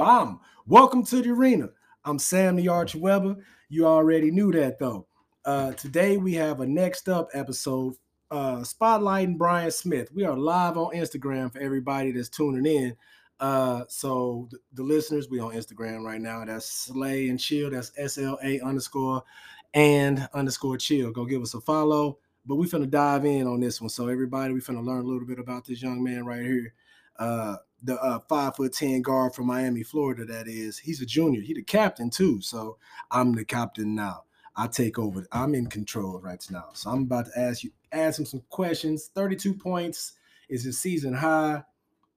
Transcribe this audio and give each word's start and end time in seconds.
Bomb. 0.00 0.40
Welcome 0.66 1.04
to 1.04 1.20
the 1.20 1.28
arena. 1.28 1.68
I'm 2.06 2.18
Sam 2.18 2.56
the 2.56 2.68
Arch 2.68 2.94
Weber. 2.94 3.36
You 3.68 3.86
already 3.86 4.30
knew 4.30 4.50
that 4.52 4.78
though. 4.78 5.06
Uh, 5.44 5.72
today 5.72 6.16
we 6.16 6.32
have 6.32 6.60
a 6.60 6.66
next 6.66 7.06
up 7.10 7.28
episode 7.34 7.96
uh, 8.30 8.60
spotlighting 8.60 9.36
Brian 9.36 9.70
Smith. 9.70 10.10
We 10.14 10.24
are 10.24 10.34
live 10.34 10.78
on 10.78 10.94
Instagram 10.94 11.52
for 11.52 11.58
everybody 11.58 12.12
that's 12.12 12.30
tuning 12.30 12.64
in. 12.64 12.96
Uh, 13.40 13.84
so 13.88 14.48
the, 14.50 14.58
the 14.72 14.82
listeners, 14.82 15.28
we 15.28 15.38
on 15.38 15.52
Instagram 15.52 16.02
right 16.02 16.22
now. 16.22 16.46
That's 16.46 16.64
Slay 16.64 17.28
and 17.28 17.38
Chill. 17.38 17.68
That's 17.68 17.92
S 17.98 18.16
L 18.16 18.38
A 18.42 18.58
underscore 18.60 19.22
and 19.74 20.26
underscore 20.32 20.78
chill. 20.78 21.10
Go 21.10 21.26
give 21.26 21.42
us 21.42 21.52
a 21.52 21.60
follow. 21.60 22.16
But 22.46 22.54
we're 22.54 22.70
finna 22.70 22.88
dive 22.88 23.26
in 23.26 23.46
on 23.46 23.60
this 23.60 23.82
one. 23.82 23.90
So 23.90 24.08
everybody, 24.08 24.54
we're 24.54 24.60
finna 24.60 24.82
learn 24.82 25.04
a 25.04 25.06
little 25.06 25.26
bit 25.26 25.38
about 25.38 25.66
this 25.66 25.82
young 25.82 26.02
man 26.02 26.24
right 26.24 26.40
here. 26.40 26.72
Uh, 27.18 27.56
the 27.82 28.00
uh, 28.00 28.18
five 28.28 28.56
foot 28.56 28.72
ten 28.72 29.02
guard 29.02 29.34
from 29.34 29.46
Miami, 29.46 29.82
Florida. 29.82 30.24
That 30.24 30.48
is, 30.48 30.78
he's 30.78 31.00
a 31.00 31.06
junior. 31.06 31.40
He 31.40 31.54
the 31.54 31.62
captain 31.62 32.10
too. 32.10 32.40
So 32.40 32.78
I'm 33.10 33.32
the 33.32 33.44
captain 33.44 33.94
now. 33.94 34.24
I 34.56 34.66
take 34.66 34.98
over. 34.98 35.26
I'm 35.32 35.54
in 35.54 35.66
control 35.68 36.20
right 36.20 36.44
now. 36.50 36.66
So 36.74 36.90
I'm 36.90 37.02
about 37.02 37.26
to 37.26 37.38
ask 37.38 37.64
you, 37.64 37.70
ask 37.92 38.18
him 38.18 38.26
some 38.26 38.42
questions. 38.50 39.10
32 39.14 39.54
points 39.54 40.12
is 40.48 40.64
his 40.64 40.80
season 40.80 41.14
high. 41.14 41.62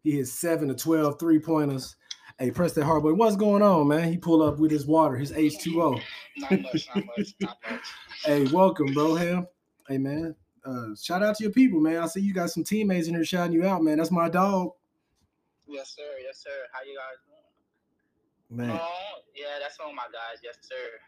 He 0.03 0.11
hit 0.11 0.27
seven 0.27 0.67
to 0.67 0.75
12 0.75 1.19
three 1.19 1.39
pointers. 1.39 1.95
Hey, 2.39 2.51
Preston 2.51 2.83
Hardboy, 2.83 3.15
what's 3.15 3.35
going 3.35 3.61
on, 3.61 3.87
man? 3.87 4.11
He 4.11 4.17
pulled 4.17 4.41
up 4.41 4.57
with 4.59 4.71
his 4.71 4.87
water, 4.87 5.15
his 5.15 5.31
H2O. 5.31 6.01
Not 6.37 6.51
much, 6.61 6.87
not 6.95 7.05
much, 7.17 7.35
not 7.39 7.57
much. 7.69 7.81
hey, 8.25 8.45
welcome, 8.47 8.91
bro. 8.93 9.15
Him. 9.15 9.47
Hey, 9.87 9.99
man. 9.99 10.35
Uh, 10.65 10.95
shout 10.99 11.21
out 11.21 11.35
to 11.37 11.43
your 11.43 11.53
people, 11.53 11.79
man. 11.79 12.01
I 12.01 12.07
see 12.07 12.21
you 12.21 12.33
got 12.33 12.49
some 12.49 12.63
teammates 12.63 13.07
in 13.07 13.13
here 13.13 13.23
shouting 13.23 13.53
you 13.53 13.65
out, 13.65 13.83
man. 13.83 13.97
That's 13.97 14.11
my 14.11 14.29
dog. 14.29 14.71
Yes, 15.67 15.95
sir. 15.95 16.03
Yes, 16.23 16.43
sir. 16.43 16.49
How 16.71 16.83
you 16.83 16.97
guys 16.97 17.19
doing? 17.27 18.67
Man. 18.67 18.79
Oh, 18.81 19.21
yeah, 19.35 19.59
that's 19.61 19.79
all 19.79 19.93
my 19.93 20.03
guys. 20.03 20.39
Yes, 20.43 20.55
sir. 20.61 20.99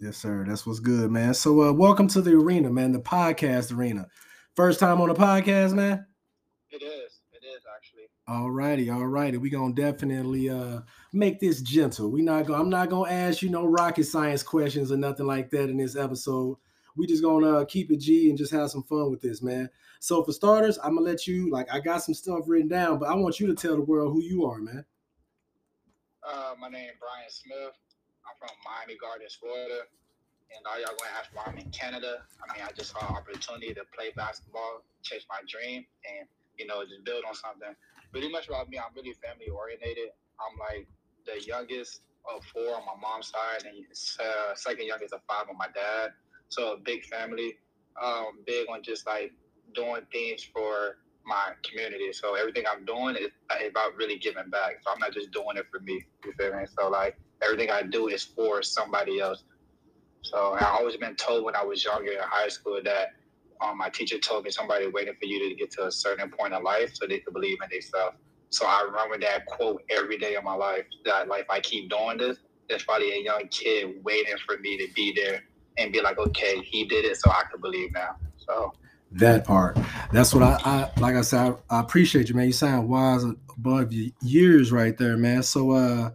Yes, 0.00 0.16
sir. 0.16 0.44
That's 0.46 0.66
what's 0.66 0.80
good, 0.80 1.10
man. 1.10 1.34
So, 1.34 1.62
uh, 1.62 1.72
welcome 1.72 2.08
to 2.08 2.22
the 2.22 2.32
arena, 2.32 2.70
man. 2.70 2.92
The 2.92 3.00
podcast 3.00 3.76
arena. 3.76 4.06
First 4.54 4.80
time 4.80 5.00
on 5.00 5.08
the 5.08 5.14
podcast, 5.14 5.74
man. 5.74 6.06
It 6.70 6.82
is. 6.82 7.20
It 7.32 7.44
is 7.44 7.62
actually. 7.76 8.04
All 8.26 8.50
righty, 8.50 8.88
all 8.88 9.06
righty. 9.06 9.36
We're 9.36 9.52
gonna 9.52 9.74
definitely 9.74 10.48
uh 10.48 10.80
make 11.12 11.40
this 11.40 11.60
gentle. 11.60 12.10
We 12.10 12.22
not 12.22 12.46
gonna. 12.46 12.62
I'm 12.62 12.70
not 12.70 12.88
gonna 12.88 13.10
ask 13.10 13.42
you 13.42 13.50
no 13.50 13.66
rocket 13.66 14.04
science 14.04 14.42
questions 14.42 14.90
or 14.90 14.96
nothing 14.96 15.26
like 15.26 15.50
that 15.50 15.68
in 15.68 15.76
this 15.76 15.96
episode. 15.96 16.56
We 16.96 17.06
just 17.06 17.22
gonna 17.22 17.58
uh, 17.58 17.64
keep 17.64 17.90
it 17.90 17.98
G 18.00 18.28
and 18.28 18.38
just 18.38 18.52
have 18.52 18.70
some 18.70 18.82
fun 18.82 19.10
with 19.10 19.20
this, 19.20 19.42
man. 19.42 19.68
So 20.00 20.22
for 20.22 20.32
starters, 20.32 20.78
I'm 20.82 20.94
gonna 20.94 21.06
let 21.06 21.26
you 21.26 21.50
like 21.50 21.72
I 21.72 21.80
got 21.80 22.02
some 22.02 22.14
stuff 22.14 22.44
written 22.46 22.68
down, 22.68 22.98
but 22.98 23.08
I 23.08 23.14
want 23.14 23.40
you 23.40 23.46
to 23.48 23.54
tell 23.54 23.74
the 23.74 23.82
world 23.82 24.12
who 24.12 24.22
you 24.22 24.44
are, 24.46 24.58
man. 24.58 24.84
Uh 26.22 26.54
my 26.60 26.68
name 26.68 26.90
is 26.90 26.96
Brian 27.00 27.28
Smith. 27.28 27.74
I'm 28.24 28.36
from 28.38 28.54
Miami 28.64 28.98
Gardens, 28.98 29.34
Florida. 29.34 29.82
And 30.56 30.64
all 30.66 30.78
y'all 30.78 30.94
gonna 30.96 31.18
ask 31.18 31.34
why 31.34 31.42
I'm 31.46 31.58
in 31.58 31.70
Canada. 31.70 32.22
I 32.38 32.54
mean, 32.54 32.62
I 32.62 32.70
just 32.72 32.92
saw 32.92 33.00
an 33.08 33.16
opportunity 33.16 33.74
to 33.74 33.82
play 33.90 34.12
basketball, 34.14 34.84
chase 35.02 35.26
my 35.28 35.40
dream, 35.48 35.84
and 36.06 36.28
you 36.56 36.66
know, 36.66 36.84
just 36.84 37.04
build 37.04 37.24
on 37.26 37.34
something 37.34 37.74
pretty 38.14 38.30
much 38.30 38.46
about 38.46 38.70
me, 38.70 38.78
I'm 38.78 38.94
really 38.94 39.12
family 39.18 39.50
oriented. 39.50 40.14
I'm 40.38 40.54
like 40.54 40.86
the 41.26 41.42
youngest 41.42 42.02
of 42.30 42.44
four 42.54 42.78
on 42.78 42.86
my 42.86 42.94
mom's 42.94 43.34
side, 43.34 43.66
and 43.66 43.82
uh, 44.22 44.54
second 44.54 44.86
youngest 44.86 45.12
of 45.12 45.20
five 45.26 45.50
on 45.50 45.58
my 45.58 45.66
dad. 45.74 46.14
So 46.54 46.74
a 46.74 46.76
big 46.76 47.04
family. 47.04 47.56
Um, 48.02 48.40
big 48.46 48.66
on 48.70 48.82
just 48.82 49.06
like 49.06 49.32
doing 49.74 50.02
things 50.12 50.44
for 50.44 50.98
my 51.26 51.52
community. 51.68 52.12
So 52.12 52.34
everything 52.34 52.64
I'm 52.70 52.84
doing 52.84 53.16
is 53.16 53.30
about 53.68 53.96
really 53.96 54.18
giving 54.18 54.50
back. 54.50 54.76
So 54.84 54.92
I'm 54.92 54.98
not 54.98 55.12
just 55.12 55.30
doing 55.32 55.56
it 55.56 55.66
for 55.70 55.80
me. 55.80 56.00
You 56.24 56.32
feel 56.38 56.54
me? 56.54 56.64
So 56.78 56.88
like 56.88 57.16
everything 57.42 57.70
I 57.70 57.82
do 57.82 58.08
is 58.08 58.22
for 58.22 58.62
somebody 58.62 59.20
else. 59.20 59.44
So 60.22 60.54
I 60.54 60.64
always 60.78 60.96
been 60.96 61.16
told 61.16 61.44
when 61.44 61.56
I 61.56 61.64
was 61.64 61.84
younger 61.84 62.12
in 62.12 62.18
high 62.20 62.48
school 62.48 62.80
that 62.84 63.08
um, 63.60 63.78
my 63.78 63.88
teacher 63.88 64.18
told 64.18 64.44
me 64.44 64.50
somebody 64.50 64.86
waiting 64.86 65.14
for 65.14 65.26
you 65.26 65.48
to 65.48 65.54
get 65.54 65.70
to 65.72 65.86
a 65.86 65.92
certain 65.92 66.30
point 66.30 66.54
in 66.54 66.62
life 66.62 66.92
so 66.94 67.06
they 67.06 67.20
could 67.20 67.34
believe 67.34 67.58
in 67.62 67.68
themselves. 67.70 68.16
So 68.50 68.66
I 68.66 68.82
remember 68.86 69.18
that 69.26 69.46
quote 69.46 69.82
every 69.90 70.18
day 70.18 70.34
of 70.36 70.44
my 70.44 70.54
life. 70.54 70.84
That 71.04 71.28
like 71.28 71.42
if 71.42 71.50
I 71.50 71.60
keep 71.60 71.90
doing 71.90 72.18
this, 72.18 72.38
there's 72.68 72.84
probably 72.84 73.12
a 73.12 73.22
young 73.22 73.48
kid 73.50 73.96
waiting 74.04 74.36
for 74.46 74.58
me 74.58 74.78
to 74.78 74.92
be 74.94 75.12
there 75.14 75.42
and 75.78 75.92
be 75.92 76.00
like, 76.00 76.18
okay, 76.18 76.60
he 76.62 76.84
did 76.84 77.04
it, 77.04 77.16
so 77.16 77.30
I 77.30 77.42
can 77.50 77.60
believe 77.60 77.92
now. 77.92 78.16
So 78.36 78.72
that 79.12 79.44
part. 79.44 79.78
That's 80.12 80.34
what 80.34 80.42
I, 80.42 80.58
I 80.64 81.00
like. 81.00 81.14
I 81.14 81.22
said, 81.22 81.54
I, 81.70 81.76
I, 81.76 81.80
appreciate 81.80 82.28
you, 82.28 82.34
man. 82.34 82.46
You 82.46 82.52
sound 82.52 82.88
wise 82.88 83.24
above 83.24 83.92
your 83.92 84.10
years, 84.22 84.72
right 84.72 84.96
there, 84.96 85.16
man. 85.16 85.42
So, 85.42 85.70
uh, 85.70 86.10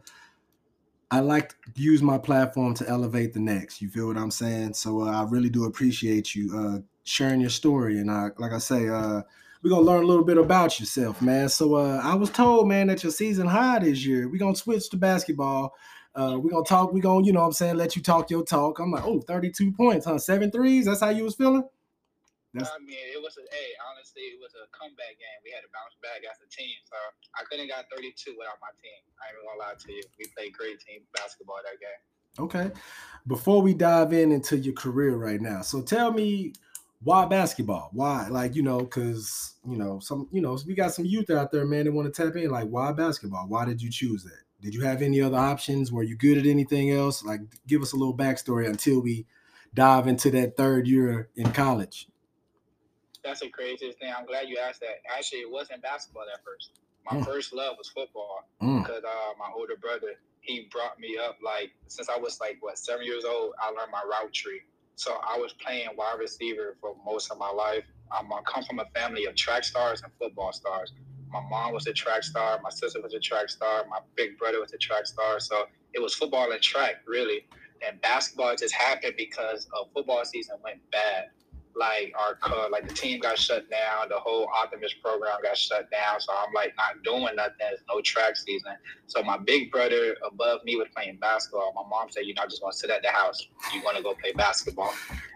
I 1.11 1.21
like 1.21 1.49
to 1.49 1.81
use 1.81 2.03
my 2.03 2.17
platform 2.17 2.73
to 2.75 2.87
elevate 2.87 3.33
the 3.33 3.39
next. 3.39 3.81
You 3.81 3.89
feel 3.89 4.07
what 4.07 4.17
I'm 4.17 4.31
saying? 4.31 4.73
So, 4.73 5.01
uh, 5.01 5.11
I 5.11 5.23
really 5.23 5.49
do 5.49 5.65
appreciate 5.65 6.35
you 6.35 6.57
uh, 6.57 6.79
sharing 7.03 7.41
your 7.41 7.49
story. 7.49 7.99
And 7.99 8.11
I, 8.11 8.29
like 8.37 8.51
I 8.51 8.59
say, 8.59 8.89
uh, 8.89 9.21
we're 9.63 9.69
gonna 9.69 9.81
learn 9.81 10.03
a 10.03 10.07
little 10.07 10.23
bit 10.23 10.37
about 10.37 10.79
yourself, 10.79 11.21
man. 11.21 11.49
So 11.49 11.75
uh, 11.75 11.99
I 12.03 12.15
was 12.15 12.29
told, 12.29 12.67
man, 12.67 12.87
that 12.87 13.03
your 13.03 13.11
season 13.11 13.47
high 13.47 13.79
this 13.79 14.05
year. 14.05 14.29
We're 14.29 14.37
gonna 14.39 14.55
switch 14.55 14.89
to 14.89 14.97
basketball. 14.97 15.73
Uh, 16.15 16.37
we're 16.41 16.49
gonna 16.49 16.65
talk, 16.65 16.91
we're 16.91 17.01
gonna, 17.01 17.25
you 17.25 17.31
know 17.31 17.41
what 17.41 17.47
I'm 17.47 17.53
saying, 17.53 17.77
let 17.77 17.95
you 17.95 18.01
talk 18.01 18.29
your 18.29 18.43
talk. 18.43 18.79
I'm 18.79 18.91
like, 18.91 19.05
oh, 19.05 19.21
32 19.21 19.71
points, 19.73 20.05
huh? 20.05 20.17
Seven 20.17 20.51
threes. 20.51 20.85
That's 20.85 21.01
how 21.01 21.09
you 21.09 21.23
was 21.23 21.35
feeling? 21.35 21.63
That's... 22.53 22.69
I 22.69 22.79
mean, 22.81 22.97
it 23.13 23.21
was 23.21 23.37
a 23.37 23.45
hey, 23.53 23.69
honestly, 23.91 24.23
it 24.33 24.39
was 24.41 24.51
a 24.57 24.65
comeback 24.73 25.21
game. 25.21 25.39
We 25.45 25.53
had 25.53 25.61
to 25.61 25.69
bounce 25.69 25.93
back 26.01 26.25
as 26.25 26.41
a 26.41 26.49
team. 26.49 26.73
So 26.89 26.97
I 27.37 27.45
couldn't 27.45 27.69
got 27.69 27.85
32 27.93 28.33
without 28.37 28.57
my 28.57 28.73
team. 28.81 28.99
I 29.21 29.29
ain't 29.29 29.37
even 29.37 29.45
gonna 29.45 29.69
lie 29.69 29.77
to 29.77 29.89
you. 29.93 30.01
We 30.17 30.25
played 30.35 30.53
great 30.57 30.81
team 30.81 31.05
basketball 31.13 31.61
that 31.61 31.77
game. 31.77 32.01
Okay. 32.37 32.71
Before 33.27 33.61
we 33.61 33.73
dive 33.73 34.13
in 34.13 34.31
into 34.31 34.57
your 34.57 34.73
career 34.73 35.15
right 35.15 35.41
now, 35.41 35.61
so 35.61 35.81
tell 35.81 36.11
me 36.11 36.53
why 37.01 37.25
basketball? 37.25 37.89
Why? 37.93 38.27
Like, 38.29 38.55
you 38.55 38.63
know, 38.63 38.79
because, 38.79 39.55
you 39.67 39.77
know, 39.77 39.99
some, 39.99 40.27
you 40.31 40.41
know, 40.41 40.57
we 40.67 40.75
got 40.75 40.93
some 40.93 41.05
youth 41.05 41.29
out 41.29 41.51
there, 41.51 41.65
man, 41.65 41.85
that 41.85 41.93
want 41.93 42.13
to 42.13 42.23
tap 42.23 42.35
in. 42.35 42.49
Like, 42.49 42.67
why 42.67 42.91
basketball? 42.91 43.47
Why 43.47 43.65
did 43.65 43.81
you 43.81 43.89
choose 43.89 44.23
that? 44.23 44.41
Did 44.61 44.73
you 44.73 44.81
have 44.81 45.01
any 45.01 45.21
other 45.21 45.37
options? 45.37 45.91
Were 45.91 46.03
you 46.03 46.15
good 46.17 46.37
at 46.37 46.45
anything 46.45 46.91
else? 46.91 47.23
Like, 47.23 47.41
give 47.67 47.81
us 47.81 47.93
a 47.93 47.95
little 47.95 48.15
backstory 48.15 48.67
until 48.67 49.01
we 49.01 49.25
dive 49.73 50.07
into 50.07 50.29
that 50.31 50.57
third 50.57 50.87
year 50.87 51.29
in 51.35 51.51
college. 51.51 52.07
That's 53.23 53.41
the 53.41 53.49
craziest 53.49 53.99
thing. 53.99 54.13
I'm 54.17 54.25
glad 54.25 54.49
you 54.49 54.57
asked 54.57 54.81
that. 54.81 55.01
Actually, 55.15 55.39
it 55.39 55.51
wasn't 55.51 55.81
basketball 55.81 56.23
at 56.33 56.43
first. 56.43 56.71
My 57.09 57.17
mm. 57.17 57.25
first 57.25 57.53
love 57.53 57.75
was 57.77 57.89
football 57.89 58.43
mm. 58.61 58.81
because 58.81 59.03
uh, 59.03 59.33
my 59.37 59.49
older 59.55 59.75
brother, 59.75 60.15
he 60.41 60.67
brought 60.71 60.99
me 60.99 61.17
up 61.17 61.37
like 61.43 61.71
since 61.87 62.09
I 62.09 62.17
was 62.17 62.39
like 62.39 62.57
what 62.61 62.77
seven 62.77 63.05
years 63.05 63.25
old. 63.25 63.53
I 63.61 63.67
learned 63.67 63.91
my 63.91 64.03
route 64.09 64.33
tree. 64.33 64.61
So 64.95 65.17
I 65.23 65.37
was 65.37 65.53
playing 65.53 65.87
wide 65.97 66.17
receiver 66.19 66.75
for 66.81 66.95
most 67.05 67.31
of 67.31 67.37
my 67.37 67.49
life. 67.49 67.83
Um, 68.17 68.31
I 68.33 68.41
come 68.41 68.63
from 68.63 68.79
a 68.79 68.85
family 68.97 69.25
of 69.25 69.35
track 69.35 69.63
stars 69.63 70.01
and 70.01 70.11
football 70.19 70.51
stars. 70.51 70.93
My 71.31 71.41
mom 71.49 71.73
was 71.73 71.87
a 71.87 71.93
track 71.93 72.23
star. 72.23 72.59
My 72.63 72.69
sister 72.69 73.01
was 73.01 73.13
a 73.13 73.19
track 73.19 73.49
star. 73.49 73.85
My 73.89 73.99
big 74.15 74.37
brother 74.37 74.59
was 74.59 74.73
a 74.73 74.77
track 74.77 75.05
star. 75.05 75.39
So 75.39 75.65
it 75.93 76.01
was 76.01 76.13
football 76.15 76.51
and 76.51 76.61
track, 76.61 76.95
really. 77.05 77.45
And 77.87 78.01
basketball 78.01 78.55
just 78.55 78.73
happened 78.73 79.13
because 79.17 79.67
a 79.73 79.85
football 79.93 80.25
season 80.25 80.57
went 80.63 80.79
bad 80.91 81.25
like 81.75 82.13
our 82.19 82.35
club, 82.35 82.71
like 82.71 82.87
the 82.87 82.93
team 82.93 83.19
got 83.19 83.37
shut 83.37 83.69
down, 83.69 84.09
the 84.09 84.17
whole 84.17 84.49
Optimist 84.55 85.01
program 85.01 85.37
got 85.41 85.57
shut 85.57 85.89
down. 85.91 86.19
So 86.19 86.33
I'm 86.33 86.53
like 86.53 86.73
not 86.77 87.03
doing 87.03 87.35
nothing. 87.35 87.55
There's 87.59 87.79
no 87.89 88.01
track 88.01 88.35
season. 88.35 88.73
So 89.07 89.23
my 89.23 89.37
big 89.37 89.71
brother 89.71 90.15
above 90.27 90.63
me 90.65 90.75
was 90.75 90.87
playing 90.95 91.17
basketball. 91.17 91.73
My 91.73 91.87
mom 91.89 92.11
said, 92.11 92.25
"You're 92.25 92.35
not 92.35 92.49
just 92.49 92.61
gonna 92.61 92.73
sit 92.73 92.89
at 92.89 93.01
the 93.01 93.11
house. 93.11 93.47
You're 93.73 93.83
gonna 93.83 94.01
go 94.03 94.13
play 94.15 94.33
basketball." 94.33 94.93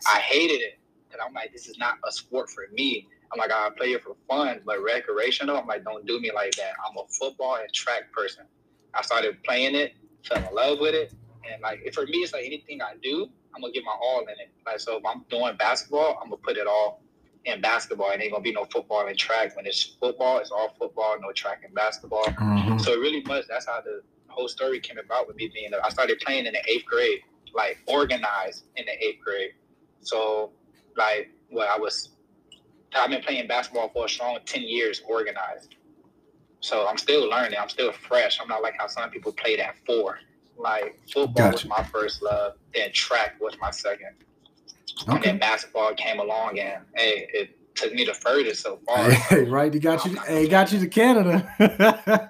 I 0.07 0.19
hated 0.19 0.61
it 0.61 0.79
because 1.07 1.25
I'm 1.25 1.33
like, 1.33 1.51
this 1.53 1.67
is 1.67 1.77
not 1.77 1.95
a 2.05 2.11
sport 2.11 2.49
for 2.49 2.65
me. 2.73 3.07
I'm 3.33 3.39
like, 3.39 3.51
I 3.51 3.69
play 3.75 3.93
it 3.93 4.03
for 4.03 4.15
fun, 4.29 4.61
but 4.65 4.81
recreational. 4.81 5.57
I'm 5.57 5.65
like, 5.65 5.83
don't 5.83 6.05
do 6.05 6.19
me 6.19 6.31
like 6.31 6.51
that. 6.55 6.73
I'm 6.87 6.95
a 6.97 7.07
football 7.07 7.55
and 7.55 7.73
track 7.73 8.11
person. 8.11 8.45
I 8.93 9.01
started 9.01 9.41
playing 9.43 9.75
it, 9.75 9.93
fell 10.23 10.37
in 10.37 10.53
love 10.53 10.77
with 10.79 10.93
it, 10.93 11.13
and 11.51 11.61
like 11.61 11.91
for 11.93 12.05
me, 12.05 12.19
it's 12.19 12.33
like 12.33 12.45
anything 12.45 12.81
I 12.81 12.93
do, 13.01 13.29
I'm 13.55 13.61
gonna 13.61 13.73
give 13.73 13.83
my 13.83 13.95
all 14.01 14.21
in 14.21 14.29
it. 14.29 14.51
Like 14.65 14.79
so, 14.79 14.97
if 14.97 15.05
I'm 15.05 15.25
doing 15.29 15.55
basketball, 15.57 16.19
I'm 16.21 16.29
gonna 16.29 16.41
put 16.43 16.57
it 16.57 16.67
all 16.67 17.03
in 17.45 17.61
basketball. 17.61 18.11
And 18.11 18.21
ain't 18.21 18.31
gonna 18.31 18.43
be 18.43 18.51
no 18.51 18.65
football 18.65 19.07
and 19.07 19.17
track. 19.17 19.55
When 19.55 19.65
it's 19.65 19.95
football, 19.99 20.39
it's 20.39 20.51
all 20.51 20.73
football, 20.79 21.17
no 21.21 21.31
track 21.31 21.61
and 21.65 21.73
basketball. 21.73 22.25
Mm-hmm. 22.25 22.79
So 22.79 22.93
it 22.93 22.99
really 22.99 23.23
much 23.23 23.45
that's 23.47 23.65
how 23.65 23.81
the 23.81 24.01
whole 24.27 24.47
story 24.47 24.79
came 24.79 24.97
about 24.97 25.27
with 25.27 25.35
me 25.35 25.51
being. 25.53 25.71
I 25.83 25.89
started 25.89 26.19
playing 26.19 26.45
in 26.45 26.53
the 26.53 26.61
eighth 26.69 26.85
grade, 26.85 27.21
like 27.53 27.79
organized 27.87 28.65
in 28.75 28.85
the 28.85 29.05
eighth 29.05 29.23
grade. 29.23 29.51
So 30.01 30.51
like, 30.95 31.31
well, 31.51 31.67
I 31.71 31.79
was. 31.79 32.09
I've 32.95 33.09
been 33.09 33.21
playing 33.21 33.47
basketball 33.47 33.89
for 33.89 34.05
a 34.05 34.09
strong 34.09 34.37
ten 34.45 34.63
years, 34.63 35.01
organized. 35.07 35.75
So 36.61 36.87
I'm 36.87 36.97
still 36.97 37.29
learning. 37.29 37.57
I'm 37.59 37.69
still 37.69 37.91
fresh. 37.91 38.39
I'm 38.41 38.47
not 38.47 38.61
like 38.61 38.75
how 38.77 38.87
some 38.87 39.09
people 39.09 39.33
played 39.33 39.59
at 39.59 39.75
four. 39.85 40.19
Like 40.57 40.99
football 41.11 41.51
gotcha. 41.51 41.51
was 41.51 41.65
my 41.65 41.83
first 41.83 42.21
love, 42.21 42.53
then 42.73 42.91
track 42.93 43.35
was 43.41 43.55
my 43.59 43.71
second. 43.71 44.15
Okay. 45.01 45.15
And 45.15 45.23
then 45.23 45.39
basketball 45.39 45.93
came 45.95 46.19
along, 46.19 46.59
and 46.59 46.83
hey, 46.95 47.27
it 47.33 47.75
took 47.75 47.93
me 47.93 48.05
the 48.05 48.13
furthest 48.13 48.61
so 48.61 48.79
far. 48.87 49.09
Hey, 49.09 49.43
right, 49.43 49.73
he 49.73 49.79
got 49.79 50.05
you. 50.05 50.15
Hey, 50.21 50.47
got 50.47 50.71
you 50.71 50.79
to 50.79 50.87
Canada. 50.87 51.49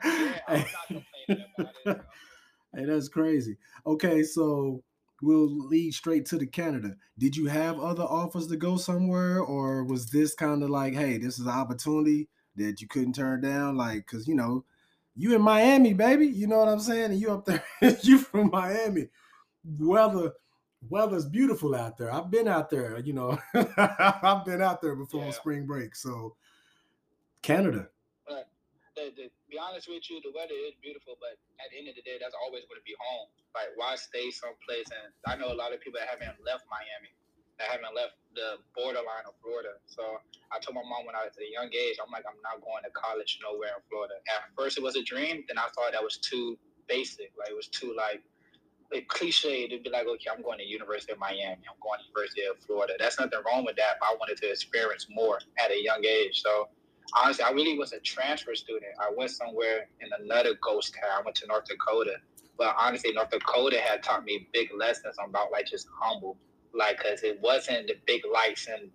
yeah, 1.27 1.93
Hey, 2.75 2.85
that's 2.85 3.07
crazy. 3.07 3.57
Okay, 3.85 4.23
so 4.23 4.83
we'll 5.23 5.67
lead 5.67 5.93
straight 5.93 6.25
to 6.27 6.37
the 6.37 6.45
Canada. 6.45 6.95
Did 7.17 7.35
you 7.35 7.45
have 7.47 7.79
other 7.79 8.03
offers 8.03 8.47
to 8.47 8.57
go 8.57 8.77
somewhere, 8.77 9.39
or 9.39 9.83
was 9.85 10.07
this 10.07 10.35
kind 10.35 10.61
of 10.61 10.69
like, 10.69 10.93
hey, 10.93 11.17
this 11.17 11.39
is 11.39 11.45
an 11.45 11.53
opportunity 11.53 12.27
that 12.57 12.81
you 12.81 12.87
couldn't 12.87 13.13
turn 13.13 13.41
down? 13.41 13.77
Like, 13.77 14.05
cause 14.05 14.27
you 14.27 14.35
know, 14.35 14.65
you 15.15 15.35
in 15.35 15.41
Miami, 15.41 15.93
baby. 15.93 16.27
You 16.27 16.47
know 16.47 16.57
what 16.57 16.67
I'm 16.67 16.79
saying? 16.79 17.11
And 17.11 17.19
you 17.19 17.31
up 17.31 17.45
there, 17.45 17.63
you 18.01 18.17
from 18.17 18.49
Miami. 18.51 19.07
Weather, 19.79 20.33
weather's 20.89 21.25
beautiful 21.25 21.73
out 21.73 21.97
there. 21.97 22.13
I've 22.13 22.29
been 22.29 22.47
out 22.47 22.69
there, 22.69 22.99
you 22.99 23.13
know. 23.13 23.39
I've 23.77 24.43
been 24.43 24.61
out 24.61 24.81
there 24.81 24.95
before 24.95 25.25
yeah. 25.25 25.31
spring 25.31 25.65
break. 25.65 25.95
So 25.95 26.35
Canada. 27.41 27.87
The, 28.93 29.09
the, 29.17 29.25
be 29.49 29.57
honest 29.57 29.89
with 29.89 30.05
you, 30.05 30.21
the 30.21 30.29
weather 30.37 30.53
is 30.53 30.77
beautiful, 30.77 31.17
but 31.17 31.33
at 31.57 31.73
the 31.73 31.81
end 31.81 31.89
of 31.89 31.97
the 31.97 32.05
day, 32.05 32.21
that's 32.21 32.37
always 32.37 32.61
going 32.69 32.77
to 32.77 32.85
be 32.85 32.93
home. 33.01 33.25
Like, 33.57 33.73
why 33.73 33.97
stay 33.97 34.29
someplace? 34.29 34.85
And 34.93 35.09
I 35.25 35.33
know 35.33 35.49
a 35.49 35.57
lot 35.57 35.73
of 35.73 35.81
people 35.81 35.97
that 35.97 36.13
haven't 36.13 36.37
left 36.45 36.69
Miami, 36.69 37.09
that 37.57 37.73
haven't 37.73 37.97
left 37.97 38.21
the 38.37 38.61
borderline 38.77 39.25
of 39.25 39.33
Florida. 39.41 39.81
So 39.89 40.21
I 40.53 40.61
told 40.61 40.77
my 40.77 40.85
mom 40.85 41.09
when 41.09 41.17
I 41.17 41.25
was 41.25 41.33
at 41.33 41.41
a 41.41 41.49
young 41.49 41.73
age, 41.73 41.97
I'm 41.97 42.13
like, 42.13 42.21
I'm 42.29 42.37
not 42.45 42.61
going 42.61 42.85
to 42.85 42.93
college 42.93 43.41
nowhere 43.41 43.73
in 43.73 43.81
Florida. 43.89 44.21
At 44.29 44.53
first, 44.53 44.77
it 44.77 44.85
was 44.85 44.93
a 44.93 45.01
dream. 45.01 45.41
Then 45.49 45.57
I 45.57 45.73
thought 45.73 45.97
that 45.97 46.05
was 46.05 46.21
too 46.21 46.53
basic. 46.85 47.33
Like, 47.33 47.49
it 47.49 47.57
was 47.57 47.73
too, 47.73 47.97
like, 47.97 48.21
like 48.93 49.09
cliche 49.09 49.65
to 49.73 49.81
be 49.81 49.89
like, 49.89 50.05
okay, 50.05 50.29
I'm 50.29 50.45
going 50.45 50.61
to 50.61 50.67
University 50.69 51.17
of 51.17 51.19
Miami. 51.21 51.65
I'm 51.65 51.81
going 51.81 51.97
to 51.97 52.05
University 52.13 52.45
of 52.45 52.61
Florida. 52.61 52.93
That's 53.01 53.17
nothing 53.17 53.41
wrong 53.41 53.65
with 53.65 53.77
that. 53.81 53.97
But 53.97 54.13
I 54.13 54.21
wanted 54.21 54.37
to 54.45 54.53
experience 54.53 55.09
more 55.09 55.41
at 55.57 55.73
a 55.73 55.79
young 55.81 56.05
age. 56.05 56.45
So 56.45 56.69
honestly, 57.13 57.43
I 57.43 57.51
really 57.51 57.77
was 57.77 57.93
a 57.93 57.99
transfer 57.99 58.55
student. 58.55 58.93
I 58.99 59.11
went 59.15 59.31
somewhere 59.31 59.87
in 60.01 60.09
another 60.19 60.55
ghost 60.61 60.93
town. 60.93 61.11
I 61.19 61.21
went 61.21 61.35
to 61.37 61.47
North 61.47 61.65
Dakota. 61.65 62.15
But 62.57 62.75
honestly, 62.77 63.11
North 63.13 63.31
Dakota 63.31 63.79
had 63.79 64.03
taught 64.03 64.25
me 64.25 64.47
big 64.53 64.69
lessons 64.77 65.15
about 65.23 65.51
like 65.51 65.65
just 65.65 65.87
humble, 65.99 66.37
like 66.73 66.97
because 66.97 67.23
it 67.23 67.39
wasn't 67.41 67.87
the 67.87 67.95
big 68.05 68.21
lights 68.31 68.67
and 68.67 68.89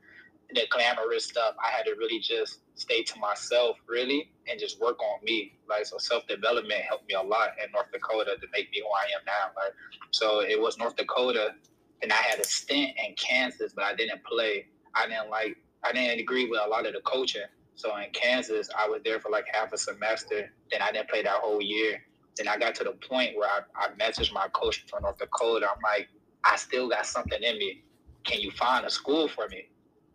the 0.55 0.63
glamorous 0.71 1.25
stuff. 1.25 1.55
I 1.63 1.71
had 1.71 1.85
to 1.85 1.95
really 1.99 2.21
just 2.21 2.61
stay 2.75 3.03
to 3.03 3.19
myself, 3.19 3.77
really, 3.89 4.31
and 4.49 4.59
just 4.59 4.81
work 4.81 5.03
on 5.03 5.19
me. 5.25 5.59
Like 5.69 5.87
so, 5.87 5.99
self 5.99 6.27
development 6.27 6.81
helped 6.83 7.09
me 7.09 7.15
a 7.15 7.23
lot 7.23 7.51
in 7.63 7.71
North 7.73 7.91
Dakota 7.93 8.37
to 8.41 8.47
make 8.53 8.71
me 8.71 8.81
who 8.81 8.89
I 8.89 9.05
am 9.19 9.25
now. 9.27 9.51
Like 9.57 9.73
so, 10.13 10.41
it 10.41 10.61
was 10.61 10.79
North 10.79 10.97
Dakota, 10.97 11.55
and 12.03 12.13
I 12.13 12.17
had 12.17 12.39
a 12.41 12.45
stint 12.45 12.93
in 13.05 13.15
Kansas, 13.17 13.73
but 13.75 13.85
I 13.85 13.95
didn't 13.95 14.23
play. 14.25 14.67
I 14.95 15.09
didn't 15.09 15.31
like. 15.31 15.57
I 15.85 15.93
didn't 15.93 16.21
agree 16.21 16.49
with 16.49 16.61
a 16.65 16.69
lot 16.69 16.87
of 16.87 16.93
the 16.93 17.01
coaching. 17.01 17.43
So 17.79 17.97
in 17.97 18.11
Kansas, 18.11 18.69
I 18.77 18.89
was 18.89 19.03
there 19.05 19.21
for 19.21 19.31
like 19.31 19.47
half 19.53 19.73
a 19.73 19.79
semester. 19.79 20.51
Then 20.69 20.83
I 20.83 20.91
didn't 20.91 21.09
play 21.09 21.23
that 21.23 21.37
whole 21.37 21.63
year. 21.63 22.03
Then 22.37 22.49
I 22.49 22.57
got 22.59 22.75
to 22.77 22.85
the 22.85 22.91
point 23.09 23.37
where 23.37 23.49
I, 23.49 23.61
I 23.77 23.89
messaged 23.91 24.33
my 24.33 24.49
coach 24.49 24.85
from 24.91 25.05
North 25.05 25.19
Dakota. 25.19 25.69
I'm 25.71 25.81
like, 25.85 26.09
I 26.45 26.57
still 26.57 26.89
got 26.89 27.07
something 27.07 27.41
in 27.41 27.57
me. 27.57 27.85
Can 28.25 28.41
you 28.41 28.51
find 28.51 28.85
a 28.85 28.91
school 28.91 29.29
for 29.29 29.49
me? 29.49 29.69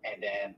And 0.04 0.21
then 0.21 0.56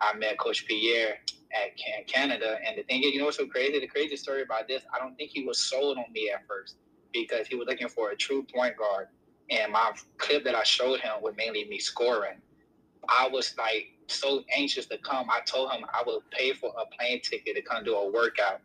I 0.00 0.14
met 0.14 0.36
Coach 0.40 0.66
Pierre 0.66 1.18
at 1.52 1.76
Can- 1.76 2.04
Canada. 2.08 2.58
And 2.66 2.76
the 2.76 2.82
thing 2.82 3.04
is, 3.04 3.12
you 3.12 3.20
know 3.20 3.26
what's 3.26 3.36
so 3.36 3.46
crazy? 3.46 3.78
The 3.78 3.86
crazy 3.86 4.16
story 4.16 4.42
about 4.42 4.66
this, 4.66 4.82
I 4.92 4.98
don't 4.98 5.14
think 5.14 5.30
he 5.30 5.44
was 5.44 5.58
sold 5.60 5.96
on 5.96 6.12
me 6.12 6.32
at 6.34 6.44
first 6.48 6.74
because 7.12 7.46
he 7.46 7.54
was 7.54 7.68
looking 7.68 7.88
for 7.88 8.10
a 8.10 8.16
true 8.16 8.42
point 8.42 8.76
guard. 8.76 9.06
And 9.48 9.72
my 9.72 9.92
clip 10.16 10.42
that 10.42 10.56
I 10.56 10.64
showed 10.64 10.98
him 10.98 11.12
was 11.22 11.34
mainly 11.36 11.66
me 11.66 11.78
scoring. 11.78 12.38
I 13.08 13.28
was 13.28 13.54
like, 13.56 13.92
so 14.08 14.42
anxious 14.54 14.86
to 14.86 14.98
come. 14.98 15.28
I 15.30 15.40
told 15.40 15.70
him 15.72 15.84
I 15.92 16.02
would 16.06 16.28
pay 16.30 16.52
for 16.52 16.72
a 16.80 16.86
plane 16.96 17.20
ticket 17.20 17.56
to 17.56 17.62
come 17.62 17.84
do 17.84 17.94
a 17.94 18.10
workout 18.10 18.60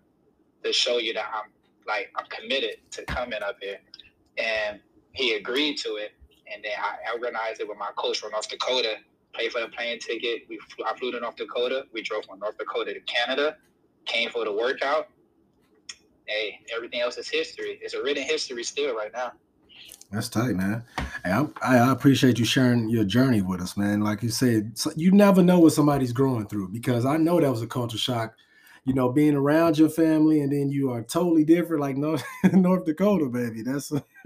to 0.64 0.74
show 0.74 0.98
you 0.98 1.14
that 1.14 1.26
I'm 1.34 1.52
like 1.88 2.12
I'm 2.16 2.26
committed 2.28 2.78
to 2.92 3.06
coming 3.06 3.44
up 3.44 3.58
here. 3.62 3.80
And 4.38 4.80
he 5.12 5.34
agreed 5.34 5.78
to 5.80 5.96
it. 5.96 6.14
And 6.52 6.64
then 6.64 6.74
I 6.78 7.14
organized 7.14 7.62
it 7.62 7.68
with 7.68 7.78
my 7.78 7.90
coach 7.96 8.20
from 8.20 8.32
North 8.32 8.50
Dakota. 8.50 8.96
Paid 9.34 9.52
for 9.52 9.62
the 9.62 9.68
plane 9.68 10.00
ticket. 10.00 10.44
We 10.48 10.60
flew, 10.60 10.86
I 10.86 10.98
flew 10.98 11.12
to 11.12 11.20
North 11.20 11.36
Dakota. 11.36 11.86
We 11.92 12.02
drove 12.02 12.26
from 12.26 12.40
North 12.40 12.58
Dakota 12.58 12.94
to 12.94 13.00
Canada. 13.02 13.58
Came 14.06 14.30
for 14.30 14.46
the 14.46 14.52
workout. 14.52 15.10
Hey, 16.26 16.60
everything 16.74 17.02
else 17.02 17.18
is 17.18 17.28
history. 17.28 17.80
It's 17.82 17.94
a 17.96 18.04
written 18.04 18.24
history 18.24 18.64
still 18.64 18.96
right 18.96 19.12
now. 19.12 19.32
That's 20.12 20.30
tight, 20.30 20.56
man. 20.56 20.84
I, 21.26 21.48
I 21.62 21.92
appreciate 21.92 22.38
you 22.38 22.46
sharing 22.46 22.90
your 22.90 23.06
journey 23.06 23.42
with 23.42 23.62
us, 23.62 23.78
man. 23.78 24.02
Like 24.02 24.24
you 24.24 24.30
said, 24.30 24.78
you 24.96 25.12
never 25.12 25.42
know 25.42 25.60
what 25.60 25.74
somebody's 25.74 26.12
growing 26.12 26.48
through 26.48 26.70
because 26.70 27.06
I 27.06 27.18
know 27.18 27.40
that 27.40 27.52
was 27.52 27.62
a 27.62 27.68
culture 27.68 27.98
shock. 27.98 28.36
You 28.86 28.94
know, 28.94 29.10
being 29.10 29.36
around 29.36 29.78
your 29.78 29.90
family 29.90 30.42
and 30.42 30.52
then 30.52 30.70
you 30.70 30.92
are 30.92 31.02
totally 31.04 31.46
different, 31.46 31.82
like 31.82 31.96
North, 31.96 32.26
North 32.52 32.84
Dakota, 32.84 33.28
baby. 33.28 33.62
That's 33.62 33.94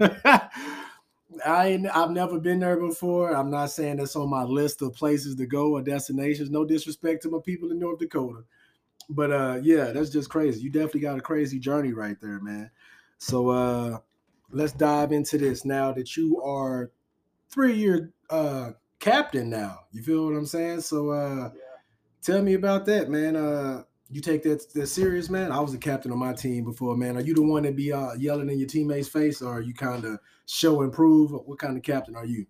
I 1.46 1.84
I've 1.94 2.10
never 2.10 2.40
been 2.40 2.58
there 2.58 2.76
before. 2.76 3.36
I'm 3.36 3.50
not 3.50 3.70
saying 3.70 3.96
that's 3.96 4.16
on 4.16 4.28
my 4.28 4.42
list 4.42 4.82
of 4.82 4.94
places 4.94 5.36
to 5.36 5.46
go 5.46 5.74
or 5.74 5.82
destinations. 5.82 6.50
No 6.50 6.64
disrespect 6.64 7.22
to 7.22 7.30
my 7.30 7.38
people 7.44 7.70
in 7.70 7.78
North 7.78 8.00
Dakota, 8.00 8.42
but 9.08 9.30
uh, 9.30 9.60
yeah, 9.62 9.92
that's 9.92 10.10
just 10.10 10.30
crazy. 10.30 10.60
You 10.62 10.70
definitely 10.70 11.02
got 11.02 11.18
a 11.18 11.22
crazy 11.22 11.60
journey 11.60 11.92
right 11.92 12.20
there, 12.20 12.40
man. 12.40 12.70
So 13.18 13.50
uh, 13.50 13.98
let's 14.50 14.72
dive 14.72 15.12
into 15.12 15.38
this 15.38 15.64
now 15.64 15.92
that 15.92 16.16
you 16.16 16.42
are 16.42 16.90
three 17.50 17.74
year 17.74 18.12
uh 18.30 18.70
captain 18.98 19.48
now. 19.48 19.80
You 19.92 20.02
feel 20.02 20.26
what 20.26 20.36
I'm 20.36 20.46
saying? 20.46 20.82
So 20.82 21.10
uh 21.10 21.50
yeah. 21.54 21.60
tell 22.22 22.42
me 22.42 22.54
about 22.54 22.86
that, 22.86 23.08
man. 23.08 23.36
Uh 23.36 23.82
you 24.10 24.20
take 24.22 24.42
that 24.44 24.72
that 24.72 24.86
serious, 24.86 25.28
man. 25.28 25.52
I 25.52 25.60
was 25.60 25.72
the 25.72 25.78
captain 25.78 26.12
on 26.12 26.18
my 26.18 26.32
team 26.32 26.64
before, 26.64 26.96
man. 26.96 27.16
Are 27.16 27.20
you 27.20 27.34
the 27.34 27.42
one 27.42 27.64
that 27.64 27.76
be 27.76 27.92
uh, 27.92 28.14
yelling 28.14 28.48
in 28.48 28.58
your 28.58 28.68
teammates' 28.68 29.08
face, 29.08 29.42
or 29.42 29.52
are 29.52 29.60
you 29.60 29.74
kind 29.74 30.04
of 30.04 30.18
show 30.46 30.80
and 30.80 30.92
prove? 30.92 31.32
What 31.32 31.58
kind 31.58 31.76
of 31.76 31.82
captain 31.82 32.16
are 32.16 32.24
you? 32.24 32.46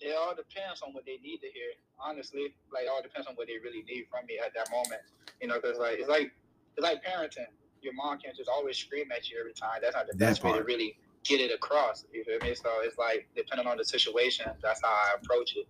It 0.00 0.14
all 0.16 0.36
depends 0.36 0.82
on 0.82 0.92
what 0.92 1.04
they 1.04 1.18
need 1.22 1.38
to 1.38 1.48
hear. 1.48 1.70
Honestly, 1.98 2.54
like 2.72 2.84
all 2.88 3.02
depends 3.02 3.26
on 3.26 3.34
what 3.34 3.48
they 3.48 3.58
really 3.58 3.82
need 3.82 4.04
from 4.08 4.24
me 4.26 4.38
at 4.38 4.54
that 4.54 4.70
moment. 4.70 5.02
You 5.40 5.48
know, 5.48 5.56
because 5.60 5.78
like 5.78 5.98
it's 5.98 6.08
like 6.08 6.30
it's 6.76 6.84
like 6.84 7.04
parenting 7.04 7.50
your 7.82 7.94
mom 7.94 8.18
can't 8.18 8.36
just 8.36 8.48
always 8.48 8.76
scream 8.76 9.10
at 9.12 9.30
you 9.30 9.38
every 9.38 9.52
time. 9.52 9.78
That's 9.82 9.94
not 9.94 10.06
the 10.10 10.16
best 10.16 10.42
way 10.42 10.52
to 10.52 10.64
really 10.64 10.98
get 11.24 11.40
it 11.40 11.52
across. 11.52 12.04
You 12.12 12.24
feel 12.24 12.38
me? 12.40 12.54
So 12.54 12.70
it's 12.82 12.98
like 12.98 13.28
depending 13.36 13.66
on 13.66 13.76
the 13.76 13.84
situation, 13.84 14.46
that's 14.62 14.80
how 14.82 14.88
I 14.88 15.16
approach 15.20 15.56
it. 15.56 15.66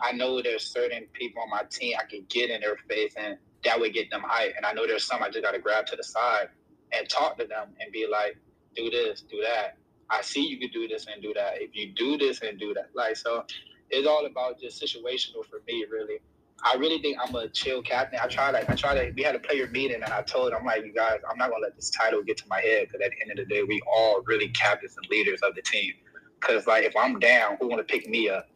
I 0.00 0.12
know 0.12 0.42
there's 0.42 0.64
certain 0.64 1.06
people 1.12 1.42
on 1.42 1.50
my 1.50 1.62
team 1.70 1.96
I 1.98 2.04
can 2.04 2.24
get 2.28 2.50
in 2.50 2.60
their 2.60 2.76
face 2.88 3.14
and 3.16 3.38
that 3.64 3.78
would 3.80 3.94
get 3.94 4.10
them 4.10 4.22
hype. 4.24 4.54
And 4.56 4.66
I 4.66 4.72
know 4.72 4.86
there's 4.86 5.06
some 5.06 5.22
I 5.22 5.30
just 5.30 5.42
gotta 5.42 5.58
grab 5.58 5.86
to 5.86 5.96
the 5.96 6.04
side 6.04 6.48
and 6.92 7.08
talk 7.08 7.38
to 7.38 7.46
them 7.46 7.68
and 7.80 7.92
be 7.92 8.06
like, 8.10 8.36
do 8.74 8.90
this, 8.90 9.22
do 9.22 9.40
that. 9.42 9.78
I 10.10 10.22
see 10.22 10.46
you 10.46 10.58
can 10.58 10.70
do 10.70 10.86
this 10.86 11.06
and 11.12 11.22
do 11.22 11.32
that. 11.34 11.60
If 11.60 11.74
you 11.74 11.92
do 11.92 12.18
this 12.18 12.42
and 12.42 12.58
do 12.58 12.74
that. 12.74 12.90
Like 12.94 13.16
so 13.16 13.44
it's 13.90 14.06
all 14.06 14.26
about 14.26 14.60
just 14.60 14.82
situational 14.82 15.44
for 15.48 15.62
me 15.66 15.86
really. 15.90 16.18
I 16.62 16.74
really 16.76 17.00
think 17.00 17.18
I'm 17.22 17.34
a 17.34 17.48
chill 17.48 17.82
captain. 17.82 18.18
I 18.22 18.26
try 18.26 18.50
to, 18.50 18.70
I 18.70 18.74
try 18.74 18.94
to, 18.94 19.12
we 19.14 19.22
had 19.22 19.34
a 19.34 19.38
player 19.38 19.68
meeting 19.68 20.02
and 20.02 20.12
I 20.12 20.22
told 20.22 20.52
him, 20.52 20.58
I'm 20.60 20.64
like, 20.64 20.84
you 20.84 20.92
guys, 20.92 21.20
I'm 21.30 21.38
not 21.38 21.50
going 21.50 21.62
to 21.62 21.66
let 21.66 21.76
this 21.76 21.90
title 21.90 22.22
get 22.22 22.38
to 22.38 22.44
my 22.48 22.60
head 22.60 22.88
because 22.88 23.04
at 23.04 23.10
the 23.10 23.30
end 23.30 23.38
of 23.38 23.48
the 23.48 23.54
day, 23.54 23.62
we 23.62 23.80
all 23.86 24.22
really 24.24 24.48
captains 24.48 24.96
and 24.96 25.06
leaders 25.10 25.40
of 25.42 25.54
the 25.54 25.62
team. 25.62 25.92
Because, 26.40 26.66
like, 26.66 26.84
if 26.84 26.96
I'm 26.96 27.18
down, 27.18 27.56
who 27.60 27.68
want 27.68 27.86
to 27.86 27.92
pick 27.92 28.08
me 28.08 28.28
up? 28.28 28.48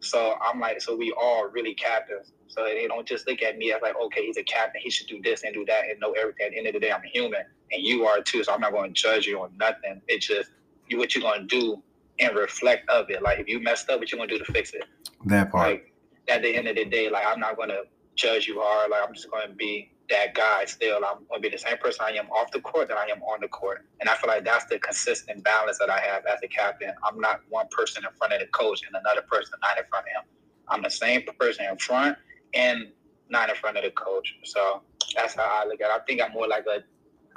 So 0.00 0.36
I'm 0.40 0.60
like, 0.60 0.80
so 0.80 0.96
we 0.96 1.12
all 1.12 1.48
really 1.48 1.74
captains. 1.74 2.32
So 2.48 2.64
they 2.64 2.86
don't 2.86 3.06
just 3.06 3.26
look 3.26 3.42
at 3.42 3.58
me 3.58 3.72
as 3.72 3.82
like, 3.82 3.96
okay, 3.96 4.24
he's 4.24 4.36
a 4.36 4.44
captain. 4.44 4.80
He 4.82 4.90
should 4.90 5.08
do 5.08 5.20
this 5.22 5.42
and 5.42 5.52
do 5.52 5.64
that 5.66 5.84
and 5.90 5.98
know 6.00 6.12
everything. 6.12 6.46
At 6.46 6.52
the 6.52 6.58
end 6.58 6.66
of 6.68 6.74
the 6.74 6.80
day, 6.80 6.92
I'm 6.92 7.02
a 7.02 7.08
human 7.08 7.42
and 7.72 7.82
you 7.82 8.06
are 8.06 8.22
too. 8.22 8.44
So 8.44 8.52
I'm 8.52 8.60
not 8.60 8.72
going 8.72 8.92
to 8.92 9.00
judge 9.00 9.26
you 9.26 9.40
on 9.40 9.56
nothing. 9.58 10.00
It's 10.06 10.26
just 10.26 10.50
you, 10.88 10.98
what 10.98 11.14
you're 11.14 11.22
going 11.22 11.48
to 11.48 11.60
do 11.60 11.82
and 12.18 12.36
reflect 12.36 12.88
of 12.88 13.10
it. 13.10 13.22
Like 13.22 13.40
if 13.40 13.48
you 13.48 13.60
messed 13.60 13.90
up, 13.90 13.98
what 13.98 14.10
you 14.12 14.18
going 14.18 14.28
to 14.28 14.38
do 14.38 14.44
to 14.44 14.52
fix 14.52 14.72
it? 14.74 14.84
That 15.24 15.50
part. 15.50 15.70
Like, 15.70 15.92
at 16.28 16.42
the 16.42 16.54
end 16.54 16.68
of 16.68 16.76
the 16.76 16.84
day, 16.84 17.10
like 17.10 17.24
I'm 17.26 17.40
not 17.40 17.56
gonna 17.56 17.82
judge 18.14 18.46
you 18.46 18.60
hard. 18.60 18.90
Like 18.90 19.02
I'm 19.06 19.14
just 19.14 19.30
gonna 19.30 19.52
be 19.52 19.92
that 20.10 20.34
guy 20.34 20.64
still. 20.64 20.96
I'm 20.96 21.24
gonna 21.28 21.40
be 21.40 21.48
the 21.48 21.58
same 21.58 21.76
person 21.78 22.04
I 22.06 22.12
am 22.12 22.28
off 22.30 22.50
the 22.50 22.60
court 22.60 22.88
that 22.88 22.96
I 22.96 23.06
am 23.06 23.22
on 23.22 23.40
the 23.40 23.48
court. 23.48 23.86
And 24.00 24.08
I 24.08 24.16
feel 24.16 24.28
like 24.28 24.44
that's 24.44 24.64
the 24.66 24.78
consistent 24.78 25.44
balance 25.44 25.78
that 25.78 25.90
I 25.90 26.00
have 26.00 26.24
as 26.26 26.40
a 26.42 26.48
captain. 26.48 26.92
I'm 27.04 27.20
not 27.20 27.40
one 27.48 27.66
person 27.70 28.04
in 28.04 28.10
front 28.16 28.32
of 28.32 28.40
the 28.40 28.46
coach 28.48 28.82
and 28.86 28.96
another 28.96 29.22
person 29.22 29.54
not 29.62 29.78
in 29.78 29.84
front 29.88 30.06
of 30.06 30.22
him. 30.22 30.28
I'm 30.68 30.82
the 30.82 30.90
same 30.90 31.22
person 31.38 31.66
in 31.70 31.78
front 31.78 32.18
and 32.54 32.88
not 33.28 33.50
in 33.50 33.56
front 33.56 33.76
of 33.76 33.84
the 33.84 33.90
coach. 33.90 34.34
So 34.44 34.82
that's 35.14 35.34
how 35.34 35.62
I 35.62 35.66
look 35.66 35.80
at 35.80 35.90
it. 35.90 36.02
I 36.02 36.04
think 36.06 36.20
I'm 36.22 36.32
more 36.32 36.48
like 36.48 36.66
a 36.66 36.82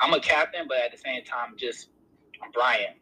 I'm 0.01 0.13
a 0.13 0.19
captain, 0.19 0.65
but 0.67 0.77
at 0.77 0.91
the 0.91 0.98
same 0.98 1.24
time 1.24 1.55
just 1.58 1.89
I'm 2.43 2.51
Brian. 2.51 2.93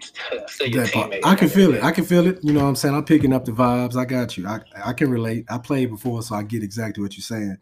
I 1.24 1.34
can 1.34 1.48
feel 1.48 1.74
it. 1.74 1.82
I 1.82 1.92
can 1.92 2.04
feel 2.04 2.26
it. 2.26 2.38
You 2.42 2.52
know 2.52 2.62
what 2.62 2.68
I'm 2.68 2.76
saying? 2.76 2.94
I'm 2.94 3.04
picking 3.04 3.32
up 3.32 3.44
the 3.44 3.52
vibes. 3.52 3.96
I 3.96 4.04
got 4.04 4.36
you. 4.36 4.46
I, 4.46 4.60
I 4.84 4.92
can 4.92 5.10
relate. 5.10 5.46
I 5.48 5.58
played 5.58 5.90
before, 5.90 6.22
so 6.22 6.34
I 6.34 6.42
get 6.42 6.62
exactly 6.62 7.02
what 7.02 7.16
you're 7.16 7.22
saying. 7.22 7.58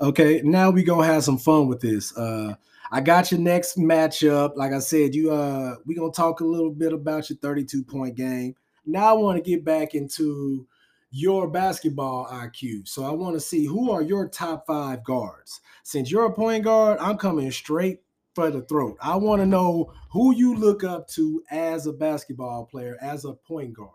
Okay, 0.00 0.40
now 0.44 0.70
we 0.70 0.84
gonna 0.84 1.06
have 1.06 1.24
some 1.24 1.38
fun 1.38 1.68
with 1.68 1.80
this. 1.80 2.16
Uh 2.16 2.54
I 2.90 3.00
got 3.00 3.30
your 3.32 3.40
next 3.40 3.78
matchup. 3.78 4.56
Like 4.56 4.72
I 4.72 4.78
said, 4.78 5.14
you 5.14 5.32
uh 5.32 5.76
we 5.86 5.94
gonna 5.94 6.12
talk 6.12 6.40
a 6.40 6.44
little 6.44 6.70
bit 6.70 6.92
about 6.92 7.30
your 7.30 7.38
32 7.38 7.84
point 7.84 8.14
game. 8.14 8.54
Now 8.86 9.06
I 9.06 9.12
want 9.12 9.42
to 9.42 9.50
get 9.50 9.64
back 9.64 9.94
into 9.94 10.66
your 11.10 11.46
basketball 11.46 12.26
IQ. 12.26 12.88
So 12.88 13.04
I 13.04 13.10
want 13.10 13.34
to 13.34 13.40
see 13.40 13.66
who 13.66 13.90
are 13.90 14.02
your 14.02 14.28
top 14.28 14.66
five 14.66 15.04
guards. 15.04 15.60
Since 15.82 16.10
you're 16.10 16.24
a 16.24 16.32
point 16.32 16.64
guard, 16.64 16.98
I'm 17.00 17.18
coming 17.18 17.50
straight 17.50 18.00
for 18.34 18.50
the 18.50 18.62
throat. 18.62 18.96
I 19.00 19.16
want 19.16 19.42
to 19.42 19.46
know 19.46 19.92
who 20.10 20.34
you 20.34 20.56
look 20.56 20.84
up 20.84 21.08
to 21.08 21.42
as 21.50 21.86
a 21.86 21.92
basketball 21.92 22.66
player, 22.66 22.96
as 23.00 23.24
a 23.24 23.32
point 23.32 23.74
guard. 23.74 23.90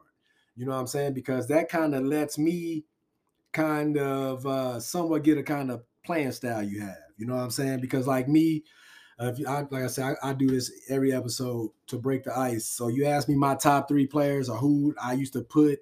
You 0.56 0.66
know 0.66 0.72
what 0.72 0.80
I'm 0.80 0.88
saying? 0.88 1.14
Because 1.14 1.48
that 1.48 1.70
kind 1.70 1.96
of 1.96 2.04
lets 2.04 2.38
me 2.38 2.86
kind 3.54 3.98
of 3.98 4.46
uh, 4.46 4.80
somewhat 4.80 5.24
get 5.24 5.38
a 5.38 5.44
kind 5.44 5.72
of 5.72 5.84
playing 6.04 6.32
style 6.32 6.64
you 6.64 6.82
have. 6.82 6.98
You 7.18 7.26
know 7.26 7.36
what 7.36 7.44
I'm 7.44 7.52
saying? 7.52 7.80
Because 7.80 8.08
like 8.08 8.28
me, 8.28 8.64
uh, 9.20 9.26
if 9.26 9.40
you, 9.40 9.48
I, 9.48 9.62
like 9.72 9.84
I 9.84 9.88
said, 9.88 10.16
I, 10.22 10.30
I, 10.30 10.34
do 10.34 10.48
this 10.48 10.72
every 10.90 11.12
episode 11.12 11.72
to 11.88 11.98
break 11.98 12.24
the 12.24 12.38
ice. 12.38 12.66
So 12.66 12.88
you 12.88 13.06
ask 13.06 13.28
me 13.28 13.36
my 13.36 13.56
top 13.56 13.88
three 13.88 14.06
players 14.06 14.48
or 14.48 14.58
who 14.58 14.94
I 15.02 15.14
used 15.14 15.34
to 15.34 15.42
put 15.42 15.80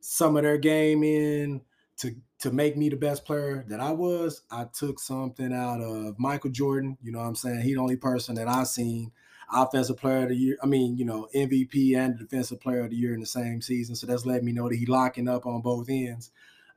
some 0.00 0.36
of 0.36 0.42
their 0.42 0.56
game 0.56 1.02
in 1.02 1.60
to 1.98 2.14
to 2.40 2.52
make 2.52 2.76
me 2.76 2.88
the 2.88 2.96
best 2.96 3.24
player 3.24 3.64
that 3.68 3.80
I 3.80 3.90
was. 3.90 4.42
I 4.50 4.64
took 4.72 5.00
something 5.00 5.52
out 5.52 5.80
of 5.80 6.18
Michael 6.18 6.50
Jordan. 6.50 6.96
You 7.02 7.12
know 7.12 7.18
what 7.18 7.26
I'm 7.26 7.34
saying? 7.34 7.62
He 7.62 7.74
the 7.74 7.80
only 7.80 7.96
person 7.96 8.36
that 8.36 8.48
I've 8.48 8.68
seen 8.68 9.12
offensive 9.50 9.96
player 9.96 10.24
of 10.24 10.28
the 10.28 10.36
year. 10.36 10.58
I 10.62 10.66
mean, 10.66 10.96
you 10.96 11.04
know, 11.04 11.28
MVP 11.34 11.96
and 11.96 12.18
defensive 12.18 12.60
player 12.60 12.84
of 12.84 12.90
the 12.90 12.96
year 12.96 13.14
in 13.14 13.20
the 13.20 13.26
same 13.26 13.60
season. 13.60 13.96
So 13.96 14.06
that's 14.06 14.26
letting 14.26 14.44
me 14.44 14.52
know 14.52 14.68
that 14.68 14.76
he 14.76 14.86
locking 14.86 15.28
up 15.28 15.46
on 15.46 15.62
both 15.62 15.88
ends. 15.88 16.30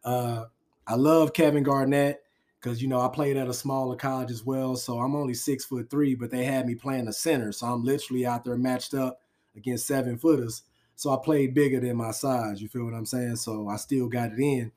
Uh, 0.03 0.45
I 0.87 0.95
love 0.95 1.33
Kevin 1.33 1.63
Garnett 1.63 2.23
because 2.59 2.81
you 2.81 2.87
know 2.87 3.01
I 3.01 3.07
played 3.07 3.37
at 3.37 3.47
a 3.47 3.53
smaller 3.53 3.95
college 3.95 4.31
as 4.31 4.43
well, 4.43 4.75
so 4.75 4.99
I'm 4.99 5.15
only 5.15 5.33
six 5.33 5.65
foot 5.65 5.89
three, 5.89 6.15
but 6.15 6.31
they 6.31 6.43
had 6.43 6.65
me 6.65 6.75
playing 6.75 7.05
the 7.05 7.13
center, 7.13 7.51
so 7.51 7.67
I'm 7.67 7.83
literally 7.83 8.25
out 8.25 8.45
there 8.45 8.57
matched 8.57 8.93
up 8.93 9.21
against 9.55 9.87
seven 9.87 10.17
footers. 10.17 10.63
So 10.95 11.11
I 11.11 11.17
played 11.23 11.53
bigger 11.53 11.79
than 11.79 11.97
my 11.97 12.11
size. 12.11 12.61
You 12.61 12.67
feel 12.67 12.85
what 12.85 12.93
I'm 12.93 13.05
saying? 13.05 13.37
So 13.37 13.67
I 13.67 13.77
still 13.77 14.07
got 14.07 14.31
it 14.31 14.39
in. 14.39 14.71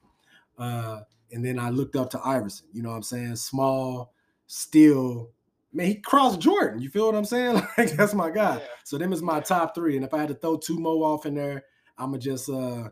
Uh, 0.59 1.01
and 1.33 1.45
then 1.45 1.59
I 1.59 1.71
looked 1.71 1.97
up 1.97 2.11
to 2.11 2.21
Iverson. 2.25 2.67
You 2.73 2.83
know 2.83 2.91
what 2.91 2.97
I'm 2.97 3.03
saying? 3.03 3.37
Small, 3.37 4.13
still. 4.47 5.31
Man, 5.73 5.87
he 5.87 5.95
crossed 5.97 6.41
Jordan. 6.41 6.81
You 6.81 6.91
feel 6.91 7.07
what 7.07 7.17
I'm 7.17 7.25
saying? 7.25 7.61
Like 7.79 7.93
that's 7.97 8.15
my 8.15 8.31
guy. 8.31 8.57
Yeah. 8.57 8.67
So 8.85 8.99
them 8.99 9.13
is 9.13 9.23
my 9.23 9.41
top 9.41 9.75
three. 9.75 9.97
And 9.97 10.05
if 10.05 10.15
I 10.15 10.19
had 10.19 10.29
to 10.29 10.35
throw 10.35 10.57
two 10.57 10.79
more 10.79 11.05
off 11.05 11.27
in 11.27 11.35
there, 11.35 11.65
I'ma 11.99 12.19
just 12.19 12.49
uh 12.49 12.89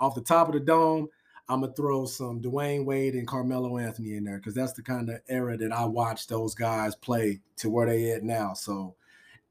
off 0.00 0.14
the 0.14 0.20
top 0.20 0.48
of 0.48 0.54
the 0.54 0.60
dome. 0.60 1.08
I'm 1.48 1.62
gonna 1.62 1.72
throw 1.72 2.04
some 2.04 2.42
Dwyane 2.42 2.84
Wade 2.84 3.14
and 3.14 3.26
Carmelo 3.26 3.78
Anthony 3.78 4.16
in 4.16 4.24
there 4.24 4.36
because 4.36 4.54
that's 4.54 4.74
the 4.74 4.82
kind 4.82 5.08
of 5.08 5.20
era 5.28 5.56
that 5.56 5.72
I 5.72 5.86
watched 5.86 6.28
those 6.28 6.54
guys 6.54 6.94
play 6.94 7.40
to 7.56 7.70
where 7.70 7.86
they 7.86 8.10
at 8.10 8.22
now. 8.22 8.52
So 8.52 8.94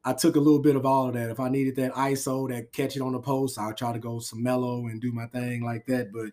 I 0.05 0.13
took 0.13 0.35
a 0.35 0.39
little 0.39 0.61
bit 0.61 0.75
of 0.75 0.85
all 0.85 1.07
of 1.07 1.15
that. 1.15 1.31
If 1.31 1.39
I 1.39 1.49
needed 1.49 1.75
that 1.77 1.93
ISO, 1.93 2.47
that 2.49 2.71
catch 2.71 2.95
it 2.95 3.01
on 3.01 3.13
the 3.13 3.19
post, 3.19 3.57
I'll 3.57 3.73
try 3.73 3.91
to 3.91 3.99
go 3.99 4.19
some 4.19 4.43
Melo 4.43 4.85
and 4.85 5.01
do 5.01 5.11
my 5.11 5.25
thing 5.25 5.63
like 5.63 5.87
that. 5.87 6.13
But 6.13 6.29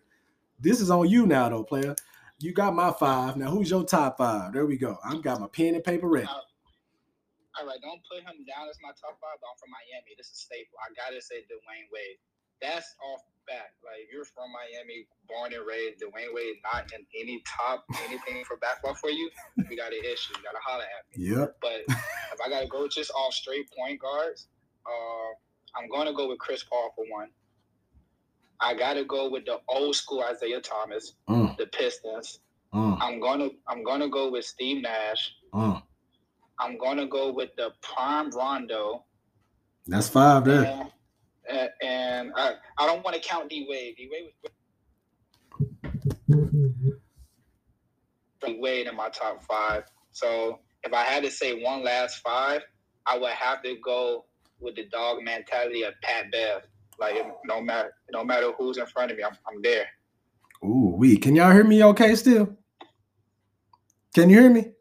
this 0.59 0.81
is 0.81 0.89
on 0.89 1.09
you 1.09 1.25
now, 1.25 1.49
though, 1.49 1.63
player. 1.63 1.95
You 2.39 2.53
got 2.53 2.75
my 2.75 2.91
five. 2.91 3.37
Now, 3.37 3.47
who's 3.47 3.69
your 3.69 3.85
top 3.85 4.17
five? 4.17 4.53
There 4.53 4.65
we 4.65 4.77
go. 4.77 4.97
I've 5.03 5.21
got 5.21 5.39
my 5.39 5.47
pen 5.47 5.75
and 5.75 5.83
paper 5.83 6.07
ready. 6.07 6.27
All 6.27 7.65
right, 7.65 7.79
don't 7.81 8.01
put 8.03 8.19
him 8.19 8.43
down 8.43 8.67
as 8.67 8.75
my 8.83 8.91
top 8.99 9.15
five, 9.23 9.39
but 9.39 9.47
I'm 9.47 9.57
from 9.57 9.71
Miami. 9.71 10.11
This 10.17 10.27
is 10.27 10.43
staple. 10.43 10.75
I 10.83 10.91
gotta 10.91 11.21
say 11.21 11.47
Dwyane 11.47 11.87
Wade. 11.87 12.19
That's 12.59 12.95
off 12.99 13.23
back. 13.47 13.71
Like 13.79 14.03
if 14.03 14.11
you're 14.11 14.27
from 14.27 14.51
Miami, 14.51 15.07
born 15.29 15.53
and 15.55 15.63
raised. 15.63 16.03
Dwyane 16.03 16.35
Wade 16.35 16.59
not 16.67 16.91
in 16.91 17.05
any 17.15 17.41
top 17.47 17.85
anything 18.03 18.43
for 18.43 18.57
basketball 18.57 18.95
for 18.95 19.09
you. 19.09 19.29
We 19.69 19.77
got 19.79 19.93
an 19.93 20.03
issue. 20.03 20.35
You 20.35 20.43
gotta 20.43 20.59
holler 20.59 20.83
at 20.83 21.07
me. 21.07 21.31
Yep. 21.31 21.63
But 21.63 21.87
if 21.87 22.39
I 22.43 22.49
gotta 22.49 22.67
go 22.67 22.87
just 22.87 23.11
off 23.15 23.33
straight 23.33 23.71
point 23.71 24.01
guards, 24.01 24.51
uh, 24.85 25.31
I'm 25.79 25.87
gonna 25.87 26.13
go 26.13 26.27
with 26.27 26.39
Chris 26.39 26.63
Paul 26.63 26.91
for 26.95 27.05
one. 27.07 27.29
I 28.59 28.73
gotta 28.73 29.03
go 29.03 29.29
with 29.29 29.45
the 29.45 29.59
old 29.67 29.95
school 29.95 30.23
Isiah 30.31 30.61
Thomas, 30.61 31.13
mm. 31.29 31.55
the 31.57 31.67
Pistons. 31.67 32.39
Mm. 32.73 32.97
I'm 33.01 33.19
gonna 33.19 33.49
I'm 33.67 33.83
gonna 33.83 34.09
go 34.09 34.31
with 34.31 34.45
Steve 34.45 34.81
Nash. 34.81 35.33
Mm. 35.53 35.81
I'm 36.59 36.77
gonna 36.77 37.07
go 37.07 37.31
with 37.31 37.49
the 37.57 37.71
prime 37.81 38.29
Rondo. 38.31 39.03
That's 39.87 40.09
five 40.09 40.45
there 40.45 40.89
and, 41.49 41.69
and 41.81 42.31
I, 42.35 42.53
I 42.77 42.85
don't 42.85 43.03
want 43.03 43.15
to 43.15 43.21
count 43.21 43.49
D 43.49 43.65
Wade. 43.69 43.95
D 43.97 44.09
Wade 44.11 44.31
was 48.41 48.55
Wade 48.59 48.87
in 48.87 48.95
my 48.95 49.09
top 49.09 49.43
five. 49.43 49.83
So 50.11 50.59
if 50.83 50.93
I 50.93 51.03
had 51.03 51.23
to 51.23 51.31
say 51.31 51.63
one 51.63 51.83
last 51.83 52.19
five, 52.19 52.61
I 53.05 53.17
would 53.17 53.31
have 53.31 53.61
to 53.63 53.75
go 53.83 54.25
with 54.59 54.75
the 54.75 54.85
dog 54.85 55.23
mentality 55.23 55.83
of 55.83 55.93
Pat 56.01 56.31
Bev. 56.31 56.61
Like 56.99 57.15
no 57.45 57.61
matter 57.61 57.93
no 58.11 58.23
matter 58.23 58.51
who's 58.57 58.77
in 58.77 58.85
front 58.85 59.11
of 59.11 59.17
me, 59.17 59.23
I'm, 59.23 59.37
I'm 59.47 59.61
there. 59.61 59.85
Ooh, 60.63 60.95
we 60.97 61.17
can 61.17 61.35
y'all 61.35 61.51
hear 61.51 61.63
me 61.63 61.83
okay 61.83 62.15
still? 62.15 62.55
Can 64.13 64.29
you 64.29 64.39
hear 64.39 64.49
me? 64.49 64.71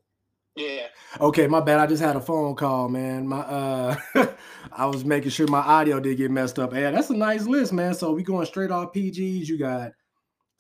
Yeah. 0.57 0.87
Okay, 1.21 1.49
my 1.49 1.61
bad. 1.61 1.81
I 1.81 1.87
just 1.87 2.03
had 2.03 2.15
a 2.15 2.21
phone 2.21 2.55
call, 2.55 2.89
man. 2.89 3.27
My 3.27 3.41
uh 3.41 3.97
I 4.73 4.87
was 4.87 5.05
making 5.05 5.31
sure 5.31 5.49
my 5.49 5.59
audio 5.61 5.99
did 5.99 6.17
get 6.17 6.31
messed 6.31 6.59
up. 6.59 6.73
Yeah, 6.73 6.91
that's 6.93 7.11
a 7.11 7.17
nice 7.17 7.47
list, 7.47 7.73
man. 7.73 7.95
So 7.95 8.13
we 8.13 8.23
going 8.23 8.47
straight 8.47 8.71
off 8.71 8.93
PGs. 8.93 9.47
You 9.49 9.59
got 9.59 9.93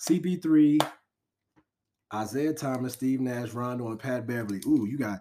CP3, 0.01 0.79
Isiah 2.23 2.53
Thomas, 2.53 2.95
Steve 2.95 3.21
Nash, 3.21 3.53
Rondo, 3.53 3.89
and 3.89 3.99
Pat 3.99 4.27
Beverley. 4.27 4.61
Ooh, 4.67 4.87
you 4.89 4.99
got 4.99 5.21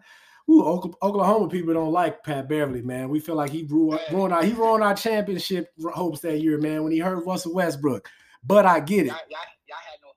ooh, 0.49 0.63
Oklahoma 1.01 1.47
people 1.47 1.73
don't 1.73 1.91
like 1.91 2.23
Pat 2.23 2.47
Beverley, 2.49 2.81
man. 2.81 3.09
We 3.09 3.19
feel 3.19 3.35
like 3.35 3.51
he 3.51 3.63
ruined, 3.63 4.01
ruined 4.11 4.33
our 4.33 4.43
he 4.43 4.53
ruined 4.53 4.83
our 4.83 4.95
championship 4.95 5.73
hopes 5.93 6.21
that 6.21 6.39
year, 6.39 6.57
man, 6.57 6.83
when 6.83 6.91
he 6.91 6.99
hurt 6.99 7.25
Russell 7.25 7.53
Westbrook. 7.53 8.09
But 8.43 8.65
I 8.65 8.79
get 8.79 9.05
it. 9.05 9.07
Y'all, 9.07 9.15
y'all, 9.29 9.39
y'all 9.67 9.77
had 9.77 9.99
no 10.01 10.09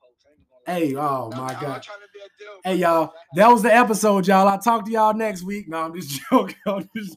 Hey, 0.67 0.97
oh 0.97 1.31
my 1.31 1.53
God. 1.61 1.87
Hey, 2.65 2.75
y'all. 2.77 3.15
That 3.37 3.49
was 3.49 3.63
the 3.63 3.73
episode, 3.73 4.27
y'all. 4.27 4.49
I'll 4.49 4.59
talk 4.59 4.85
to 4.85 4.91
y'all 4.91 5.15
next 5.15 5.45
week. 5.45 5.69
No, 5.69 5.79
I'm 5.79 5.95
just 5.95 6.21
joking. 6.31 6.57
I'm 6.67 6.91
just, 6.97 7.17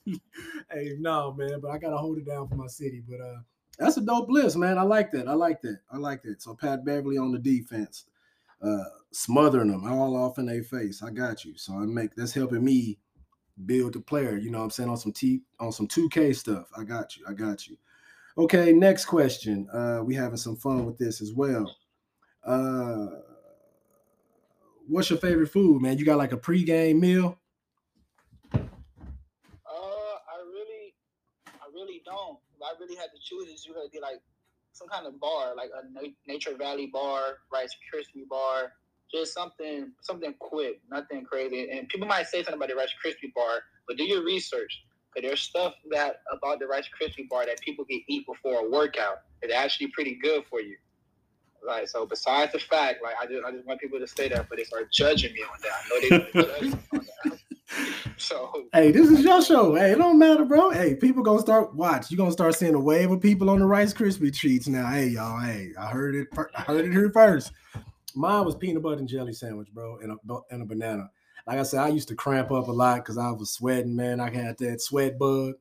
hey, 0.71 0.95
no, 0.99 1.33
man. 1.33 1.59
But 1.59 1.71
I 1.71 1.79
gotta 1.79 1.97
hold 1.97 2.19
it 2.19 2.27
down 2.27 2.47
for 2.47 2.55
my 2.55 2.67
city. 2.67 3.01
But 3.07 3.21
uh 3.21 3.39
that's 3.79 3.95
a 3.95 4.01
dope 4.01 4.29
list, 4.29 4.57
man. 4.57 4.77
I 4.77 4.83
like 4.83 5.09
that. 5.13 5.27
I 5.27 5.33
like 5.33 5.61
that. 5.61 5.79
I 5.89 5.97
like 5.97 6.21
that. 6.23 6.41
So 6.41 6.53
Pat 6.53 6.83
Beverley 6.85 7.17
on 7.17 7.31
the 7.31 7.39
defense, 7.39 8.05
uh, 8.61 8.83
smothering 9.11 9.71
them 9.71 9.85
all 9.91 10.15
off 10.15 10.37
in 10.37 10.45
their 10.45 10.63
face. 10.63 11.01
I 11.03 11.11
got 11.11 11.45
you. 11.45 11.57
So 11.57 11.73
I 11.73 11.85
make 11.85 12.15
that's 12.15 12.33
helping 12.33 12.63
me 12.63 12.99
build 13.65 13.93
the 13.93 14.01
player. 14.01 14.37
You 14.37 14.51
know 14.51 14.61
I'm 14.61 14.69
saying 14.69 14.89
on 14.89 14.97
some 14.97 15.11
T 15.11 15.41
on 15.59 15.71
some 15.71 15.87
2K 15.87 16.35
stuff. 16.35 16.69
I 16.77 16.83
got 16.83 17.17
you. 17.17 17.25
I 17.27 17.33
got 17.33 17.67
you. 17.67 17.77
Okay, 18.37 18.71
next 18.71 19.05
question. 19.05 19.67
Uh, 19.73 20.01
we 20.03 20.15
having 20.15 20.37
some 20.37 20.55
fun 20.55 20.85
with 20.85 20.97
this 20.97 21.21
as 21.21 21.33
well. 21.33 21.75
Uh 22.43 23.07
what's 24.89 25.09
your 25.09 25.19
favorite 25.19 25.47
food, 25.47 25.81
man? 25.81 25.97
You 25.97 26.05
got 26.05 26.17
like 26.17 26.33
a 26.33 26.37
pregame 26.37 26.99
meal? 26.99 27.37
Uh, 28.53 28.57
I 29.75 30.39
really, 30.45 30.95
I 31.47 31.67
really 31.73 32.01
don't. 32.03 32.39
If 32.55 32.61
I 32.63 32.73
really 32.79 32.95
had 32.95 33.09
to 33.13 33.19
choose, 33.21 33.67
be 33.93 33.99
like 33.99 34.19
some 34.79 34.87
kind 34.87 35.05
of 35.05 35.19
bar, 35.19 35.53
like 35.55 35.69
a 35.75 36.07
Nature 36.27 36.55
Valley 36.57 36.87
bar, 36.87 37.39
Rice 37.51 37.75
Krispie 37.93 38.27
bar, 38.27 38.73
just 39.13 39.33
something, 39.33 39.91
something 40.01 40.33
quick, 40.39 40.79
nothing 40.89 41.25
crazy. 41.25 41.69
And 41.69 41.87
people 41.89 42.07
might 42.07 42.27
say 42.27 42.43
something 42.43 42.55
about 42.55 42.69
the 42.69 42.75
Rice 42.75 42.93
Krispie 43.03 43.33
bar, 43.35 43.59
but 43.87 43.97
do 43.97 44.03
your 44.03 44.23
research. 44.23 44.83
Cause 45.13 45.23
there's 45.23 45.41
stuff 45.41 45.73
that 45.89 46.21
about 46.31 46.59
the 46.59 46.67
Rice 46.67 46.87
Krispie 46.87 47.27
bar 47.27 47.45
that 47.45 47.59
people 47.61 47.83
can 47.83 48.01
eat 48.07 48.25
before 48.27 48.65
a 48.65 48.69
workout. 48.69 49.21
It's 49.41 49.53
actually 49.53 49.87
pretty 49.87 50.15
good 50.21 50.43
for 50.49 50.61
you. 50.61 50.77
Like 51.65 51.89
so, 51.89 52.05
besides 52.05 52.53
the 52.53 52.59
fact, 52.59 53.03
like 53.03 53.15
I 53.19 53.25
just 53.25 53.43
I 53.43 53.51
just 53.51 53.65
want 53.65 53.81
people 53.81 53.99
to 53.99 54.07
say 54.07 54.29
that, 54.29 54.47
but 54.47 54.57
they 54.57 54.63
start 54.63 54.91
judging 54.93 55.33
me 55.33 55.41
on 55.41 55.57
that. 55.61 55.71
I 55.73 55.89
know 55.89 55.99
they 56.01 56.41
judge 56.41 56.61
me 56.61 56.79
on 56.93 56.99
that. 56.99 57.09
Hey, 58.79 58.91
this 58.91 59.09
is 59.09 59.25
your 59.25 59.41
show. 59.41 59.75
Hey, 59.75 59.91
it 59.91 59.97
don't 59.97 60.17
matter, 60.17 60.45
bro. 60.45 60.69
Hey, 60.69 60.95
people 60.95 61.21
gonna 61.21 61.41
start 61.41 61.75
watch. 61.75 62.09
You 62.09 62.15
gonna 62.15 62.31
start 62.31 62.55
seeing 62.55 62.75
a 62.75 62.79
wave 62.79 63.11
of 63.11 63.19
people 63.19 63.49
on 63.49 63.59
the 63.59 63.65
Rice 63.65 63.93
Krispie 63.93 64.33
treats 64.33 64.69
now. 64.69 64.87
Hey, 64.87 65.07
y'all. 65.07 65.37
Hey, 65.37 65.73
I 65.77 65.87
heard 65.87 66.15
it. 66.15 66.29
I 66.55 66.61
heard 66.61 66.85
it 66.85 66.93
here 66.93 67.11
first. 67.11 67.51
Mine 68.15 68.45
was 68.45 68.55
peanut 68.55 68.81
butter 68.81 68.99
and 68.99 69.07
jelly 69.09 69.33
sandwich, 69.33 69.67
bro, 69.73 69.97
and 69.97 70.13
a 70.13 70.37
and 70.49 70.61
a 70.61 70.65
banana. 70.65 71.11
Like 71.45 71.59
I 71.59 71.63
said, 71.63 71.81
I 71.81 71.89
used 71.89 72.07
to 72.07 72.15
cramp 72.15 72.51
up 72.51 72.69
a 72.69 72.71
lot 72.71 73.03
because 73.03 73.17
I 73.17 73.31
was 73.31 73.49
sweating, 73.49 73.97
man. 73.97 74.21
I 74.21 74.33
had 74.33 74.57
that 74.59 74.79
sweat 74.79 75.19
bug. 75.19 75.55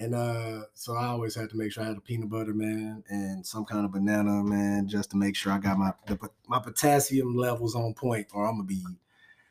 And 0.00 0.16
uh, 0.16 0.62
so 0.74 0.96
I 0.96 1.06
always 1.06 1.36
had 1.36 1.50
to 1.50 1.56
make 1.56 1.70
sure 1.70 1.84
I 1.84 1.86
had 1.86 1.96
a 1.96 2.00
peanut 2.00 2.28
butter, 2.28 2.54
man, 2.54 3.04
and 3.08 3.46
some 3.46 3.66
kind 3.66 3.84
of 3.84 3.92
banana, 3.92 4.42
man, 4.42 4.88
just 4.88 5.12
to 5.12 5.16
make 5.16 5.36
sure 5.36 5.52
I 5.52 5.58
got 5.58 5.78
my 5.78 5.92
the, 6.06 6.18
my 6.48 6.58
potassium 6.58 7.36
levels 7.36 7.76
on 7.76 7.94
point, 7.94 8.26
or 8.34 8.48
I'm 8.48 8.54
gonna 8.54 8.64
be 8.64 8.82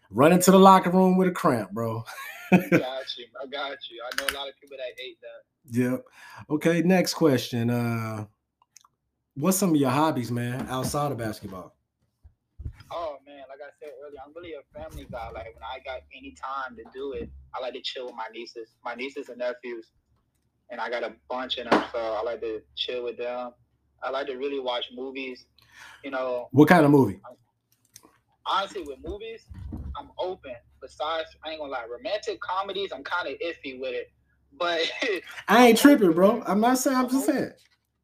running 0.09 0.37
into 0.37 0.51
the 0.51 0.59
locker 0.59 0.89
room 0.89 1.17
with 1.17 1.27
a 1.27 1.31
cramp, 1.31 1.71
bro. 1.71 2.03
got 2.51 2.61
you. 2.71 3.25
I 3.41 3.47
got 3.51 3.77
you. 3.89 4.01
I 4.03 4.21
know 4.21 4.27
a 4.29 4.35
lot 4.37 4.47
of 4.47 4.55
people 4.59 4.77
that 4.77 5.03
ate 5.03 5.17
that. 5.21 5.79
Yep. 5.79 6.03
Okay. 6.49 6.81
Next 6.81 7.13
question. 7.13 7.69
Uh, 7.69 8.25
what's 9.35 9.57
some 9.57 9.71
of 9.71 9.75
your 9.75 9.89
hobbies, 9.89 10.31
man, 10.31 10.67
outside 10.69 11.11
of 11.11 11.17
basketball? 11.17 11.75
Oh 12.89 13.17
man, 13.25 13.43
like 13.49 13.59
I 13.61 13.69
said 13.79 13.89
earlier, 14.05 14.19
I'm 14.25 14.33
really 14.33 14.53
a 14.53 14.79
family 14.79 15.05
guy. 15.11 15.29
Like 15.33 15.53
when 15.53 15.63
I 15.63 15.79
got 15.83 16.01
any 16.15 16.33
time 16.41 16.77
to 16.77 16.83
do 16.93 17.11
it, 17.13 17.29
I 17.53 17.61
like 17.61 17.73
to 17.73 17.81
chill 17.81 18.05
with 18.05 18.15
my 18.15 18.27
nieces, 18.33 18.69
my 18.83 18.95
nieces 18.95 19.27
and 19.27 19.39
nephews 19.39 19.91
and 20.69 20.81
I 20.81 20.89
got 20.89 21.03
a 21.03 21.13
bunch 21.29 21.57
of 21.57 21.69
them, 21.69 21.83
so 21.91 21.99
I 21.99 22.21
like 22.23 22.41
to 22.41 22.61
chill 22.75 23.03
with 23.03 23.17
them. 23.17 23.51
I 24.03 24.09
like 24.09 24.27
to 24.27 24.35
really 24.35 24.59
watch 24.59 24.85
movies. 24.93 25.45
You 26.03 26.11
know, 26.11 26.49
what 26.51 26.67
kind 26.67 26.85
of 26.85 26.91
movie? 26.91 27.19
Honestly, 28.49 28.83
with 28.83 28.99
movies, 29.03 29.45
I'm 29.97 30.09
open. 30.19 30.55
besides, 30.81 31.29
I 31.43 31.51
ain't 31.51 31.59
gonna 31.59 31.71
lie, 31.71 31.85
romantic 31.89 32.39
comedies, 32.39 32.91
I'm 32.93 33.03
kind 33.03 33.27
of 33.27 33.33
iffy 33.39 33.79
with 33.79 33.93
it. 33.93 34.11
But 34.57 34.81
I 35.47 35.67
ain't 35.67 35.77
tripping, 35.77 36.13
bro. 36.13 36.43
I'm 36.45 36.61
not 36.61 36.77
saying. 36.77 36.97
I'm 36.97 37.09
just 37.09 37.25
saying. 37.25 37.51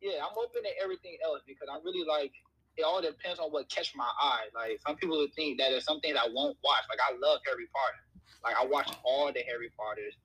Yeah, 0.02 0.20
I'm 0.22 0.38
open 0.38 0.64
to 0.64 0.70
everything 0.84 1.18
else 1.24 1.42
because 1.48 1.68
I 1.72 1.78
really 1.84 2.06
like. 2.08 2.32
It 2.76 2.82
all 2.84 3.02
depends 3.02 3.40
on 3.40 3.52
what 3.52 3.70
catch 3.70 3.94
my 3.96 4.10
eye. 4.20 4.50
Like 4.56 4.80
some 4.86 4.96
people 4.96 5.18
would 5.18 5.34
think 5.36 5.60
that 5.60 5.70
there's 5.70 5.86
something 5.86 6.14
that 6.14 6.20
I 6.20 6.28
won't 6.34 6.58
watch. 6.64 6.84
Like 6.90 7.00
I 7.08 7.14
love 7.22 7.40
Harry 7.46 7.68
Potter. 7.74 8.02
Like 8.44 8.56
I 8.60 8.66
watch 8.66 8.92
all 9.04 9.32
the 9.32 9.42
Harry 9.42 9.72
Potters. 9.78 10.16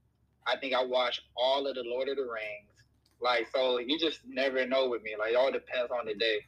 I 0.47 0.57
think 0.57 0.75
I 0.75 0.83
watch 0.83 1.21
all 1.37 1.67
of 1.67 1.75
the 1.75 1.85
Lord 1.85 2.09
of 2.09 2.17
the 2.17 2.23
Rings. 2.23 2.73
Like 3.21 3.49
so, 3.55 3.79
you 3.79 3.99
just 3.99 4.21
never 4.27 4.67
know 4.67 4.89
with 4.89 5.03
me. 5.03 5.15
Like 5.19 5.33
it 5.33 5.37
all 5.37 5.53
depends 5.53 5.93
on 5.93 6.07
the 6.07 6.15
day. 6.15 6.41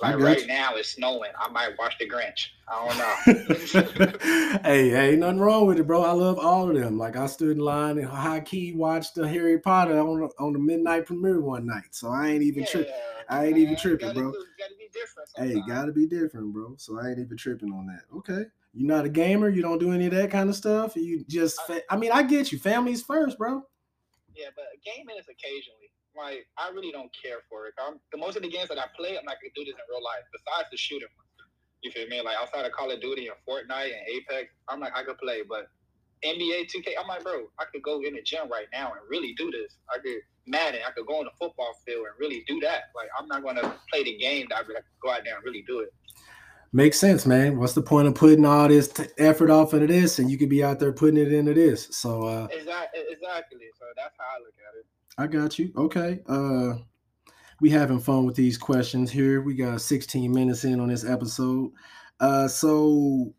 Like 0.00 0.18
right 0.18 0.40
you. 0.40 0.46
now, 0.46 0.76
it's 0.76 0.90
snowing. 0.90 1.30
I 1.38 1.50
might 1.50 1.78
watch 1.78 1.96
The 1.98 2.08
Grinch. 2.08 2.48
I 2.66 2.88
don't 2.88 2.98
know. 2.98 4.58
hey, 4.64 5.10
ain't 5.10 5.20
nothing 5.20 5.40
wrong 5.40 5.66
with 5.66 5.78
it, 5.78 5.86
bro. 5.86 6.02
I 6.02 6.12
love 6.12 6.38
all 6.38 6.70
of 6.70 6.76
them. 6.76 6.96
Like 6.96 7.16
I 7.16 7.26
stood 7.26 7.58
in 7.58 7.62
line 7.62 7.98
and 7.98 8.06
high 8.06 8.40
key 8.40 8.72
watched 8.72 9.14
the 9.14 9.28
Harry 9.28 9.58
Potter 9.58 9.98
on 9.98 10.28
on 10.38 10.52
the 10.52 10.58
midnight 10.58 11.06
premiere 11.06 11.40
one 11.40 11.66
night. 11.66 11.88
So 11.90 12.08
I 12.08 12.28
ain't 12.28 12.42
even 12.42 12.62
yeah, 12.62 12.68
tripping. 12.68 12.92
I 13.28 13.46
ain't 13.46 13.58
even 13.58 13.76
tripping, 13.76 14.08
gotta, 14.08 14.20
bro. 14.20 14.32
Gotta 14.32 14.74
be 14.78 14.88
different. 14.92 15.28
Hey, 15.36 15.62
gotta 15.68 15.92
be 15.92 16.06
different, 16.06 16.52
bro. 16.52 16.74
So 16.78 16.98
I 16.98 17.10
ain't 17.10 17.18
even 17.18 17.36
tripping 17.36 17.72
on 17.72 17.86
that. 17.86 18.02
Okay. 18.16 18.44
You're 18.72 18.88
not 18.88 19.04
a 19.04 19.08
gamer. 19.08 19.48
You 19.48 19.62
don't 19.62 19.78
do 19.78 19.92
any 19.92 20.06
of 20.06 20.12
that 20.12 20.30
kind 20.30 20.48
of 20.48 20.54
stuff. 20.54 20.94
You 20.96 21.24
just, 21.28 21.58
I, 21.68 21.82
I 21.90 21.96
mean, 21.96 22.12
I 22.12 22.22
get 22.22 22.52
you. 22.52 22.58
Family's 22.58 23.02
first, 23.02 23.36
bro. 23.36 23.62
Yeah, 24.34 24.46
but 24.54 24.64
gaming 24.84 25.16
is 25.18 25.26
occasionally 25.28 25.79
like 26.20 26.46
I 26.58 26.68
really 26.70 26.92
don't 26.92 27.10
care 27.16 27.40
for 27.48 27.66
it. 27.66 27.74
I'm, 27.80 27.96
the 28.12 28.18
most 28.18 28.36
of 28.36 28.42
the 28.42 28.50
games 28.50 28.68
that 28.68 28.78
I 28.78 28.86
play, 28.96 29.16
I'm 29.16 29.24
not 29.24 29.40
gonna 29.40 29.56
do 29.56 29.64
this 29.64 29.74
in 29.74 29.86
real 29.88 30.04
life. 30.04 30.24
Besides 30.32 30.68
the 30.70 30.76
shooting 30.76 31.08
ones, 31.16 31.32
you 31.82 31.90
feel 31.90 32.06
me? 32.08 32.20
Like 32.20 32.36
outside 32.36 32.66
of 32.66 32.72
Call 32.72 32.90
of 32.90 33.00
Duty 33.00 33.28
and 33.28 33.36
Fortnite 33.48 33.92
and 33.96 34.04
Apex, 34.12 34.52
I'm 34.68 34.80
like 34.80 34.92
I 34.94 35.02
could 35.02 35.18
play, 35.18 35.42
but 35.48 35.72
NBA 36.24 36.68
2K, 36.68 36.92
I'm 37.00 37.08
like, 37.08 37.24
bro, 37.24 37.48
I 37.58 37.64
could 37.72 37.82
go 37.82 38.02
in 38.04 38.12
the 38.12 38.22
gym 38.22 38.50
right 38.52 38.68
now 38.72 38.92
and 38.92 39.00
really 39.08 39.32
do 39.38 39.50
this. 39.50 39.80
I 39.88 39.98
could 39.98 40.20
Madden, 40.46 40.80
I 40.86 40.90
could 40.92 41.06
go 41.06 41.20
on 41.20 41.24
the 41.24 41.36
football 41.40 41.72
field 41.86 42.06
and 42.06 42.14
really 42.18 42.44
do 42.46 42.60
that. 42.60 42.92
Like 42.94 43.08
I'm 43.18 43.26
not 43.28 43.42
gonna 43.42 43.74
play 43.90 44.04
the 44.04 44.18
game 44.18 44.46
that 44.50 44.58
I 44.58 44.62
could 44.62 44.76
go 45.02 45.10
out 45.10 45.22
there 45.24 45.36
and 45.36 45.44
really 45.44 45.64
do 45.66 45.80
it. 45.80 45.90
Makes 46.72 47.00
sense, 47.00 47.26
man. 47.26 47.58
What's 47.58 47.72
the 47.72 47.82
point 47.82 48.06
of 48.06 48.14
putting 48.14 48.46
all 48.46 48.68
this 48.68 48.86
t- 48.86 49.02
effort 49.18 49.50
off 49.50 49.74
into 49.74 49.88
this, 49.88 50.20
and 50.20 50.30
you 50.30 50.38
could 50.38 50.48
be 50.48 50.62
out 50.62 50.78
there 50.78 50.92
putting 50.92 51.18
it 51.18 51.32
into 51.32 51.52
this? 51.52 51.88
So, 51.90 52.22
uh, 52.22 52.46
exactly, 52.46 53.00
exactly. 53.10 53.66
So 53.76 53.86
that's 53.96 54.14
how 54.16 54.24
I 54.24 54.38
look 54.38 54.54
at 54.54 54.78
it. 54.78 54.86
I 55.18 55.26
got 55.26 55.58
you. 55.58 55.72
Okay. 55.76 56.20
Uh 56.26 56.74
we 57.60 57.70
having 57.70 58.00
fun 58.00 58.24
with 58.24 58.36
these 58.36 58.56
questions 58.56 59.10
here. 59.10 59.42
We 59.42 59.54
got 59.54 59.82
16 59.82 60.32
minutes 60.32 60.64
in 60.64 60.80
on 60.80 60.88
this 60.88 61.04
episode. 61.04 61.72
Uh 62.18 62.48
so 62.48 63.34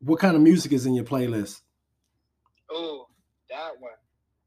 what 0.00 0.20
kind 0.20 0.36
of 0.36 0.42
music 0.42 0.72
is 0.72 0.86
in 0.86 0.94
your 0.94 1.04
playlist? 1.04 1.62
Oh, 2.70 3.06
that 3.50 3.72
one. 3.78 3.92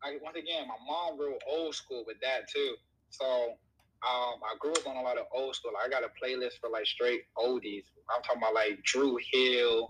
I, 0.04 0.18
once 0.22 0.38
again, 0.38 0.68
my 0.68 0.76
mom 0.88 1.20
real 1.20 1.38
old 1.48 1.76
school 1.76 2.04
with 2.08 2.18
that 2.22 2.50
too. 2.54 2.76
So 3.10 3.26
um, 4.08 4.40
I 4.44 4.56
grew 4.60 4.72
up 4.72 4.88
on 4.88 4.96
a 4.96 5.02
lot 5.02 5.18
of 5.18 5.26
old 5.34 5.56
school. 5.56 5.72
I 5.84 5.90
got 5.90 6.04
a 6.04 6.08
playlist 6.08 6.60
for 6.62 6.70
like 6.70 6.86
straight 6.86 7.22
oldies. 7.38 7.84
I'm 8.16 8.24
talking 8.24 8.42
about 8.42 8.54
like 8.54 8.82
Dru 8.84 9.18
Hill, 9.32 9.88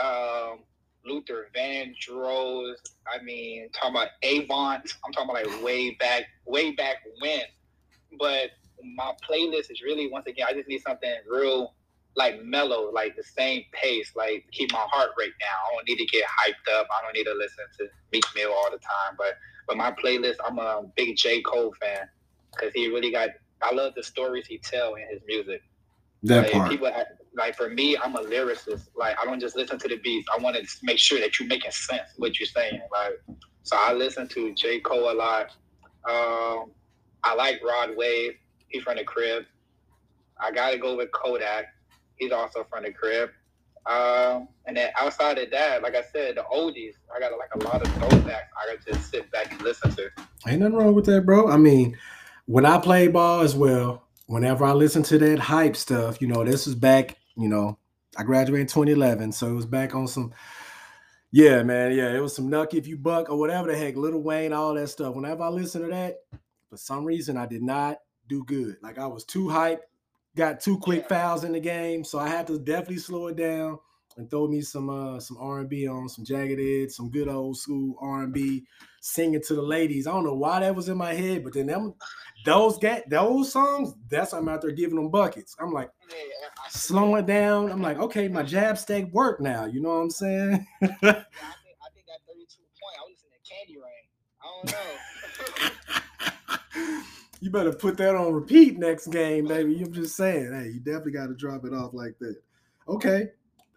um, 0.00 0.64
Luther 1.08 1.48
Vandross. 1.56 2.76
I 3.12 3.22
mean, 3.22 3.68
talking 3.72 3.96
about 3.96 4.08
Avant. 4.22 4.82
I'm 5.04 5.12
talking 5.12 5.30
about 5.30 5.46
like 5.46 5.62
way 5.62 5.96
back, 5.98 6.24
way 6.44 6.72
back 6.72 6.96
when. 7.20 7.42
But 8.18 8.50
my 8.96 9.12
playlist 9.28 9.70
is 9.70 9.82
really 9.82 10.08
once 10.10 10.26
again, 10.26 10.46
I 10.48 10.52
just 10.52 10.68
need 10.68 10.82
something 10.82 11.12
real 11.28 11.74
like 12.16 12.42
mellow, 12.44 12.90
like 12.92 13.16
the 13.16 13.22
same 13.22 13.62
pace, 13.72 14.12
like 14.16 14.44
keep 14.50 14.72
my 14.72 14.84
heart 14.90 15.10
rate 15.16 15.32
down. 15.40 15.58
I 15.70 15.76
don't 15.76 15.88
need 15.88 16.04
to 16.04 16.06
get 16.06 16.24
hyped 16.24 16.78
up. 16.78 16.88
I 16.90 17.02
don't 17.02 17.14
need 17.14 17.24
to 17.24 17.34
listen 17.34 17.64
to 17.78 17.86
Meek 18.12 18.24
Mill 18.34 18.52
all 18.52 18.70
the 18.70 18.78
time. 18.78 19.16
But 19.16 19.38
but 19.66 19.76
my 19.76 19.92
playlist, 19.92 20.36
I'm 20.44 20.58
a 20.58 20.82
big 20.96 21.16
J. 21.16 21.42
Cole 21.42 21.74
fan 21.80 22.08
because 22.52 22.72
he 22.74 22.88
really 22.88 23.12
got. 23.12 23.30
I 23.62 23.74
love 23.74 23.94
the 23.94 24.02
stories 24.02 24.46
he 24.46 24.58
tell 24.58 24.94
in 24.94 25.06
his 25.10 25.20
music. 25.26 25.62
That 26.24 26.44
like, 26.44 26.52
part. 26.52 26.70
People 26.70 26.92
like 27.38 27.56
for 27.56 27.70
me, 27.70 27.96
I'm 27.96 28.16
a 28.16 28.20
lyricist. 28.20 28.88
Like 28.96 29.16
I 29.20 29.24
don't 29.24 29.40
just 29.40 29.56
listen 29.56 29.78
to 29.78 29.88
the 29.88 29.96
beats. 29.96 30.28
I 30.36 30.42
want 30.42 30.56
to 30.56 30.66
make 30.82 30.98
sure 30.98 31.18
that 31.20 31.38
you're 31.38 31.48
making 31.48 31.70
sense 31.70 32.10
what 32.16 32.38
you're 32.38 32.46
saying. 32.46 32.80
Like 32.92 33.38
so, 33.62 33.76
I 33.78 33.92
listen 33.92 34.28
to 34.28 34.52
J 34.54 34.80
Cole 34.80 35.10
a 35.10 35.14
lot. 35.14 35.52
Um, 36.08 36.72
I 37.24 37.34
like 37.34 37.62
Rod 37.64 37.96
Wave. 37.96 38.34
He's 38.68 38.82
from 38.82 38.96
the 38.96 39.04
crib. 39.04 39.44
I 40.38 40.50
gotta 40.50 40.78
go 40.78 40.96
with 40.96 41.10
Kodak. 41.12 41.66
He's 42.16 42.32
also 42.32 42.66
from 42.68 42.82
the 42.82 42.92
crib. 42.92 43.30
Um, 43.86 44.48
and 44.66 44.76
then 44.76 44.90
outside 45.00 45.38
of 45.38 45.50
that, 45.50 45.82
like 45.82 45.94
I 45.94 46.02
said, 46.12 46.36
the 46.36 46.44
oldies, 46.52 46.94
I 47.14 47.20
got 47.20 47.32
like 47.38 47.54
a 47.54 47.58
lot 47.64 47.80
of 47.80 47.88
throwbacks. 47.94 48.48
I 48.56 48.74
got 48.74 48.84
to 48.84 48.92
just 48.92 49.10
sit 49.10 49.30
back 49.30 49.50
and 49.50 49.62
listen 49.62 49.90
to. 49.92 50.10
Ain't 50.46 50.60
nothing 50.60 50.74
wrong 50.74 50.94
with 50.94 51.06
that, 51.06 51.24
bro. 51.24 51.48
I 51.48 51.56
mean, 51.56 51.96
when 52.44 52.66
I 52.66 52.78
play 52.78 53.08
ball 53.08 53.40
as 53.40 53.54
well, 53.54 54.08
whenever 54.26 54.64
I 54.64 54.72
listen 54.72 55.02
to 55.04 55.18
that 55.18 55.38
hype 55.38 55.74
stuff, 55.74 56.20
you 56.20 56.28
know, 56.28 56.44
this 56.44 56.66
is 56.66 56.74
back, 56.74 57.16
you 57.38 57.48
know, 57.48 57.78
I 58.16 58.24
graduated 58.24 58.62
in 58.62 58.66
2011, 58.66 59.32
so 59.32 59.48
it 59.48 59.54
was 59.54 59.66
back 59.66 59.94
on 59.94 60.08
some. 60.08 60.32
Yeah, 61.30 61.62
man. 61.62 61.92
Yeah, 61.92 62.14
it 62.14 62.20
was 62.20 62.34
some 62.34 62.50
Knuck 62.50 62.74
If 62.74 62.86
You 62.86 62.96
Buck 62.96 63.30
or 63.30 63.38
whatever 63.38 63.70
the 63.70 63.76
heck, 63.76 63.96
Lil 63.96 64.18
Wayne, 64.18 64.52
all 64.52 64.74
that 64.74 64.88
stuff. 64.88 65.14
Whenever 65.14 65.42
I 65.42 65.48
listen 65.48 65.82
to 65.82 65.88
that, 65.88 66.16
for 66.70 66.76
some 66.76 67.04
reason, 67.04 67.36
I 67.36 67.46
did 67.46 67.62
not 67.62 67.98
do 68.28 68.44
good. 68.44 68.76
Like 68.82 68.98
I 68.98 69.06
was 69.06 69.24
too 69.24 69.48
hype, 69.48 69.82
got 70.36 70.60
two 70.60 70.78
quick 70.78 71.08
fouls 71.08 71.44
in 71.44 71.52
the 71.52 71.60
game, 71.60 72.02
so 72.02 72.18
I 72.18 72.28
had 72.28 72.46
to 72.48 72.58
definitely 72.58 72.98
slow 72.98 73.28
it 73.28 73.36
down 73.36 73.78
and 74.18 74.28
throw 74.28 74.48
me 74.48 74.60
some 74.60 74.90
uh 74.90 75.18
some 75.20 75.38
R&B 75.40 75.88
on, 75.88 76.08
some 76.08 76.24
Jagged 76.24 76.60
Edge, 76.60 76.90
some 76.90 77.08
good 77.08 77.28
old 77.28 77.56
school 77.56 77.96
R&B, 78.00 78.64
singing 79.00 79.40
to 79.46 79.54
the 79.54 79.62
ladies. 79.62 80.06
I 80.06 80.12
don't 80.12 80.24
know 80.24 80.34
why 80.34 80.60
that 80.60 80.74
was 80.74 80.88
in 80.88 80.98
my 80.98 81.14
head, 81.14 81.44
but 81.44 81.54
then 81.54 81.66
them 81.68 81.94
those 82.44 82.78
get 82.78 83.08
those 83.08 83.52
songs, 83.52 83.94
that's 84.10 84.34
I'm 84.34 84.48
out 84.48 84.60
there 84.60 84.72
giving 84.72 84.96
them 84.96 85.10
buckets. 85.10 85.56
I'm 85.58 85.72
like 85.72 85.90
slowing 86.68 87.22
it 87.22 87.26
down. 87.26 87.70
I'm 87.70 87.80
like, 87.80 87.98
okay, 87.98 88.28
my 88.28 88.42
jab 88.42 88.76
stake 88.76 89.12
work 89.12 89.40
now. 89.40 89.64
You 89.64 89.80
know 89.80 89.90
what 89.90 90.02
I'm 90.02 90.10
saying? 90.10 90.66
yeah, 90.82 90.88
I, 90.90 90.90
think, 90.90 91.04
I 91.04 91.88
think 91.94 92.06
that 92.06 92.20
32 92.26 92.62
point, 92.80 92.96
I 92.98 93.04
was 93.06 93.14
listening 93.14 93.38
to 93.42 93.50
Candy 93.50 93.76
Rain. 93.78 94.04
I 94.42 94.46
don't 94.56 94.72
know. 96.84 97.02
you 97.40 97.50
better 97.50 97.72
put 97.72 97.96
that 97.98 98.16
on 98.16 98.32
repeat 98.32 98.78
next 98.78 99.08
game, 99.08 99.46
baby. 99.46 99.80
I'm 99.80 99.92
just 99.92 100.16
saying, 100.16 100.52
hey, 100.52 100.70
you 100.70 100.80
definitely 100.80 101.12
got 101.12 101.28
to 101.28 101.34
drop 101.34 101.64
it 101.64 101.72
off 101.72 101.94
like 101.94 102.18
that. 102.18 102.36
Okay. 102.88 103.28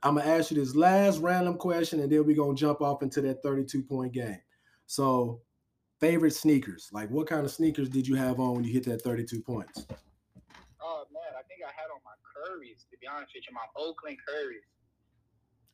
I'm 0.03 0.15
gonna 0.15 0.29
ask 0.29 0.51
you 0.51 0.57
this 0.57 0.75
last 0.75 1.19
random 1.19 1.57
question, 1.57 1.99
and 1.99 2.11
then 2.11 2.25
we're 2.25 2.35
gonna 2.35 2.55
jump 2.55 2.81
off 2.81 3.03
into 3.03 3.21
that 3.21 3.43
32 3.43 3.83
point 3.83 4.13
game. 4.13 4.39
So 4.87 5.41
favorite 5.99 6.33
sneakers. 6.33 6.89
Like, 6.91 7.09
what 7.09 7.27
kind 7.27 7.45
of 7.45 7.51
sneakers 7.51 7.89
did 7.89 8.07
you 8.07 8.15
have 8.15 8.39
on 8.39 8.55
when 8.55 8.63
you 8.63 8.73
hit 8.73 8.85
that 8.85 9.03
32 9.03 9.41
points? 9.41 9.85
Oh 10.81 11.05
man, 11.13 11.31
I 11.37 11.43
think 11.45 11.61
I 11.61 11.71
had 11.71 11.93
on 11.93 12.01
my 12.03 12.17
Currys. 12.25 12.89
To 12.89 12.97
be 12.99 13.07
honest 13.07 13.31
with 13.35 13.45
you, 13.47 13.53
my 13.53 13.69
Oakland 13.77 14.17
Currys. 14.27 14.65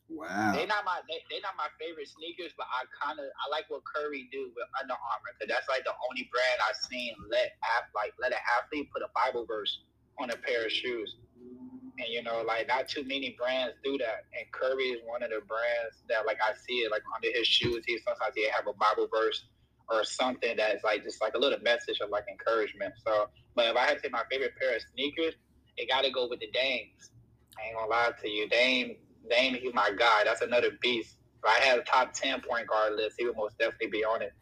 Wow. 0.09 0.55
They 0.55 0.65
not 0.65 0.87
my 0.87 1.03
they, 1.07 1.19
they 1.27 1.39
not 1.43 1.55
my 1.59 1.67
favorite 1.79 2.07
sneakers, 2.07 2.55
but 2.55 2.67
I 2.71 2.87
kind 2.95 3.19
of 3.19 3.27
I 3.27 3.51
like 3.51 3.67
what 3.67 3.83
Curry 3.83 4.27
do 4.31 4.51
with 4.55 4.67
Under 4.79 4.95
Armour 4.95 5.35
because 5.35 5.51
that's 5.51 5.67
like 5.67 5.83
the 5.83 5.95
only 6.07 6.27
brand 6.31 6.59
I've 6.63 6.79
seen 6.79 7.11
let 7.27 7.59
app 7.75 7.91
like 7.91 8.15
let 8.15 8.31
an 8.31 8.39
athlete 8.59 8.87
put 8.91 9.03
a 9.03 9.11
Bible 9.11 9.43
verse 9.43 9.83
on 10.19 10.31
a 10.31 10.37
pair 10.39 10.65
of 10.65 10.71
shoes. 10.71 11.15
And 11.97 12.07
you 12.09 12.21
know, 12.21 12.43
like 12.45 12.67
not 12.67 12.87
too 12.87 13.03
many 13.03 13.35
brands 13.37 13.75
do 13.83 13.97
that. 13.97 14.25
And 14.37 14.51
Curry 14.51 14.85
is 14.85 15.01
one 15.05 15.23
of 15.23 15.29
the 15.29 15.41
brands 15.47 16.03
that 16.09 16.25
like 16.25 16.37
I 16.41 16.53
see 16.53 16.79
it 16.79 16.91
like 16.91 17.01
under 17.15 17.35
his 17.35 17.47
shoes. 17.47 17.83
He 17.87 17.97
sometimes 17.99 18.33
he 18.35 18.47
have 18.49 18.67
a 18.67 18.73
Bible 18.73 19.07
verse 19.11 19.45
or 19.89 20.03
something 20.03 20.55
that's 20.57 20.83
like 20.83 21.03
just 21.03 21.21
like 21.21 21.33
a 21.33 21.37
little 21.37 21.59
message 21.59 21.99
of 22.01 22.09
like 22.09 22.25
encouragement. 22.29 22.93
So, 23.05 23.29
but 23.55 23.67
if 23.67 23.75
I 23.75 23.85
had 23.85 23.95
to 23.95 23.99
say 24.01 24.09
my 24.11 24.23
favorite 24.29 24.53
pair 24.59 24.75
of 24.75 24.81
sneakers, 24.93 25.33
it 25.77 25.89
got 25.89 26.03
to 26.03 26.11
go 26.11 26.27
with 26.29 26.39
the 26.39 26.51
Dames. 26.51 27.11
I 27.57 27.67
ain't 27.67 27.75
gonna 27.75 27.89
lie 27.89 28.11
to 28.21 28.29
you, 28.29 28.47
Dame. 28.49 28.97
Dame, 29.29 29.55
he's 29.55 29.73
my 29.73 29.91
guy. 29.97 30.23
That's 30.25 30.41
another 30.41 30.71
beast. 30.81 31.15
If 31.43 31.49
I 31.49 31.63
had 31.63 31.79
a 31.79 31.83
top 31.83 32.13
ten 32.13 32.41
point 32.41 32.67
guard 32.67 32.93
list, 32.93 33.15
he 33.17 33.25
would 33.25 33.37
most 33.37 33.57
definitely 33.57 33.87
be 33.87 34.03
on 34.03 34.21
it. 34.21 34.33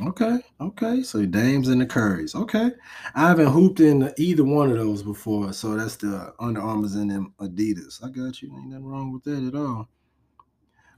Okay, 0.00 0.38
okay. 0.60 1.02
So 1.02 1.26
Dames 1.26 1.68
and 1.68 1.80
the 1.80 1.86
Currys. 1.86 2.34
Okay, 2.34 2.70
I 3.14 3.28
haven't 3.28 3.52
hooped 3.52 3.80
in 3.80 4.12
either 4.16 4.44
one 4.44 4.70
of 4.70 4.78
those 4.78 5.02
before, 5.02 5.52
so 5.52 5.76
that's 5.76 5.96
the 5.96 6.32
Under 6.40 6.62
Armours 6.62 6.94
and 6.94 7.10
them 7.10 7.34
Adidas. 7.38 8.02
I 8.02 8.08
got 8.08 8.40
you. 8.40 8.52
Ain't 8.56 8.68
nothing 8.68 8.86
wrong 8.86 9.12
with 9.12 9.22
that 9.24 9.46
at 9.46 9.54
all. 9.54 9.88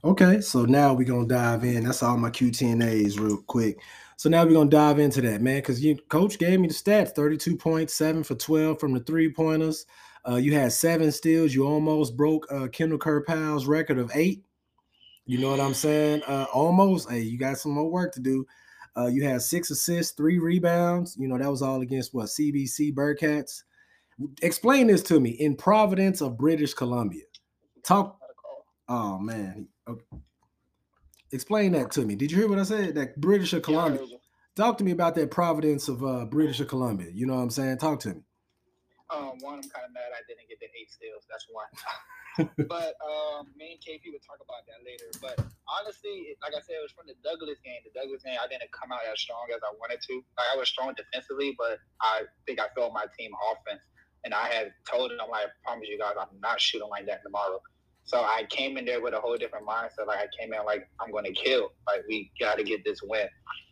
Okay, 0.03 0.39
so 0.39 0.65
now 0.65 0.93
we're 0.93 1.03
gonna 1.03 1.27
dive 1.27 1.63
in. 1.65 1.83
That's 1.83 2.03
all 2.03 2.17
my 2.17 2.29
QTNAs 2.29 3.19
real 3.19 3.41
quick. 3.47 3.79
So 4.17 4.29
now 4.29 4.45
we're 4.45 4.53
gonna 4.53 4.69
dive 4.69 4.99
into 4.99 5.19
that, 5.21 5.41
man, 5.41 5.57
because 5.57 5.83
you 5.83 5.97
coach 6.09 6.39
gave 6.39 6.59
me 6.59 6.67
the 6.67 6.73
stats: 6.73 7.13
32 7.15 7.57
points, 7.57 7.93
seven 7.93 8.23
for 8.23 8.35
12 8.35 8.79
from 8.79 8.93
the 8.93 9.01
three-pointers. 9.01 9.85
Uh, 10.27 10.35
you 10.35 10.53
had 10.53 10.71
seven 10.71 11.11
steals. 11.11 11.53
You 11.53 11.67
almost 11.67 12.15
broke 12.15 12.47
uh, 12.51 12.67
Kendall 12.67 12.97
Kerpow's 12.97 13.67
record 13.67 13.99
of 13.99 14.09
eight. 14.15 14.43
You 15.25 15.39
know 15.39 15.49
what 15.49 15.59
I'm 15.59 15.73
saying? 15.73 16.23
Uh, 16.23 16.45
almost. 16.53 17.09
Hey, 17.09 17.21
you 17.21 17.37
got 17.37 17.57
some 17.57 17.73
more 17.73 17.89
work 17.89 18.13
to 18.13 18.19
do. 18.19 18.45
Uh, 18.97 19.07
you 19.07 19.23
had 19.23 19.41
six 19.41 19.69
assists, 19.71 20.13
three 20.13 20.39
rebounds. 20.39 21.15
You 21.19 21.27
know 21.27 21.37
that 21.37 21.49
was 21.49 21.61
all 21.61 21.81
against 21.81 22.13
what 22.13 22.27
CBC 22.27 22.93
Bearcats. 22.93 23.63
Explain 24.41 24.87
this 24.87 25.03
to 25.03 25.19
me. 25.19 25.31
In 25.31 25.55
Providence 25.55 26.21
of 26.21 26.37
British 26.37 26.73
Columbia, 26.73 27.23
talk. 27.83 28.17
Oh 28.87 29.17
man, 29.17 29.67
Okay. 29.87 30.03
Explain 31.31 31.73
that 31.73 31.91
to 31.91 32.05
me. 32.05 32.15
Did 32.15 32.31
you 32.31 32.37
hear 32.37 32.47
what 32.47 32.59
I 32.59 32.63
said? 32.63 32.95
That 32.95 33.19
British 33.19 33.53
of 33.53 33.63
Columbia. 33.63 34.05
Yeah, 34.07 34.17
Talk 34.55 34.77
to 34.77 34.83
me 34.83 34.91
about 34.91 35.15
that 35.15 35.31
Providence 35.31 35.89
of 35.89 36.03
uh, 36.03 36.25
British 36.25 36.59
of 36.61 36.69
Columbia. 36.69 37.09
You 37.11 37.25
know 37.25 37.35
what 37.35 37.41
I'm 37.41 37.49
saying? 37.49 37.77
Talk 37.79 37.99
to 38.01 38.09
me. 38.09 38.21
Um, 39.13 39.33
one, 39.41 39.55
I'm 39.55 39.69
kind 39.69 39.85
of 39.85 39.93
mad 39.93 40.15
I 40.15 40.23
didn't 40.27 40.47
get 40.47 40.59
the 40.59 40.67
eight 40.79 40.89
steals. 40.89 41.25
That's 41.29 41.45
one. 41.51 41.67
but 42.69 42.95
um, 43.03 43.47
me 43.57 43.73
and 43.73 43.81
KP 43.81 44.11
would 44.13 44.23
talk 44.23 44.39
about 44.41 44.63
that 44.67 44.85
later. 44.85 45.11
But 45.21 45.45
honestly, 45.67 46.37
like 46.41 46.53
I 46.53 46.61
said, 46.61 46.77
it 46.79 46.85
was 46.85 46.93
from 46.93 47.07
the 47.07 47.17
Douglas 47.21 47.59
game. 47.63 47.81
The 47.85 47.93
Douglas 47.93 48.23
game, 48.23 48.37
I 48.37 48.47
didn't 48.47 48.71
come 48.71 48.91
out 48.91 49.03
as 49.05 49.19
strong 49.19 49.49
as 49.53 49.61
I 49.61 49.71
wanted 49.77 50.01
to. 50.01 50.15
Like, 50.37 50.49
I 50.53 50.55
was 50.57 50.69
strong 50.69 50.93
defensively, 50.97 51.55
but 51.57 51.79
I 52.01 52.29
think 52.45 52.59
I 52.59 52.67
felt 52.75 52.93
my 52.93 53.05
team 53.17 53.31
offense. 53.51 53.83
And 54.23 54.33
I 54.33 54.49
had 54.49 54.73
told 54.89 55.11
them, 55.11 55.29
like, 55.29 55.47
I 55.47 55.53
promise 55.63 55.87
you 55.89 55.99
guys, 55.99 56.17
I'm 56.17 56.39
not 56.41 56.59
shooting 56.59 56.89
like 56.89 57.05
that 57.05 57.21
tomorrow. 57.21 57.61
So 58.05 58.19
I 58.21 58.45
came 58.49 58.77
in 58.77 58.85
there 58.85 59.01
with 59.01 59.13
a 59.13 59.19
whole 59.19 59.35
different 59.35 59.65
mindset. 59.67 60.07
Like 60.07 60.19
I 60.19 60.27
came 60.39 60.53
in 60.53 60.63
like 60.63 60.87
I'm 60.99 61.11
going 61.11 61.25
to 61.25 61.33
kill. 61.33 61.71
Like 61.87 62.03
we 62.07 62.31
got 62.39 62.57
to 62.57 62.63
get 62.63 62.85
this 62.85 63.01
win. 63.03 63.27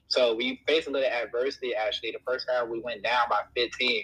So 0.08 0.36
we 0.36 0.62
faced 0.68 0.88
a 0.88 0.92
little 0.92 1.10
adversity. 1.10 1.76
Actually, 1.76 2.12
the 2.12 2.20
first 2.26 2.48
half 2.52 2.68
we 2.68 2.82
went 2.82 3.04
down 3.04 3.28
by 3.30 3.42
15. 3.56 4.04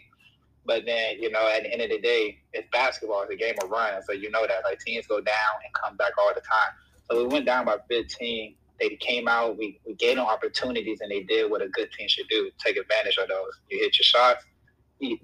But 0.66 0.86
then, 0.86 1.20
you 1.20 1.32
know, 1.32 1.48
at 1.48 1.64
the 1.64 1.74
end 1.74 1.82
of 1.82 1.90
the 1.90 2.00
day, 2.00 2.38
it's 2.54 2.68
basketball. 2.72 3.24
It's 3.24 3.34
a 3.34 3.36
game 3.36 3.56
of 3.64 3.72
runs. 3.72 4.06
So 4.06 4.14
you 4.14 4.30
know 4.30 4.46
that 4.46 4.64
like 4.64 4.80
teams 4.80 5.08
go 5.08 5.20
down 5.20 5.54
and 5.66 5.74
come 5.74 5.98
back 5.98 6.12
all 6.20 6.32
the 6.34 6.42
time. 6.42 6.74
So 7.10 7.24
we 7.24 7.28
went 7.28 7.46
down 7.46 7.66
by 7.66 7.78
15. 7.90 8.56
They 8.80 8.90
came 8.98 9.28
out. 9.28 9.58
We, 9.58 9.80
we 9.86 9.96
gave 9.96 10.16
them 10.16 10.26
opportunities, 10.26 11.02
and 11.02 11.12
they 11.12 11.24
did 11.24 11.50
what 11.50 11.62
a 11.62 11.68
good 11.68 11.92
team 11.92 12.08
should 12.08 12.28
do: 12.30 12.50
take 12.64 12.78
advantage 12.78 13.18
of 13.18 13.28
those. 13.28 13.60
You 13.70 13.80
hit 13.80 13.98
your 13.98 14.04
shots. 14.04 14.46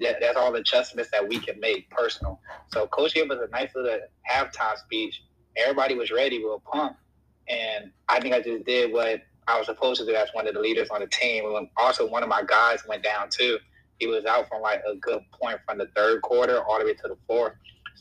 that, 0.01 0.17
that's 0.19 0.37
all 0.37 0.51
the 0.51 0.59
adjustments 0.59 1.11
that 1.11 1.27
we 1.27 1.39
can 1.39 1.59
make 1.59 1.89
personal. 1.89 2.39
So 2.71 2.87
Coach 2.87 3.13
gave 3.13 3.31
us 3.31 3.39
a 3.41 3.49
nice 3.51 3.69
little 3.75 3.99
halftime 4.29 4.77
speech. 4.77 5.21
Everybody 5.55 5.95
was 5.95 6.11
ready. 6.11 6.39
We 6.39 6.45
were 6.45 6.59
pumped, 6.59 6.99
and 7.47 7.91
I 8.09 8.19
think 8.19 8.33
I 8.33 8.41
just 8.41 8.65
did 8.65 8.91
what 8.91 9.21
I 9.47 9.57
was 9.57 9.67
supposed 9.67 10.01
to 10.01 10.05
do 10.05 10.15
as 10.15 10.29
one 10.33 10.47
of 10.47 10.53
the 10.53 10.59
leaders 10.59 10.89
on 10.89 10.99
the 10.99 11.07
team. 11.07 11.45
Also, 11.77 12.09
one 12.09 12.23
of 12.23 12.29
my 12.29 12.43
guys 12.43 12.79
went 12.87 13.03
down 13.03 13.29
too 13.29 13.57
he 13.99 14.07
was 14.07 14.25
out 14.25 14.47
from 14.49 14.61
like 14.61 14.81
a 14.89 14.95
good 14.95 15.21
point 15.31 15.59
from 15.65 15.77
the 15.77 15.87
third 15.95 16.21
quarter 16.21 16.61
all 16.63 16.79
the 16.79 16.85
way 16.85 16.93
to 16.93 17.07
the 17.07 17.17
fourth. 17.27 17.53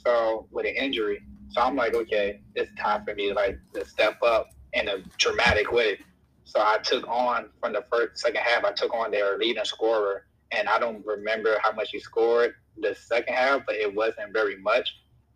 So 0.04 0.46
with 0.50 0.66
an 0.66 0.74
injury. 0.74 1.22
So 1.50 1.60
I'm 1.60 1.76
like, 1.76 1.94
okay, 1.94 2.40
it's 2.54 2.70
time 2.78 3.04
for 3.04 3.14
me 3.14 3.28
to 3.28 3.34
like 3.34 3.58
to 3.74 3.84
step 3.84 4.22
up 4.22 4.50
in 4.72 4.88
a 4.88 4.98
dramatic 5.18 5.70
way. 5.72 5.98
So 6.44 6.60
I 6.60 6.78
took 6.82 7.06
on 7.08 7.48
from 7.60 7.72
the 7.72 7.84
first 7.90 8.18
second 8.18 8.42
half, 8.42 8.64
I 8.64 8.72
took 8.72 8.92
on 8.94 9.10
their 9.10 9.38
leading 9.38 9.64
scorer. 9.64 10.26
And 10.50 10.68
I 10.68 10.78
don't 10.78 11.04
remember 11.04 11.56
how 11.62 11.72
much 11.72 11.90
he 11.90 11.98
scored 11.98 12.54
the 12.80 12.94
second 12.94 13.34
half, 13.34 13.62
but 13.66 13.76
it 13.76 13.92
wasn't 13.92 14.32
very 14.32 14.56
much. 14.56 14.94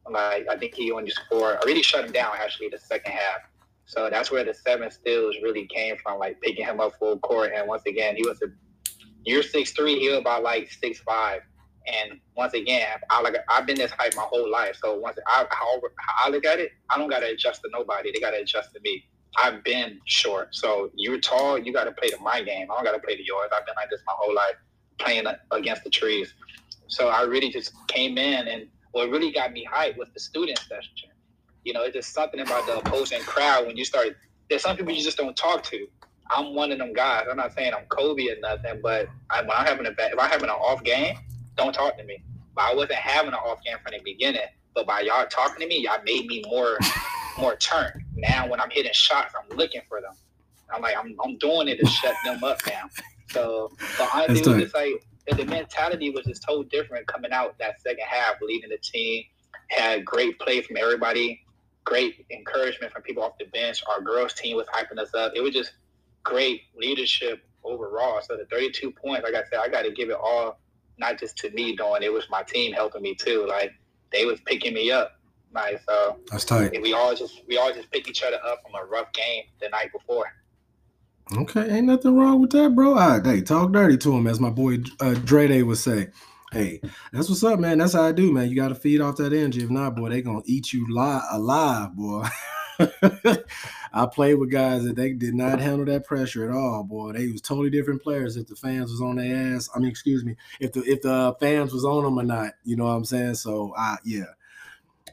Like 0.09 0.47
I 0.49 0.57
think 0.57 0.75
he 0.75 0.91
only 0.91 1.11
scored 1.11 1.59
I 1.63 1.67
really 1.67 1.83
shut 1.83 2.05
him 2.05 2.13
down 2.13 2.33
actually 2.39 2.69
the 2.69 2.79
second 2.79 3.13
half. 3.13 3.41
So 3.85 4.09
that's 4.11 4.31
where 4.31 4.45
the 4.45 4.55
seven 4.55 4.91
steals 4.91 5.37
really 5.43 5.67
came 5.67 5.97
from, 5.97 6.19
like 6.19 6.41
picking 6.41 6.65
him 6.65 6.81
up 6.81 6.99
full 6.99 7.19
court. 7.21 7.53
And 7.55 7.67
once 7.69 7.83
again, 7.87 8.17
he 8.17 8.27
was 8.27 8.41
a 8.43 8.47
you're 9.25 9.43
six 9.43 9.73
three, 9.73 9.99
he 9.99 10.09
was 10.09 10.19
about 10.19 10.43
like 10.43 10.71
six 10.71 11.01
five. 11.01 11.43
And 11.89 12.21
once 12.37 12.55
again, 12.55 12.99
I 13.11 13.21
like 13.23 13.37
I've 13.49 13.67
been 13.67 13.79
this 13.79 13.91
height 13.93 14.15
my 14.17 14.23
whole 14.23 14.51
life. 14.51 14.77
So 14.83 14.99
once 14.99 15.19
I 15.27 15.47
how, 15.51 15.81
how 15.81 16.27
I 16.27 16.29
look 16.31 16.45
at 16.45 16.59
it, 16.59 16.73
I 16.91 16.99
don't 16.99 17.09
gotta 17.09 17.29
adjust 17.29 17.63
to 17.63 17.71
nobody. 17.73 18.13
They 18.13 18.21
gotta 18.21 18.41
adjust 18.41 18.73
to 18.75 18.81
me. 18.81 19.05
I've 19.39 19.63
been 19.65 20.01
short. 20.07 20.55
So 20.55 20.91
you're 20.95 21.21
tall, 21.21 21.59
you 21.59 21.73
gotta 21.73 21.93
play 21.93 22.09
to 22.11 22.19
my 22.19 22.43
game. 22.43 22.69
I 22.71 22.75
don't 22.75 22.85
gotta 22.85 22.99
play 22.99 23.17
to 23.17 23.25
yours. 23.25 23.51
I've 23.55 23.67
been 23.67 23.75
like 23.77 23.91
this 23.91 24.01
my 24.07 24.15
whole 24.17 24.35
life, 24.35 24.57
playing 24.99 25.27
against 25.51 25.85
the 25.85 25.91
trees. 25.91 26.35
So 26.89 27.09
I 27.09 27.23
really 27.23 27.51
just 27.51 27.73
came 27.89 28.19
in 28.19 28.49
and 28.49 28.69
what 28.93 29.11
really 29.11 29.31
got 29.31 29.53
me 29.53 29.67
hyped 29.71 29.99
was 29.99 30.09
the 30.15 30.21
student 30.21 30.59
session. 30.59 31.11
You 31.65 31.73
know, 31.73 31.83
it's 31.83 31.95
just 31.95 32.15
something 32.15 32.41
about 32.41 32.67
the 32.67 32.79
opposing 32.79 33.21
crowd 33.21 33.67
when 33.67 33.77
you 33.77 33.85
start 33.85 34.17
there's 34.49 34.63
some 34.63 34.77
people 34.77 34.93
you 34.93 35.03
just 35.03 35.19
don't 35.19 35.37
talk 35.37 35.63
to. 35.65 35.87
I'm 36.31 36.55
one 36.55 36.73
of 36.73 36.79
them 36.79 36.93
guys. 36.93 37.27
I'm 37.31 37.37
not 37.37 37.55
saying 37.55 37.73
I'm 37.75 37.85
Kobe 37.87 38.29
or 38.29 38.37
nothing, 38.41 38.81
but 38.83 39.09
I, 39.31 39.41
when 39.43 39.51
I'm 39.51 39.67
having 39.67 39.87
a 39.87 39.91
bad, 39.91 40.13
if 40.13 40.19
I'm 40.19 40.31
having 40.31 40.49
an 40.49 40.57
off 40.57 40.83
game, 40.85 41.17
don't 41.59 41.75
talk 41.75 41.99
to 41.99 42.05
me. 42.05 42.23
But 42.55 42.63
I 42.63 42.75
wasn't 42.75 42.95
having 42.95 43.33
an 43.33 43.35
off 43.35 43.63
game 43.63 43.77
from 43.83 43.93
the 43.93 44.01
beginning. 44.03 44.41
But 44.75 44.87
by 44.87 45.01
y'all 45.01 45.27
talking 45.27 45.61
to 45.61 45.67
me, 45.67 45.83
y'all 45.85 46.03
made 46.05 46.27
me 46.27 46.43
more 46.49 46.79
more 47.39 47.57
turn. 47.57 48.05
Now 48.17 48.49
when 48.49 48.61
I'm 48.61 48.71
hitting 48.71 48.93
shots, 48.93 49.35
I'm 49.35 49.57
looking 49.57 49.83
for 49.89 50.01
them. 50.01 50.13
I'm 50.73 50.83
like 50.83 50.97
I'm, 50.97 51.17
I'm 51.23 51.37
doing 51.39 51.69
it 51.69 51.79
to 51.81 51.87
shut 51.87 52.15
them 52.25 52.43
up 52.43 52.59
now. 52.67 52.89
So, 53.31 53.71
but 53.99 54.09
honestly, 54.13 54.41
it 54.41 54.47
was 54.47 54.63
just 54.63 54.75
like 54.75 55.05
the 55.37 55.45
mentality 55.45 56.11
was 56.11 56.25
just 56.25 56.43
totally 56.43 56.69
different 56.71 57.07
coming 57.07 57.33
out 57.33 57.59
that 57.59 57.81
second 57.81 58.05
half, 58.09 58.37
leading 58.41 58.71
the 58.71 58.79
team. 58.79 59.25
Had 59.69 60.05
great 60.05 60.39
play 60.39 60.63
from 60.63 60.79
everybody, 60.79 61.45
great 61.85 62.25
encouragement 62.31 62.93
from 62.93 63.03
people 63.03 63.23
off 63.23 63.33
the 63.39 63.45
bench. 63.47 63.83
Our 63.89 64.01
girls 64.01 64.33
team 64.33 64.57
was 64.57 64.67
hyping 64.69 64.99
us 64.99 65.15
up. 65.15 65.33
It 65.35 65.43
was 65.43 65.53
just 65.53 65.73
great 66.23 66.63
leadership 66.77 67.45
overall. 67.65 68.21
So 68.23 68.37
the 68.37 68.47
32 68.47 68.93
points, 68.93 69.25
like 69.25 69.35
I 69.35 69.43
said, 69.51 69.61
I 69.61 69.69
got 69.69 69.83
to 69.83 69.91
give 69.91 70.11
it 70.11 70.17
all, 70.17 70.59
not 70.99 71.19
just 71.19 71.37
to 71.39 71.51
me 71.51 71.77
doing 71.77 72.03
it 72.03 72.13
was 72.13 72.25
my 72.31 72.43
team 72.43 72.73
helping 72.73 73.03
me 73.03 73.15
too. 73.15 73.47
Like 73.49 73.73
they 74.13 74.25
was 74.25 74.41
picking 74.43 74.75
me 74.75 74.91
up. 74.91 75.13
Like 75.53 75.81
so, 75.89 76.19
that's 76.31 76.45
tight. 76.45 76.81
we 76.83 76.93
all 76.93 77.15
just 77.15 77.43
we 77.49 77.57
all 77.57 77.73
just 77.73 77.91
pick 77.91 78.09
each 78.09 78.23
other 78.23 78.39
up 78.45 78.63
from 78.63 78.75
a 78.75 78.85
rough 78.85 79.13
game 79.13 79.45
the 79.61 79.69
night 79.71 79.91
before. 79.93 80.27
Okay, 81.37 81.69
ain't 81.71 81.87
nothing 81.87 82.17
wrong 82.17 82.41
with 82.41 82.51
that, 82.51 82.75
bro. 82.75 82.91
All 82.91 83.19
right, 83.19 83.25
hey, 83.25 83.41
talk 83.43 83.73
dirty 83.73 83.99
to 83.99 84.17
him, 84.17 84.27
as 84.27 84.41
my 84.41 84.51
boy 84.51 84.79
uh, 85.01 85.15
Dre 85.15 85.47
Day 85.47 85.63
would 85.63 85.79
say. 85.79 86.09
Hey, 86.53 86.81
that's 87.13 87.29
what's 87.29 87.45
up, 87.45 87.61
man. 87.61 87.77
That's 87.77 87.93
how 87.93 88.05
I 88.05 88.13
do, 88.13 88.33
man. 88.33 88.49
You 88.49 88.57
got 88.57 88.69
to 88.69 88.75
feed 88.75 89.03
off 89.03 89.17
that 89.17 89.35
energy. 89.35 89.63
If 89.63 89.69
not, 89.69 89.97
boy, 89.97 90.09
they 90.09 90.23
gonna 90.23 90.41
eat 90.47 90.73
you 90.73 90.87
li- 90.89 91.21
alive, 91.31 91.95
boy. 91.95 92.27
I 93.93 94.07
played 94.07 94.35
with 94.35 94.51
guys 94.51 94.85
that 94.85 94.97
they 94.97 95.13
did 95.13 95.35
not 95.35 95.61
handle 95.61 95.87
that 95.87 96.07
pressure 96.07 96.49
at 96.49 96.55
all, 96.55 96.85
boy. 96.85 97.13
They 97.13 97.29
was 97.29 97.41
totally 97.41 97.71
different 97.71 98.03
players 98.03 98.37
if 98.37 98.47
the 98.47 98.57
fans 98.57 98.91
was 98.91 99.01
on 99.01 99.17
their 99.17 99.55
ass. 99.55 99.69
I 99.75 99.79
mean, 99.79 99.89
excuse 99.89 100.25
me, 100.25 100.37
if 100.61 100.73
the 100.73 100.83
if 100.83 101.03
the 101.03 101.35
fans 101.41 101.73
was 101.73 101.85
on 101.85 102.05
them 102.05 102.19
or 102.19 102.23
not. 102.23 102.53
You 102.65 102.77
know 102.77 102.85
what 102.85 102.93
I'm 102.93 103.05
saying? 103.05 103.35
So, 103.35 103.75
I 103.77 103.97
yeah, 104.05 104.27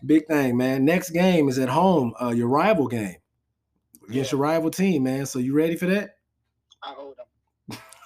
big 0.06 0.28
thing, 0.28 0.58
man. 0.58 0.86
Next 0.86 1.12
game 1.12 1.49
is 1.49 1.58
at 1.60 1.69
home. 1.69 2.13
Uh, 2.21 2.30
your 2.30 2.47
rival 2.47 2.88
game 2.88 3.17
against 4.10 4.32
yeah. 4.32 4.38
your 4.38 4.41
rival 4.41 4.71
team, 4.71 5.04
man. 5.04 5.25
So 5.25 5.39
you 5.39 5.54
ready 5.54 5.75
for 5.75 5.88
that? 5.88 6.17
I 6.84 6.93
owe 6.97 7.13
them. 7.17 7.78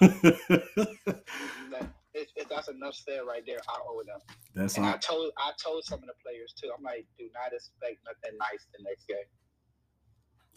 if, 2.14 2.48
that's 2.48 2.68
enough 2.68 2.94
said 2.94 3.20
right 3.26 3.42
there, 3.46 3.58
I 3.68 3.78
owe 3.88 4.02
them. 4.04 4.20
That's 4.54 4.76
and 4.76 4.86
all. 4.86 4.94
I 4.94 4.96
told 4.96 5.32
I 5.36 5.52
told 5.62 5.84
some 5.84 6.00
of 6.00 6.06
the 6.06 6.14
players 6.24 6.54
too. 6.60 6.70
I'm 6.76 6.82
like, 6.82 7.06
do 7.18 7.28
not 7.34 7.52
expect 7.52 7.98
nothing 8.06 8.38
nice 8.38 8.66
the 8.76 8.82
next 8.84 9.06
game. 9.06 9.18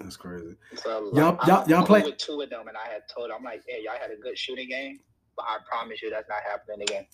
That's 0.04 0.18
crazy. 0.18 0.56
So 0.76 1.12
y'all, 1.14 1.38
like, 1.38 1.48
y'all, 1.48 1.70
y'all 1.70 1.86
play 1.86 2.04
with 2.04 2.18
two 2.18 2.42
of 2.42 2.50
them, 2.50 2.68
and 2.68 2.78
I 2.78 2.92
had 2.92 3.04
told 3.14 3.32
I'm 3.32 3.44
like, 3.44 3.64
hey, 3.68 3.82
y'all 3.84 3.98
had 4.00 4.12
a 4.12 4.18
good 4.18 4.38
shooting 4.38 4.68
game, 4.68 5.00
but 5.36 5.46
I 5.48 5.58
promise 5.70 6.02
you 6.02 6.10
that's 6.10 6.28
not 6.28 6.40
happening 6.44 6.82
again. 6.82 7.06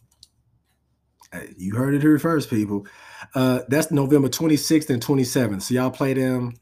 Hey, 1.32 1.54
you 1.58 1.76
heard 1.76 1.94
it 1.94 2.02
here 2.02 2.18
first, 2.18 2.50
people. 2.50 2.88
Uh, 3.36 3.62
that's 3.68 3.92
November 3.92 4.30
26th 4.30 4.90
and 4.90 5.04
27th. 5.04 5.62
So 5.62 5.76
y'all 5.76 5.92
play 5.92 6.14
them 6.14 6.56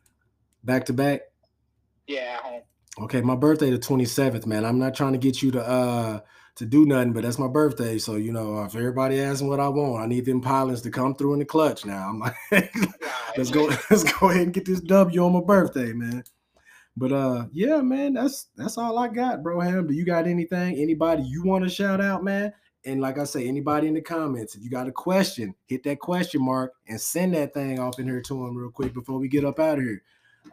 back 0.64 0.86
to 0.86 0.94
back. 0.94 1.22
Yeah, 2.08 2.38
home. 2.42 2.62
Okay, 3.00 3.22
my 3.22 3.36
birthday 3.36 3.70
the 3.70 3.78
27th, 3.78 4.46
man. 4.46 4.66
I'm 4.66 4.80
not 4.80 4.96
trying 4.96 5.14
to 5.14 5.20
get 5.20 5.42
you 5.42 5.52
to 5.52 5.62
uh 5.66 6.20
to 6.56 6.66
do 6.66 6.86
nothing, 6.86 7.14
but 7.14 7.24
that's 7.24 7.38
my 7.38 7.48
birthday. 7.48 8.00
So, 8.00 8.16
you 8.16 8.32
know, 8.32 8.64
if 8.64 8.76
everybody 8.76 9.22
asks 9.22 9.44
what 9.44 9.60
I 9.60 9.68
want, 9.70 10.04
I 10.04 10.08
need 10.08 10.26
them 10.26 10.42
pilots 10.42 10.82
to 10.82 10.90
come 10.90 11.14
through 11.14 11.34
in 11.34 11.40
the 11.40 11.46
clutch 11.46 11.86
now. 11.86 12.10
I'm 12.10 12.20
like, 12.20 12.36
let's 13.38 13.52
go, 13.52 13.68
let's 13.90 14.04
go 14.04 14.30
ahead 14.30 14.44
and 14.44 14.54
get 14.54 14.66
this 14.66 14.82
W 14.82 15.24
on 15.24 15.34
my 15.34 15.42
birthday, 15.42 15.94
man. 15.94 16.24
But 16.96 17.12
uh, 17.12 17.46
yeah, 17.52 17.82
man, 17.82 18.14
that's 18.14 18.48
that's 18.56 18.78
all 18.78 18.98
I 18.98 19.08
got, 19.08 19.44
bro. 19.44 19.60
Ham, 19.60 19.86
do 19.86 19.94
you 19.94 20.04
got 20.04 20.26
anything? 20.26 20.78
Anybody 20.78 21.24
you 21.24 21.44
want 21.44 21.64
to 21.64 21.70
shout 21.70 22.02
out, 22.02 22.24
man? 22.24 22.54
And 22.86 23.02
like 23.02 23.20
I 23.20 23.26
say, 23.26 23.48
anybody 23.48 23.88
in 23.88 23.94
the 23.94 24.02
comments, 24.02 24.56
if 24.56 24.64
you 24.64 24.70
got 24.70 24.88
a 24.88 24.92
question, 24.92 25.54
hit 25.68 25.84
that 25.84 26.00
question 26.00 26.44
mark 26.44 26.74
and 26.88 27.00
send 27.00 27.34
that 27.36 27.54
thing 27.54 27.80
off 27.80 28.00
in 28.00 28.08
here 28.08 28.22
to 28.22 28.46
him 28.46 28.58
real 28.58 28.72
quick 28.72 28.94
before 28.94 29.20
we 29.20 29.28
get 29.28 29.46
up 29.46 29.60
out 29.60 29.78
of 29.78 29.84
here. 29.84 30.02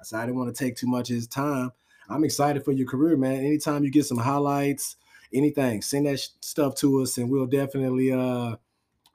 So 0.03 0.19
I 0.19 0.27
didn't 0.27 0.37
want 0.37 0.55
to 0.55 0.65
take 0.65 0.77
too 0.77 0.87
much 0.87 1.11
of 1.11 1.17
his 1.17 1.27
time. 1.27 1.71
I'm 2.09 2.25
excited 2.25 2.65
for 2.65 2.73
your 2.73 2.87
career, 2.87 3.17
man. 3.17 3.37
Anytime 3.37 3.85
you 3.85 3.91
get 3.91 4.05
some 4.05 4.19
highlights, 4.19 4.97
anything, 5.33 5.81
send 5.81 6.07
that 6.07 6.21
stuff 6.41 6.75
to 6.77 7.01
us, 7.01 7.17
and 7.17 7.31
we'll 7.31 7.47
definitely 7.47 8.13
uh 8.13 8.57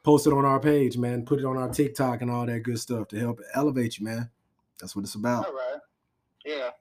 post 0.10 0.26
it 0.26 0.34
on 0.34 0.44
our 0.44 0.60
page, 0.60 0.98
man. 0.98 1.24
Put 1.24 1.38
it 1.38 1.46
on 1.46 1.56
our 1.56 1.70
TikTok 1.70 2.24
and 2.24 2.32
all 2.32 2.44
that 2.44 2.64
good 2.64 2.80
stuff 2.80 3.10
to 3.10 3.20
help 3.20 3.40
elevate 3.54 4.00
you, 4.00 4.06
man. 4.06 4.28
That's 4.80 4.96
what 4.96 5.06
it's 5.06 5.14
about. 5.14 5.46
All 5.46 5.54
right. 5.54 5.80
Yeah. 6.44 6.72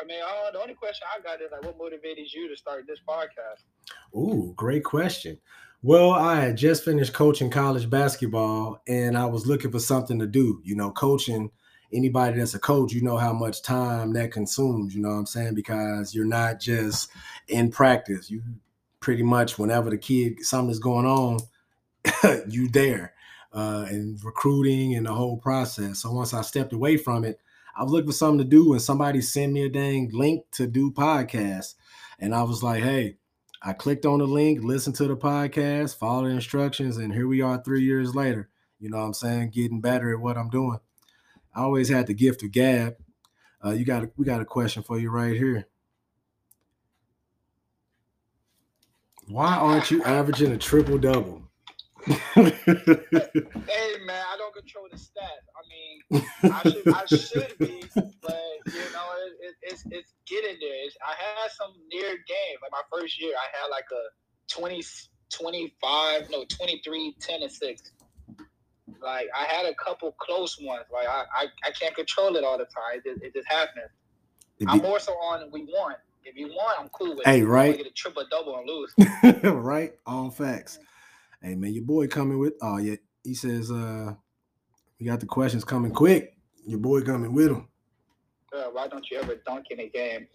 I 0.00 0.04
mean, 0.04 0.18
uh, 0.20 0.50
the 0.50 0.60
only 0.60 0.74
question 0.74 1.06
I 1.16 1.22
got 1.22 1.40
is 1.40 1.52
like, 1.52 1.62
what 1.62 1.78
motivated 1.78 2.32
you 2.32 2.48
to 2.48 2.56
start 2.56 2.84
this 2.88 2.98
podcast? 3.08 3.62
Ooh, 4.18 4.52
great 4.56 4.82
question. 4.82 5.38
Well, 5.80 6.10
I 6.10 6.40
had 6.40 6.56
just 6.56 6.84
finished 6.84 7.12
coaching 7.12 7.50
college 7.50 7.88
basketball, 7.88 8.82
and 8.88 9.16
I 9.16 9.26
was 9.26 9.46
looking 9.46 9.70
for 9.70 9.78
something 9.78 10.18
to 10.18 10.26
do. 10.26 10.60
You 10.64 10.74
know, 10.74 10.90
coaching 10.90 11.52
anybody 11.92 12.40
that's 12.40 12.54
a 12.54 12.58
coach, 12.58 12.92
you 12.92 13.00
know 13.00 13.16
how 13.16 13.32
much 13.32 13.62
time 13.62 14.12
that 14.14 14.32
consumes, 14.32 14.92
you 14.92 15.00
know 15.00 15.10
what 15.10 15.18
I'm 15.18 15.26
saying? 15.26 15.54
Because 15.54 16.16
you're 16.16 16.26
not 16.26 16.58
just 16.58 17.10
in 17.46 17.70
practice. 17.70 18.28
You 18.28 18.42
pretty 18.98 19.22
much 19.22 19.56
whenever 19.56 19.88
the 19.88 19.98
kid 19.98 20.40
something's 20.40 20.80
going 20.80 21.06
on, 21.06 21.38
you 22.48 22.68
there. 22.68 23.12
Uh, 23.52 23.86
and 23.88 24.22
recruiting 24.22 24.94
and 24.94 25.06
the 25.06 25.14
whole 25.14 25.38
process. 25.38 26.00
So 26.00 26.12
once 26.12 26.34
I 26.34 26.42
stepped 26.42 26.74
away 26.74 26.98
from 26.98 27.24
it, 27.24 27.40
I 27.74 27.82
was 27.82 27.92
looking 27.92 28.08
for 28.08 28.16
something 28.16 28.38
to 28.38 28.44
do, 28.44 28.72
and 28.72 28.82
somebody 28.82 29.20
sent 29.22 29.52
me 29.52 29.64
a 29.64 29.68
dang 29.68 30.10
link 30.12 30.44
to 30.52 30.66
do 30.66 30.90
podcasts, 30.90 31.74
and 32.18 32.34
I 32.34 32.42
was 32.42 32.62
like, 32.62 32.82
hey. 32.82 33.16
I 33.62 33.72
clicked 33.72 34.06
on 34.06 34.20
the 34.20 34.26
link, 34.26 34.62
listened 34.62 34.94
to 34.96 35.08
the 35.08 35.16
podcast, 35.16 35.96
followed 35.96 36.26
the 36.28 36.34
instructions, 36.34 36.98
and 36.98 37.12
here 37.12 37.26
we 37.26 37.40
are 37.40 37.60
three 37.60 37.82
years 37.82 38.14
later. 38.14 38.48
You 38.78 38.90
know 38.90 38.98
what 38.98 39.06
I'm 39.06 39.14
saying? 39.14 39.50
Getting 39.50 39.80
better 39.80 40.12
at 40.12 40.20
what 40.20 40.36
I'm 40.36 40.50
doing. 40.50 40.78
I 41.54 41.62
always 41.62 41.88
had 41.88 42.06
the 42.06 42.14
gift 42.14 42.42
of 42.42 42.52
gab. 42.52 42.96
Uh, 43.64 43.70
you 43.70 43.84
got 43.84 44.04
a, 44.04 44.10
we 44.16 44.24
got 44.24 44.42
a 44.42 44.44
question 44.44 44.82
for 44.82 44.98
you 44.98 45.10
right 45.10 45.34
here. 45.34 45.66
Why 49.26 49.54
aren't 49.56 49.90
you 49.90 50.04
averaging 50.04 50.52
a 50.52 50.58
triple 50.58 50.98
double? 50.98 51.45
Hey 52.06 53.96
man, 54.06 54.22
I 54.22 54.36
don't 54.38 54.54
control 54.54 54.86
the 54.90 54.96
stats. 54.96 55.46
I 55.50 55.62
mean, 55.68 56.24
I 56.52 56.62
should, 56.62 56.88
I 56.94 57.04
should 57.06 57.58
be, 57.58 57.82
but 58.22 58.42
you 58.66 58.86
know, 58.92 59.08
it, 59.18 59.32
it, 59.40 59.54
it's 59.62 59.84
it's 59.90 60.14
getting 60.26 60.56
there. 60.60 60.84
It's, 60.84 60.96
I 61.04 61.14
had 61.18 61.50
some 61.50 61.72
near 61.92 62.10
games. 62.10 62.60
Like 62.62 62.70
my 62.70 62.82
first 62.92 63.20
year, 63.20 63.32
I 63.34 63.60
had 63.60 63.68
like 63.70 63.86
a 63.92 64.54
20, 64.54 64.82
25, 65.30 66.30
no, 66.30 66.44
23, 66.44 67.16
10, 67.18 67.42
and 67.42 67.50
6. 67.50 67.92
Like 69.02 69.26
I 69.36 69.44
had 69.44 69.66
a 69.66 69.74
couple 69.74 70.12
close 70.12 70.56
ones. 70.60 70.84
Like 70.92 71.08
I, 71.08 71.24
I, 71.34 71.46
I 71.64 71.70
can't 71.72 71.94
control 71.94 72.36
it 72.36 72.44
all 72.44 72.58
the 72.58 72.64
time. 72.66 72.98
It 72.98 73.04
just, 73.04 73.22
it 73.22 73.34
just 73.34 73.48
happens. 73.48 73.90
I'm 74.68 74.78
more 74.78 75.00
so 75.00 75.12
on 75.12 75.50
we 75.52 75.64
want. 75.64 75.98
If 76.24 76.36
you 76.36 76.48
want, 76.48 76.80
I'm 76.80 76.88
cool 76.88 77.14
with 77.14 77.24
hey, 77.24 77.36
it. 77.36 77.40
Hey, 77.40 77.42
right. 77.42 77.76
Get 77.76 77.86
a 77.86 77.90
triple 77.90 78.24
double 78.30 78.58
and 78.58 78.68
lose. 78.68 78.94
right. 79.54 79.94
All 80.06 80.30
facts. 80.30 80.78
Hey 81.46 81.54
man, 81.54 81.72
your 81.72 81.84
boy 81.84 82.08
coming 82.08 82.40
with 82.40 82.54
oh 82.60 82.78
yeah. 82.78 82.96
He 83.22 83.32
says 83.32 83.70
uh 83.70 84.14
we 84.98 85.06
got 85.06 85.20
the 85.20 85.26
questions 85.26 85.62
coming 85.62 85.92
quick. 85.92 86.36
Your 86.66 86.80
boy 86.80 87.02
coming 87.02 87.32
with 87.32 87.52
him. 87.52 87.68
Uh, 88.52 88.64
why 88.72 88.88
don't 88.88 89.08
you 89.08 89.18
ever 89.18 89.36
dunk 89.46 89.66
in 89.70 89.78
a 89.78 89.88
game? 89.88 90.26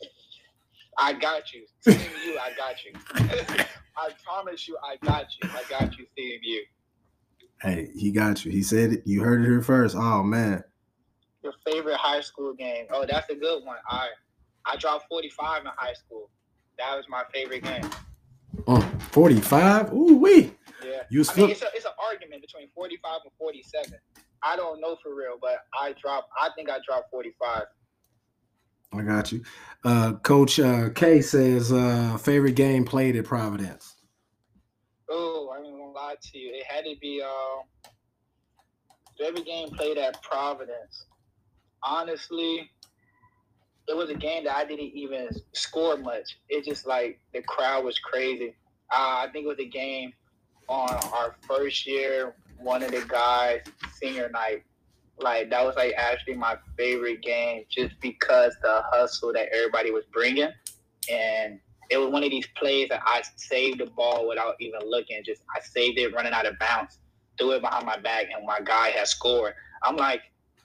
I 0.97 1.11
got 1.11 1.51
you. 1.51 1.65
Seeing 1.81 1.99
you, 2.25 2.39
I 2.39 2.51
got 2.55 2.75
you. 2.85 3.65
I 3.97 4.11
promise 4.23 4.69
you, 4.69 4.77
I 4.81 5.05
got 5.05 5.25
you. 5.35 5.49
I 5.49 5.63
got 5.69 5.97
you 5.97 6.05
seeing 6.15 6.39
you. 6.43 6.63
Hey, 7.61 7.89
he 7.93 8.11
got 8.11 8.45
you. 8.45 8.51
He 8.53 8.63
said 8.63 8.93
it. 8.93 9.01
You 9.05 9.21
heard 9.21 9.41
it 9.41 9.47
here 9.47 9.61
first. 9.61 9.97
Oh 9.97 10.23
man. 10.23 10.63
Your 11.43 11.53
favorite 11.65 11.97
high 11.97 12.21
school 12.21 12.53
game? 12.53 12.85
Oh, 12.89 13.05
that's 13.05 13.29
a 13.29 13.35
good 13.35 13.65
one. 13.65 13.79
I 13.89 14.07
I 14.65 14.77
dropped 14.77 15.07
45 15.09 15.63
in 15.63 15.71
high 15.75 15.93
school. 15.93 16.29
That 16.77 16.95
was 16.95 17.03
my 17.09 17.23
favorite 17.33 17.65
game. 17.65 17.89
Oh, 18.65 18.79
45? 19.11 19.91
Ooh 19.91 20.17
wee. 20.17 20.51
Yeah. 20.83 21.03
You 21.09 21.23
I 21.29 21.35
mean, 21.35 21.49
it's, 21.49 21.61
a, 21.61 21.67
it's 21.75 21.85
an 21.85 21.91
argument 22.11 22.41
between 22.41 22.69
45 22.73 23.19
and 23.23 23.33
47. 23.37 23.93
I 24.43 24.55
don't 24.55 24.81
know 24.81 24.97
for 25.03 25.15
real, 25.15 25.37
but 25.39 25.59
I 25.73 25.93
dropped, 26.01 26.29
I 26.39 26.49
think 26.55 26.69
I 26.69 26.79
dropped 26.85 27.11
45. 27.11 27.63
I 28.93 29.01
got 29.03 29.31
you. 29.31 29.43
Uh, 29.85 30.13
Coach 30.23 30.59
uh, 30.59 30.89
K 30.89 31.21
says, 31.21 31.71
uh, 31.71 32.17
favorite 32.17 32.55
game 32.55 32.83
played 32.83 33.15
at 33.15 33.25
Providence. 33.25 33.95
Oh, 35.09 35.49
I 35.53 35.57
ain't 35.57 35.77
gonna 35.77 35.91
lie 35.91 36.15
to 36.21 36.37
you. 36.37 36.53
It 36.53 36.65
had 36.65 36.83
to 36.83 36.95
be 36.99 37.21
uh, 37.23 37.91
favorite 39.17 39.45
game 39.45 39.69
played 39.69 39.97
at 39.97 40.21
Providence. 40.21 41.05
Honestly, 41.83 42.69
it 43.87 43.95
was 43.95 44.09
a 44.09 44.15
game 44.15 44.43
that 44.45 44.55
I 44.55 44.65
didn't 44.65 44.91
even 44.93 45.29
score 45.53 45.97
much. 45.97 46.37
It 46.49 46.65
just 46.65 46.85
like 46.85 47.19
the 47.33 47.41
crowd 47.43 47.85
was 47.85 47.97
crazy. 47.99 48.55
Uh, 48.93 49.25
I 49.25 49.27
think 49.31 49.45
it 49.45 49.49
was 49.49 49.59
a 49.59 49.67
game 49.67 50.13
on 50.67 50.93
our 51.13 51.35
first 51.41 51.85
year, 51.85 52.35
one 52.57 52.83
of 52.83 52.91
the 52.91 53.03
guys 53.07 53.61
senior 53.93 54.29
night. 54.29 54.63
Like 55.19 55.49
that 55.51 55.63
was 55.63 55.75
like 55.75 55.93
actually 55.97 56.35
my 56.35 56.57
favorite 56.77 57.21
game, 57.21 57.65
just 57.69 57.99
because 57.99 58.55
the 58.61 58.81
hustle 58.91 59.33
that 59.33 59.49
everybody 59.53 59.91
was 59.91 60.03
bringing, 60.11 60.49
and 61.11 61.59
it 61.89 61.97
was 61.97 62.09
one 62.09 62.23
of 62.23 62.31
these 62.31 62.47
plays 62.55 62.89
that 62.89 63.01
I 63.05 63.21
saved 63.35 63.81
the 63.81 63.85
ball 63.85 64.27
without 64.27 64.55
even 64.59 64.79
looking. 64.85 65.21
Just 65.23 65.41
I 65.55 65.59
saved 65.61 65.99
it 65.99 66.13
running 66.13 66.33
out 66.33 66.45
of 66.45 66.57
bounds, 66.57 66.99
threw 67.37 67.51
it 67.51 67.61
behind 67.61 67.85
my 67.85 67.97
back, 67.97 68.27
and 68.35 68.45
my 68.47 68.61
guy 68.61 68.89
had 68.89 69.07
scored. 69.07 69.53
I'm 69.83 69.95
like, 69.95 70.21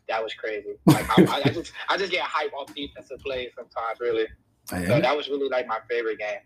that 0.08 0.22
was 0.22 0.32
crazy. 0.34 0.76
Like 0.86 1.06
I, 1.18 1.42
I, 1.44 1.50
just 1.50 1.72
I 1.88 1.96
just 1.96 2.12
get 2.12 2.22
hype 2.22 2.52
off 2.54 2.72
defensive 2.74 3.18
plays 3.20 3.50
sometimes, 3.56 4.00
really. 4.00 4.26
So 4.68 5.00
that 5.00 5.16
was 5.16 5.28
really 5.28 5.48
like 5.48 5.66
my 5.66 5.78
favorite 5.88 6.18
game. 6.18 6.38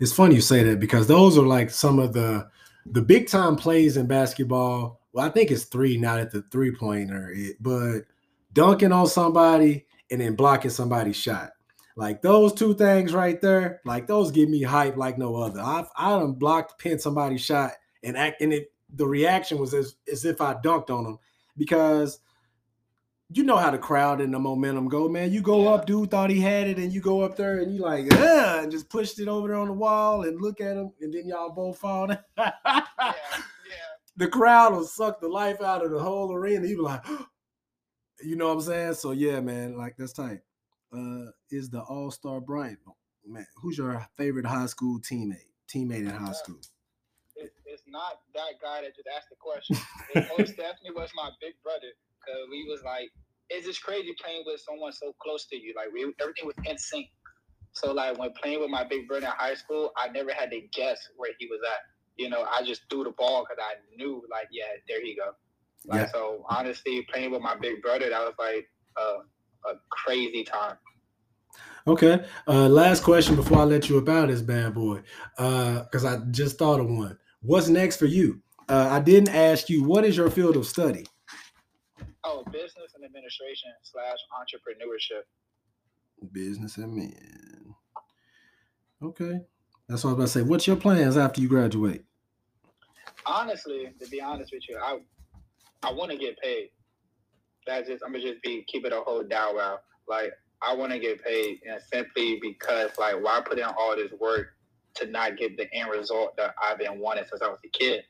It's 0.00 0.12
funny 0.12 0.34
you 0.34 0.40
say 0.40 0.62
that 0.64 0.80
because 0.80 1.06
those 1.06 1.38
are 1.38 1.46
like 1.46 1.70
some 1.70 1.98
of 1.98 2.12
the 2.12 2.48
the 2.86 3.02
big 3.02 3.28
time 3.28 3.56
plays 3.56 3.96
in 3.96 4.06
basketball. 4.06 5.00
Well, 5.12 5.26
I 5.26 5.30
think 5.30 5.50
it's 5.50 5.64
three, 5.64 5.96
not 5.96 6.20
at 6.20 6.30
the 6.30 6.42
three 6.50 6.74
pointer, 6.74 7.34
but 7.60 8.02
dunking 8.52 8.92
on 8.92 9.06
somebody 9.06 9.86
and 10.10 10.20
then 10.20 10.34
blocking 10.34 10.70
somebody's 10.70 11.16
shot. 11.16 11.50
Like 11.96 12.22
those 12.22 12.54
two 12.54 12.74
things 12.74 13.12
right 13.12 13.40
there, 13.40 13.80
like 13.84 14.06
those 14.06 14.30
give 14.30 14.48
me 14.48 14.62
hype 14.62 14.96
like 14.96 15.18
no 15.18 15.36
other. 15.36 15.60
I've 15.60 15.88
I 15.96 16.18
done 16.18 16.32
blocked, 16.32 16.78
pinned 16.78 17.00
somebody's 17.00 17.42
shot, 17.42 17.72
and 18.02 18.16
act 18.16 18.40
and 18.40 18.52
it 18.52 18.72
the 18.94 19.06
reaction 19.06 19.58
was 19.58 19.74
as, 19.74 19.96
as 20.10 20.24
if 20.24 20.40
I 20.40 20.54
dunked 20.54 20.90
on 20.90 21.04
them 21.04 21.18
because 21.56 22.20
you 23.34 23.42
know 23.42 23.56
how 23.56 23.70
the 23.70 23.78
crowd 23.78 24.20
and 24.20 24.32
the 24.32 24.38
momentum 24.38 24.88
go, 24.88 25.08
man. 25.08 25.32
You 25.32 25.42
go 25.42 25.64
yeah. 25.64 25.70
up, 25.70 25.86
dude 25.86 26.10
thought 26.10 26.30
he 26.30 26.40
had 26.40 26.68
it, 26.68 26.78
and 26.78 26.92
you 26.92 27.00
go 27.00 27.22
up 27.22 27.36
there 27.36 27.58
and 27.58 27.74
you 27.74 27.82
like, 27.82 28.06
ah, 28.12 28.60
and 28.60 28.70
just 28.70 28.88
pushed 28.88 29.18
it 29.20 29.28
over 29.28 29.48
there 29.48 29.56
on 29.56 29.68
the 29.68 29.74
wall 29.74 30.22
and 30.22 30.40
look 30.40 30.60
at 30.60 30.76
him, 30.76 30.92
and 31.00 31.12
then 31.12 31.26
y'all 31.26 31.50
both 31.50 31.78
fall. 31.78 32.08
yeah, 32.08 32.52
yeah. 32.64 32.82
The 34.18 34.28
crowd 34.28 34.74
will 34.74 34.84
suck 34.84 35.22
the 35.22 35.28
life 35.28 35.62
out 35.62 35.82
of 35.82 35.90
the 35.90 35.98
whole 35.98 36.30
arena. 36.34 36.66
You 36.66 36.76
be 36.76 36.82
like, 36.82 37.02
you 38.22 38.36
know 38.36 38.48
what 38.48 38.54
I'm 38.54 38.60
saying? 38.60 38.94
So 38.94 39.12
yeah, 39.12 39.40
man, 39.40 39.78
like 39.78 39.96
that's 39.96 40.12
tight. 40.12 40.40
Uh, 40.94 41.30
is 41.50 41.70
the 41.70 41.80
All 41.80 42.10
Star 42.10 42.38
Bryant 42.38 42.78
man? 43.26 43.46
Who's 43.56 43.78
your 43.78 44.06
favorite 44.16 44.46
high 44.46 44.66
school 44.66 45.00
teammate? 45.00 45.48
Teammate 45.72 46.00
in 46.00 46.10
high 46.10 46.32
school? 46.32 46.60
it's 47.64 47.82
not 47.86 48.20
that 48.34 48.60
guy 48.60 48.82
that 48.82 48.94
just 48.94 49.08
asked 49.16 49.30
the 49.30 49.36
question. 49.36 49.76
It 50.14 50.28
most 50.38 50.56
definitely 50.56 50.92
was 50.94 51.10
my 51.16 51.30
big 51.40 51.54
brother 51.62 51.88
because 52.24 52.48
we 52.50 52.64
was 52.68 52.82
like 52.84 53.10
it's 53.52 53.66
just 53.66 53.82
crazy 53.82 54.14
playing 54.22 54.42
with 54.46 54.60
someone 54.60 54.92
so 54.92 55.14
close 55.20 55.46
to 55.46 55.56
you. 55.56 55.74
Like 55.76 55.92
we, 55.92 56.12
everything 56.20 56.46
was 56.46 56.56
in 56.64 56.78
sync. 56.78 57.06
So 57.72 57.92
like 57.92 58.18
when 58.18 58.30
playing 58.32 58.60
with 58.60 58.70
my 58.70 58.84
big 58.84 59.08
brother 59.08 59.26
in 59.26 59.32
high 59.32 59.54
school, 59.54 59.92
I 59.96 60.08
never 60.08 60.32
had 60.32 60.50
to 60.50 60.60
guess 60.72 60.98
where 61.16 61.30
he 61.38 61.46
was 61.46 61.60
at. 61.66 61.80
You 62.16 62.28
know, 62.28 62.44
I 62.50 62.62
just 62.62 62.82
threw 62.90 63.04
the 63.04 63.10
ball 63.10 63.44
because 63.44 63.62
I 63.62 63.74
knew 63.96 64.22
like, 64.30 64.48
yeah, 64.50 64.64
there 64.88 65.02
he 65.02 65.16
go. 65.16 65.32
Like 65.86 66.02
yeah. 66.02 66.12
so, 66.12 66.44
honestly, 66.48 67.06
playing 67.12 67.32
with 67.32 67.42
my 67.42 67.56
big 67.56 67.82
brother, 67.82 68.08
that 68.08 68.20
was 68.20 68.34
like 68.38 68.68
a, 68.96 69.70
a 69.70 69.74
crazy 69.90 70.44
time. 70.44 70.76
Okay. 71.86 72.24
Uh, 72.46 72.68
last 72.68 73.02
question 73.02 73.34
before 73.34 73.58
I 73.58 73.64
let 73.64 73.88
you 73.88 73.98
about 73.98 74.28
this 74.28 74.42
bad 74.42 74.74
boy, 74.74 75.02
because 75.36 76.04
uh, 76.04 76.20
I 76.20 76.30
just 76.30 76.58
thought 76.58 76.80
of 76.80 76.88
one. 76.88 77.18
What's 77.40 77.68
next 77.68 77.96
for 77.96 78.06
you? 78.06 78.40
Uh, 78.68 78.88
I 78.90 79.00
didn't 79.00 79.34
ask 79.34 79.68
you 79.68 79.82
what 79.82 80.04
is 80.04 80.16
your 80.16 80.30
field 80.30 80.56
of 80.56 80.66
study. 80.66 81.04
Oh, 82.24 82.44
business 82.52 82.92
and 82.94 83.04
administration 83.04 83.70
slash 83.82 84.18
entrepreneurship. 84.32 85.22
Business 86.32 86.76
and 86.76 86.94
men. 86.94 87.74
Okay. 89.02 89.40
That's 89.88 90.04
what 90.04 90.10
I 90.10 90.12
was 90.14 90.18
about 90.18 90.22
to 90.24 90.28
say. 90.28 90.42
What's 90.42 90.66
your 90.66 90.76
plans 90.76 91.16
after 91.16 91.40
you 91.40 91.48
graduate? 91.48 92.04
Honestly, 93.26 93.92
to 94.00 94.08
be 94.08 94.20
honest 94.20 94.52
with 94.52 94.62
you, 94.68 94.78
I 94.82 94.98
I 95.82 95.92
want 95.92 96.12
to 96.12 96.16
get 96.16 96.38
paid. 96.38 96.70
That's 97.66 97.88
just 97.88 98.04
I'm 98.04 98.12
gonna 98.12 98.24
just 98.24 98.42
be 98.42 98.64
keep 98.68 98.84
it 98.84 98.92
a 98.92 99.00
whole 99.00 99.24
down 99.24 99.56
wow. 99.56 99.80
Like 100.08 100.32
I 100.62 100.74
want 100.74 100.92
to 100.92 100.98
get 101.00 101.22
paid, 101.24 101.60
and 101.68 101.80
simply 101.92 102.38
because 102.40 102.90
like 102.98 103.16
why 103.22 103.40
put 103.44 103.58
in 103.58 103.64
all 103.64 103.96
this 103.96 104.12
work 104.20 104.54
to 104.94 105.06
not 105.06 105.36
get 105.36 105.56
the 105.56 105.72
end 105.74 105.90
result 105.90 106.36
that 106.36 106.54
I've 106.62 106.78
been 106.78 107.00
wanting 107.00 107.24
since 107.28 107.42
I 107.42 107.48
was 107.48 107.58
a 107.64 107.68
kid. 107.68 108.04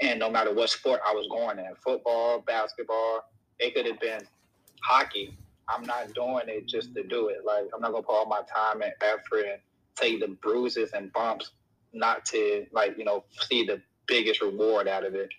And 0.00 0.18
no 0.18 0.30
matter 0.30 0.52
what 0.52 0.70
sport 0.70 1.00
I 1.06 1.12
was 1.12 1.28
going 1.28 1.58
in, 1.58 1.72
football, 1.82 2.40
basketball, 2.40 3.22
it 3.58 3.74
could 3.74 3.86
have 3.86 4.00
been 4.00 4.22
hockey. 4.82 5.36
I'm 5.68 5.82
not 5.82 6.12
doing 6.14 6.44
it 6.48 6.66
just 6.66 6.94
to 6.94 7.02
do 7.02 7.28
it. 7.28 7.38
Like 7.44 7.64
I'm 7.74 7.80
not 7.80 7.92
gonna 7.92 8.02
put 8.02 8.14
all 8.14 8.26
my 8.26 8.42
time 8.42 8.82
and 8.82 8.92
effort 9.00 9.46
and 9.50 9.60
take 9.96 10.20
the 10.20 10.28
bruises 10.28 10.92
and 10.92 11.12
bumps 11.12 11.52
not 11.92 12.24
to 12.26 12.66
like 12.72 12.98
you 12.98 13.04
know 13.04 13.24
see 13.48 13.64
the 13.64 13.80
biggest 14.06 14.42
reward 14.42 14.88
out 14.88 15.04
of 15.04 15.14
it. 15.14 15.30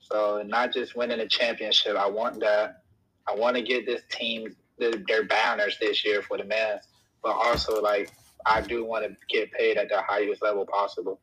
So 0.00 0.42
not 0.44 0.72
just 0.72 0.96
winning 0.96 1.20
a 1.20 1.28
championship. 1.28 1.96
I 1.96 2.08
want 2.08 2.40
that. 2.40 2.82
I 3.28 3.34
want 3.34 3.56
to 3.56 3.62
get 3.62 3.86
this 3.86 4.02
team 4.10 4.56
their 4.78 5.24
banners 5.26 5.76
this 5.80 6.04
year 6.04 6.22
for 6.22 6.38
the 6.38 6.44
men, 6.44 6.78
but 7.22 7.32
also 7.32 7.80
like 7.80 8.10
I 8.46 8.60
do 8.60 8.84
want 8.84 9.04
to 9.04 9.16
get 9.28 9.52
paid 9.52 9.76
at 9.76 9.88
the 9.88 10.00
highest 10.02 10.42
level 10.42 10.64
possible. 10.64 11.20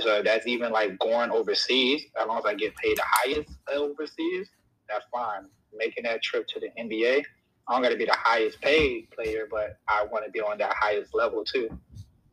So 0.00 0.22
that's 0.22 0.46
even 0.46 0.70
like 0.70 0.98
going 0.98 1.30
overseas. 1.30 2.02
As 2.20 2.26
long 2.26 2.38
as 2.38 2.44
I 2.44 2.54
get 2.54 2.76
paid 2.76 2.96
the 2.96 3.02
highest 3.04 3.50
overseas, 3.70 4.48
that's 4.88 5.04
fine 5.10 5.46
making 5.74 6.04
that 6.04 6.22
trip 6.22 6.46
to 6.48 6.60
the 6.60 6.68
NBA. 6.78 7.24
I'm 7.68 7.82
gonna 7.82 7.96
be 7.96 8.06
the 8.06 8.16
highest 8.16 8.60
paid 8.60 9.10
player, 9.10 9.46
but 9.50 9.78
I 9.88 10.04
want 10.10 10.24
to 10.24 10.30
be 10.30 10.40
on 10.40 10.58
that 10.58 10.72
highest 10.74 11.14
level 11.14 11.44
too. 11.44 11.68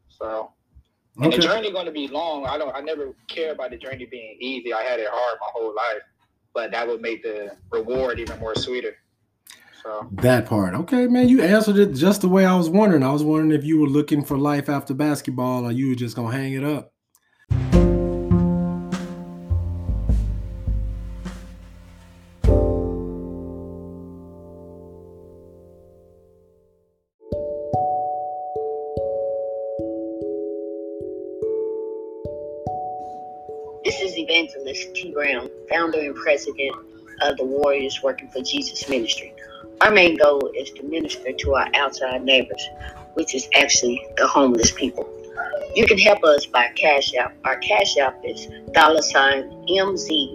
So, 0.07 0.51
and 1.17 1.27
okay. 1.27 1.37
the 1.37 1.41
journey 1.41 1.71
going 1.71 1.85
to 1.85 1.91
be 1.91 2.07
long. 2.07 2.45
I 2.45 2.57
don't. 2.57 2.75
I 2.75 2.81
never 2.81 3.13
care 3.27 3.51
about 3.51 3.71
the 3.71 3.77
journey 3.77 4.05
being 4.05 4.37
easy. 4.39 4.73
I 4.73 4.81
had 4.81 4.99
it 4.99 5.07
hard 5.09 5.37
my 5.41 5.47
whole 5.53 5.75
life, 5.75 6.01
but 6.53 6.71
that 6.71 6.87
would 6.87 7.01
make 7.01 7.21
the 7.23 7.57
reward 7.71 8.19
even 8.19 8.39
more 8.39 8.55
sweeter. 8.55 8.95
So 9.83 10.07
that 10.13 10.47
part, 10.47 10.73
okay, 10.73 11.05
man. 11.07 11.29
You 11.29 11.43
answered 11.43 11.77
it 11.77 11.93
just 11.93 12.21
the 12.21 12.29
way 12.29 12.45
I 12.45 12.55
was 12.55 12.69
wondering. 12.69 13.03
I 13.03 13.11
was 13.11 13.23
wondering 13.23 13.51
if 13.51 13.63
you 13.63 13.79
were 13.79 13.87
looking 13.87 14.23
for 14.23 14.37
life 14.37 14.67
after 14.69 14.93
basketball, 14.93 15.65
or 15.65 15.71
you 15.71 15.89
were 15.89 15.95
just 15.95 16.15
gonna 16.15 16.35
hang 16.35 16.53
it 16.53 16.63
up. 16.63 16.93
President 36.25 36.75
of 37.21 37.33
uh, 37.33 37.33
the 37.35 37.45
Warriors 37.45 38.01
Working 38.01 38.27
for 38.29 38.41
Jesus 38.41 38.89
Ministry. 38.89 39.31
Our 39.81 39.91
main 39.91 40.17
goal 40.17 40.51
is 40.57 40.71
to 40.71 40.81
minister 40.81 41.31
to 41.31 41.53
our 41.53 41.67
outside 41.75 42.23
neighbors, 42.23 42.67
which 43.13 43.35
is 43.35 43.47
actually 43.55 44.03
the 44.17 44.25
homeless 44.25 44.71
people. 44.71 45.07
You 45.75 45.85
can 45.85 45.99
help 45.99 46.23
us 46.23 46.47
by 46.47 46.69
Cash 46.75 47.13
App. 47.13 47.35
Our 47.45 47.57
Cash 47.57 47.97
App 47.97 48.19
is 48.23 48.47
dollar 48.71 49.03
sign 49.03 49.43
MZTEE 49.69 50.31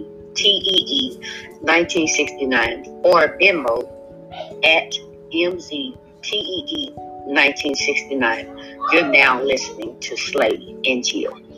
1969 1.59 2.85
or 3.03 3.37
Venmo 3.37 3.83
at 4.63 4.93
MZTEE 5.33 5.97
1969. 6.95 8.47
You're 8.93 9.07
now 9.07 9.43
listening 9.43 9.99
to 9.99 10.15
Slay 10.15 10.77
and 10.85 11.05
Chill. 11.05 11.50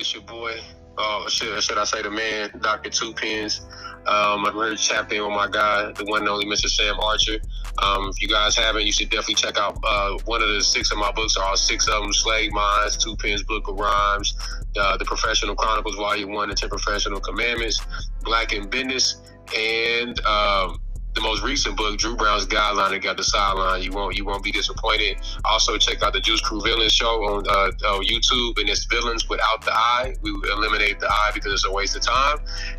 It's 0.00 0.14
your 0.14 0.22
boy, 0.22 0.58
uh, 0.96 1.28
should, 1.28 1.62
should 1.62 1.76
I 1.76 1.84
say 1.84 2.00
the 2.00 2.10
man, 2.10 2.50
Dr. 2.62 2.88
Two 2.88 3.12
Pins. 3.12 3.60
Um, 4.06 4.46
I'm 4.46 4.54
here 4.54 4.74
tapped 4.74 5.12
in 5.12 5.22
with 5.22 5.32
my 5.32 5.46
guy, 5.46 5.92
the 5.92 6.06
one 6.06 6.20
and 6.20 6.28
only 6.30 6.46
Mr. 6.46 6.70
Sam 6.70 6.98
Archer. 7.00 7.36
Um, 7.82 8.08
if 8.08 8.22
you 8.22 8.28
guys 8.28 8.56
haven't, 8.56 8.86
you 8.86 8.92
should 8.92 9.10
definitely 9.10 9.34
check 9.34 9.58
out 9.58 9.76
uh, 9.86 10.16
one 10.24 10.40
of 10.40 10.48
the 10.48 10.62
six 10.62 10.90
of 10.90 10.96
my 10.96 11.12
books. 11.12 11.36
All 11.36 11.54
six 11.54 11.86
of 11.86 12.02
them: 12.02 12.14
Slave 12.14 12.50
Minds, 12.50 12.96
Two 12.96 13.14
Pins 13.16 13.42
Book 13.42 13.68
of 13.68 13.78
Rhymes, 13.78 14.34
uh, 14.80 14.96
The 14.96 15.04
Professional 15.04 15.54
Chronicles, 15.54 15.96
Volume 15.96 16.32
One, 16.32 16.48
and 16.48 16.56
Ten 16.56 16.70
Professional 16.70 17.20
Commandments, 17.20 17.82
Black 18.22 18.54
in 18.54 18.70
Business, 18.70 19.20
and 19.54 20.18
um, 20.24 20.79
the 21.20 21.28
most 21.28 21.42
recent 21.42 21.76
book, 21.76 21.98
Drew 21.98 22.16
Brown's 22.16 22.46
Guideline 22.46 22.90
that 22.90 23.02
got 23.02 23.16
the 23.16 23.24
sideline. 23.24 23.82
You 23.82 23.92
won't 23.92 24.16
you 24.16 24.24
won't 24.24 24.42
be 24.42 24.50
disappointed. 24.50 25.18
Also 25.44 25.76
check 25.76 26.02
out 26.02 26.12
the 26.12 26.20
Juice 26.20 26.40
Crew 26.40 26.60
Villains 26.60 26.92
show 26.92 27.22
on 27.24 27.46
uh, 27.48 27.52
uh, 27.52 28.00
YouTube, 28.00 28.58
and 28.58 28.68
it's 28.68 28.84
Villains 28.86 29.28
without 29.28 29.64
the 29.64 29.72
I. 29.72 30.14
We 30.22 30.30
eliminate 30.30 31.00
the 31.00 31.08
I 31.08 31.30
because 31.34 31.52
it's 31.52 31.66
a 31.66 31.72
waste 31.72 31.96
of 31.96 32.02
time. 32.02 32.38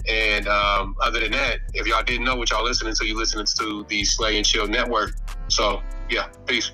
And 0.10 0.48
um, 0.48 0.96
other 1.02 1.20
than 1.20 1.32
that, 1.32 1.60
if 1.74 1.88
y'all 1.88 2.04
didn't 2.04 2.26
know 2.26 2.36
what 2.36 2.50
y'all 2.50 2.64
listening 2.64 2.96
to, 2.96 3.06
you 3.06 3.16
listening 3.16 3.46
to 3.60 3.86
the 3.88 4.04
Slay 4.04 4.38
and 4.38 4.46
Chill 4.46 4.68
Network. 4.68 5.14
So 5.48 5.82
yeah, 6.10 6.28
peace. 6.46 6.72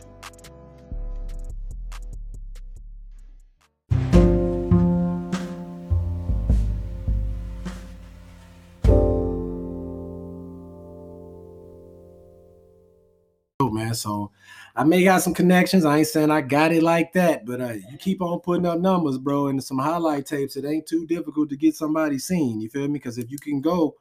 So 13.98 14.32
I 14.76 14.84
may 14.84 15.04
got 15.04 15.22
some 15.22 15.34
connections. 15.34 15.86
I 15.86 15.98
ain't 15.98 16.08
saying 16.08 16.32
I 16.32 16.42
got 16.42 16.72
it 16.72 16.84
like 16.84 17.14
that, 17.14 17.46
but 17.46 17.62
uh, 17.62 17.74
you 17.74 17.98
keep 17.98 18.22
on 18.22 18.40
putting 18.40 18.66
up 18.66 18.80
numbers, 18.80 19.18
bro, 19.18 19.48
and 19.48 19.64
some 19.64 19.80
highlight 19.80 20.26
tapes. 20.26 20.56
It 20.56 20.66
ain't 20.66 20.86
too 20.86 21.06
difficult 21.06 21.50
to 21.50 21.58
get 21.58 21.76
somebody 21.76 22.20
seen. 22.20 22.62
You 22.62 22.70
feel 22.70 22.88
me? 22.88 22.94
Because 22.94 23.18
if 23.18 23.32
you 23.32 23.38
can 23.38 23.62
go, 23.62 23.96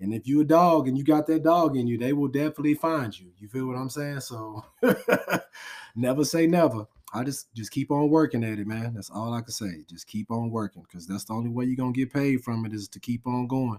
and 0.00 0.14
if 0.14 0.26
you 0.26 0.40
a 0.40 0.44
dog 0.44 0.88
and 0.88 0.96
you 0.96 1.04
got 1.04 1.26
that 1.26 1.42
dog 1.42 1.76
in 1.76 1.86
you, 1.86 1.98
they 1.98 2.12
will 2.12 2.28
definitely 2.28 2.74
find 2.74 3.18
you. 3.18 3.32
You 3.38 3.48
feel 3.48 3.66
what 3.66 3.76
I'm 3.76 3.90
saying? 3.90 4.20
So 4.20 4.64
never 5.94 6.24
say 6.24 6.46
never. 6.46 6.86
I 7.12 7.24
just 7.24 7.52
just 7.54 7.70
keep 7.70 7.90
on 7.90 8.08
working 8.08 8.44
at 8.44 8.58
it, 8.58 8.66
man. 8.66 8.94
That's 8.94 9.10
all 9.10 9.34
I 9.34 9.42
can 9.42 9.50
say. 9.50 9.84
Just 9.88 10.06
keep 10.06 10.30
on 10.30 10.50
working 10.50 10.82
because 10.82 11.06
that's 11.06 11.24
the 11.24 11.34
only 11.34 11.50
way 11.50 11.66
you're 11.66 11.76
gonna 11.76 11.92
get 11.92 12.12
paid 12.12 12.42
from 12.42 12.64
it 12.64 12.72
is 12.72 12.88
to 12.88 13.00
keep 13.00 13.26
on 13.26 13.46
going. 13.46 13.78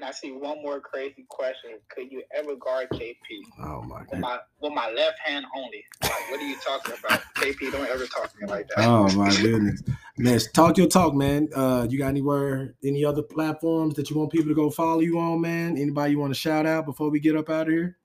And 0.00 0.08
I 0.08 0.12
see 0.12 0.32
one 0.32 0.62
more 0.62 0.80
crazy 0.80 1.26
question. 1.28 1.72
Could 1.94 2.10
you 2.10 2.22
ever 2.34 2.56
guard 2.56 2.88
KP? 2.94 3.16
Oh 3.62 3.82
my 3.82 4.00
With 4.10 4.18
my, 4.18 4.38
with 4.62 4.72
my 4.72 4.90
left 4.90 5.18
hand 5.22 5.44
only. 5.54 5.84
Like, 6.02 6.30
what 6.30 6.40
are 6.40 6.48
you 6.48 6.56
talking 6.66 6.94
about? 6.98 7.20
KP, 7.34 7.70
don't 7.70 7.86
ever 7.86 8.06
talk 8.06 8.32
to 8.32 8.38
me 8.40 8.46
like 8.46 8.66
that. 8.68 8.88
Oh 8.88 9.14
my 9.14 9.28
goodness. 9.42 9.82
Man, 10.16 10.40
talk 10.54 10.78
your 10.78 10.86
talk, 10.86 11.14
man. 11.14 11.50
Uh 11.54 11.86
you 11.90 11.98
got 11.98 12.08
anywhere 12.08 12.76
any 12.82 13.04
other 13.04 13.20
platforms 13.20 13.94
that 13.96 14.08
you 14.08 14.16
want 14.16 14.32
people 14.32 14.48
to 14.48 14.54
go 14.54 14.70
follow 14.70 15.00
you 15.00 15.18
on, 15.18 15.42
man? 15.42 15.76
Anybody 15.76 16.12
you 16.12 16.18
want 16.18 16.32
to 16.32 16.40
shout 16.40 16.64
out 16.64 16.86
before 16.86 17.10
we 17.10 17.20
get 17.20 17.36
up 17.36 17.50
out 17.50 17.68
of 17.68 17.74
here? 17.74 17.98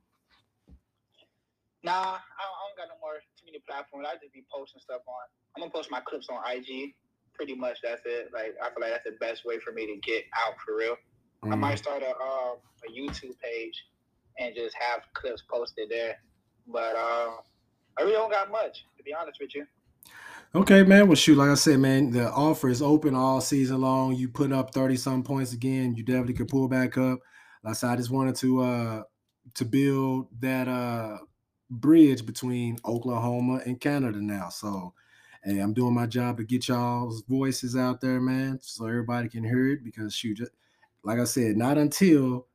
Nah, 1.82 1.92
I 1.94 1.96
don't, 1.96 2.12
I 2.12 2.62
don't 2.68 2.78
got 2.78 2.88
no 2.94 3.00
more 3.00 3.14
too 3.40 3.46
many 3.46 3.60
platforms. 3.66 4.06
I 4.12 4.16
just 4.16 4.34
be 4.34 4.44
posting 4.54 4.82
stuff 4.82 5.00
on. 5.08 5.14
I'm 5.56 5.62
gonna 5.62 5.72
post 5.72 5.90
my 5.90 6.02
clips 6.02 6.28
on 6.30 6.42
IG. 6.46 6.94
Pretty 7.36 7.56
much 7.56 7.78
that's 7.82 8.02
it. 8.04 8.32
Like 8.34 8.56
I 8.62 8.68
feel 8.72 8.82
like 8.82 8.92
that's 8.92 9.06
the 9.06 9.16
best 9.26 9.46
way 9.46 9.60
for 9.60 9.72
me 9.72 9.86
to 9.86 9.96
get 10.02 10.26
out 10.36 10.56
for 10.66 10.76
real. 10.76 10.98
I 11.52 11.56
Mm. 11.56 11.62
might 11.62 11.78
start 11.78 12.04
a 12.04 12.10
uh, 12.10 12.56
a 12.88 12.92
YouTube 12.92 13.38
page 13.40 13.86
and 14.40 14.54
just 14.56 14.76
have 14.80 15.02
clips 15.14 15.44
posted 15.50 15.90
there. 15.90 16.18
But 16.68 16.96
uh, 16.96 17.38
I 17.98 18.02
really 18.02 18.14
don't 18.14 18.32
got 18.32 18.52
much 18.52 18.86
to 18.98 19.04
be 19.04 19.14
honest 19.14 19.40
with 19.40 19.56
you. 19.56 19.66
Okay, 20.54 20.84
man. 20.84 21.08
Well, 21.08 21.16
shoot, 21.16 21.38
like 21.38 21.50
I 21.50 21.56
said, 21.56 21.80
man, 21.80 22.12
the 22.12 22.32
offer 22.32 22.70
is 22.70 22.82
open 22.82 23.14
all 23.14 23.42
season 23.42 23.82
long. 23.82 24.16
You 24.16 24.30
put 24.30 24.52
up 24.52 24.74
30 24.74 24.96
some 24.96 25.24
points 25.24 25.54
again, 25.54 25.96
you 25.96 26.04
definitely 26.04 26.34
could 26.34 26.48
pull 26.48 26.68
back 26.68 26.98
up. 26.98 27.20
Like 27.64 27.72
I 27.72 27.74
said, 27.74 27.90
I 27.90 27.96
just 27.98 28.12
wanted 28.12 28.36
to 28.38 28.62
uh 28.62 29.04
to 29.56 29.66
build 29.66 30.30
that 30.42 30.68
uh 30.68 31.20
bridge 31.70 32.26
between 32.26 32.78
Oklahoma 32.86 33.62
and 33.66 33.80
Canada 33.80 34.22
now. 34.22 34.50
So 34.50 34.94
hey, 35.44 35.60
I'm 35.60 35.74
doing 35.74 35.94
my 35.94 36.06
job 36.08 36.38
to 36.38 36.44
get 36.46 36.68
y'all's 36.70 37.22
voices 37.24 37.76
out 37.76 38.00
there, 38.02 38.22
man, 38.22 38.60
so 38.62 38.86
everybody 38.88 39.28
can 39.30 39.44
hear 39.44 39.68
it. 39.70 39.84
Because 39.84 40.14
shoot, 40.14 40.36
just, 40.38 40.52
like 41.06 41.20
I 41.20 41.24
said, 41.24 41.56
not 41.56 41.78
until 41.78 42.48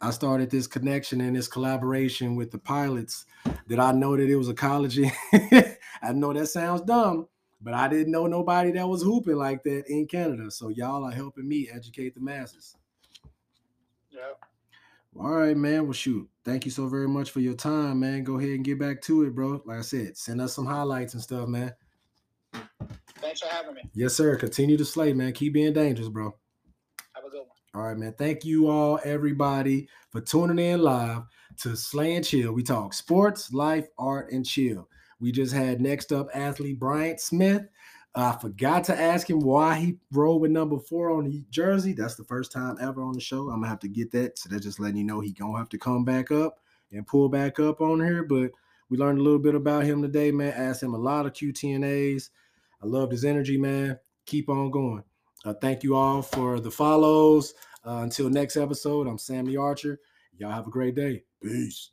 I 0.00 0.10
started 0.10 0.50
this 0.50 0.66
connection 0.66 1.20
and 1.20 1.36
this 1.36 1.48
collaboration 1.48 2.36
with 2.36 2.50
the 2.50 2.58
pilots 2.58 3.26
that 3.66 3.78
I 3.78 3.92
know 3.92 4.16
that 4.16 4.28
it 4.28 4.36
was 4.36 4.48
a 4.48 4.54
college. 4.54 4.98
I 5.32 6.12
know 6.12 6.32
that 6.32 6.46
sounds 6.46 6.82
dumb, 6.82 7.28
but 7.60 7.74
I 7.74 7.88
didn't 7.88 8.12
know 8.12 8.26
nobody 8.26 8.72
that 8.72 8.88
was 8.88 9.02
hooping 9.02 9.36
like 9.36 9.62
that 9.64 9.84
in 9.88 10.06
Canada. 10.06 10.50
So 10.50 10.68
y'all 10.68 11.04
are 11.04 11.12
helping 11.12 11.48
me 11.48 11.68
educate 11.72 12.14
the 12.14 12.20
masses. 12.20 12.76
Yeah. 14.10 14.32
All 15.18 15.30
right, 15.30 15.56
man. 15.56 15.84
Well, 15.84 15.92
shoot. 15.92 16.28
Thank 16.44 16.64
you 16.64 16.70
so 16.70 16.88
very 16.88 17.08
much 17.08 17.30
for 17.30 17.40
your 17.40 17.54
time, 17.54 18.00
man. 18.00 18.24
Go 18.24 18.38
ahead 18.38 18.50
and 18.50 18.64
get 18.64 18.78
back 18.78 19.02
to 19.02 19.24
it, 19.24 19.34
bro. 19.34 19.62
Like 19.64 19.78
I 19.78 19.82
said, 19.82 20.16
send 20.16 20.40
us 20.40 20.54
some 20.54 20.66
highlights 20.66 21.14
and 21.14 21.22
stuff, 21.22 21.48
man. 21.48 21.74
Thanks 23.20 23.40
for 23.40 23.48
having 23.48 23.74
me. 23.74 23.82
Yes, 23.94 24.14
sir. 24.14 24.36
Continue 24.36 24.76
to 24.76 24.84
slay, 24.84 25.12
man. 25.12 25.32
Keep 25.32 25.52
being 25.52 25.72
dangerous, 25.72 26.08
bro. 26.08 26.34
Have 27.14 27.24
a 27.24 27.30
good 27.30 27.40
one. 27.40 27.48
All 27.74 27.84
right, 27.84 27.96
man. 27.96 28.14
Thank 28.18 28.44
you 28.44 28.68
all, 28.68 29.00
everybody, 29.02 29.88
for 30.10 30.20
tuning 30.20 30.58
in 30.58 30.82
live 30.82 31.22
to 31.62 31.74
Slay 31.74 32.16
and 32.16 32.24
Chill. 32.24 32.52
We 32.52 32.62
talk 32.62 32.92
sports, 32.92 33.50
life, 33.50 33.88
art, 33.96 34.30
and 34.30 34.44
chill. 34.44 34.90
We 35.20 35.32
just 35.32 35.54
had 35.54 35.80
next 35.80 36.12
up 36.12 36.28
athlete 36.34 36.78
Bryant 36.78 37.18
Smith. 37.18 37.62
I 38.14 38.32
forgot 38.32 38.84
to 38.84 39.00
ask 39.00 39.30
him 39.30 39.40
why 39.40 39.76
he 39.76 39.96
rolled 40.10 40.42
with 40.42 40.50
number 40.50 40.78
four 40.78 41.12
on 41.12 41.24
the 41.24 41.46
jersey. 41.48 41.94
That's 41.94 42.14
the 42.14 42.24
first 42.24 42.52
time 42.52 42.76
ever 42.78 43.02
on 43.02 43.14
the 43.14 43.20
show. 43.20 43.48
I'm 43.48 43.60
gonna 43.60 43.68
have 43.68 43.80
to 43.80 43.88
get 43.88 44.10
that. 44.10 44.38
So 44.38 44.50
that's 44.50 44.64
just 44.64 44.78
letting 44.78 44.98
you 44.98 45.04
know 45.04 45.20
he 45.20 45.32
gonna 45.32 45.56
have 45.56 45.70
to 45.70 45.78
come 45.78 46.04
back 46.04 46.30
up 46.30 46.58
and 46.92 47.06
pull 47.06 47.30
back 47.30 47.58
up 47.58 47.80
on 47.80 48.00
here. 48.00 48.22
But 48.22 48.50
we 48.90 48.98
learned 48.98 49.18
a 49.18 49.22
little 49.22 49.38
bit 49.38 49.54
about 49.54 49.84
him 49.84 50.02
today, 50.02 50.30
man. 50.30 50.52
Asked 50.52 50.82
him 50.82 50.92
a 50.92 50.98
lot 50.98 51.24
of 51.24 51.32
QTNAs. 51.32 52.28
I 52.82 52.86
loved 52.86 53.12
his 53.12 53.24
energy, 53.24 53.56
man. 53.56 53.98
Keep 54.26 54.50
on 54.50 54.70
going. 54.70 55.04
Uh, 55.44 55.54
thank 55.60 55.82
you 55.82 55.96
all 55.96 56.22
for 56.22 56.60
the 56.60 56.70
follows. 56.70 57.54
Uh, 57.84 58.00
until 58.02 58.30
next 58.30 58.56
episode, 58.56 59.06
I'm 59.06 59.18
Sammy 59.18 59.56
Archer. 59.56 60.00
Y'all 60.38 60.52
have 60.52 60.66
a 60.66 60.70
great 60.70 60.94
day. 60.94 61.24
Peace. 61.42 61.90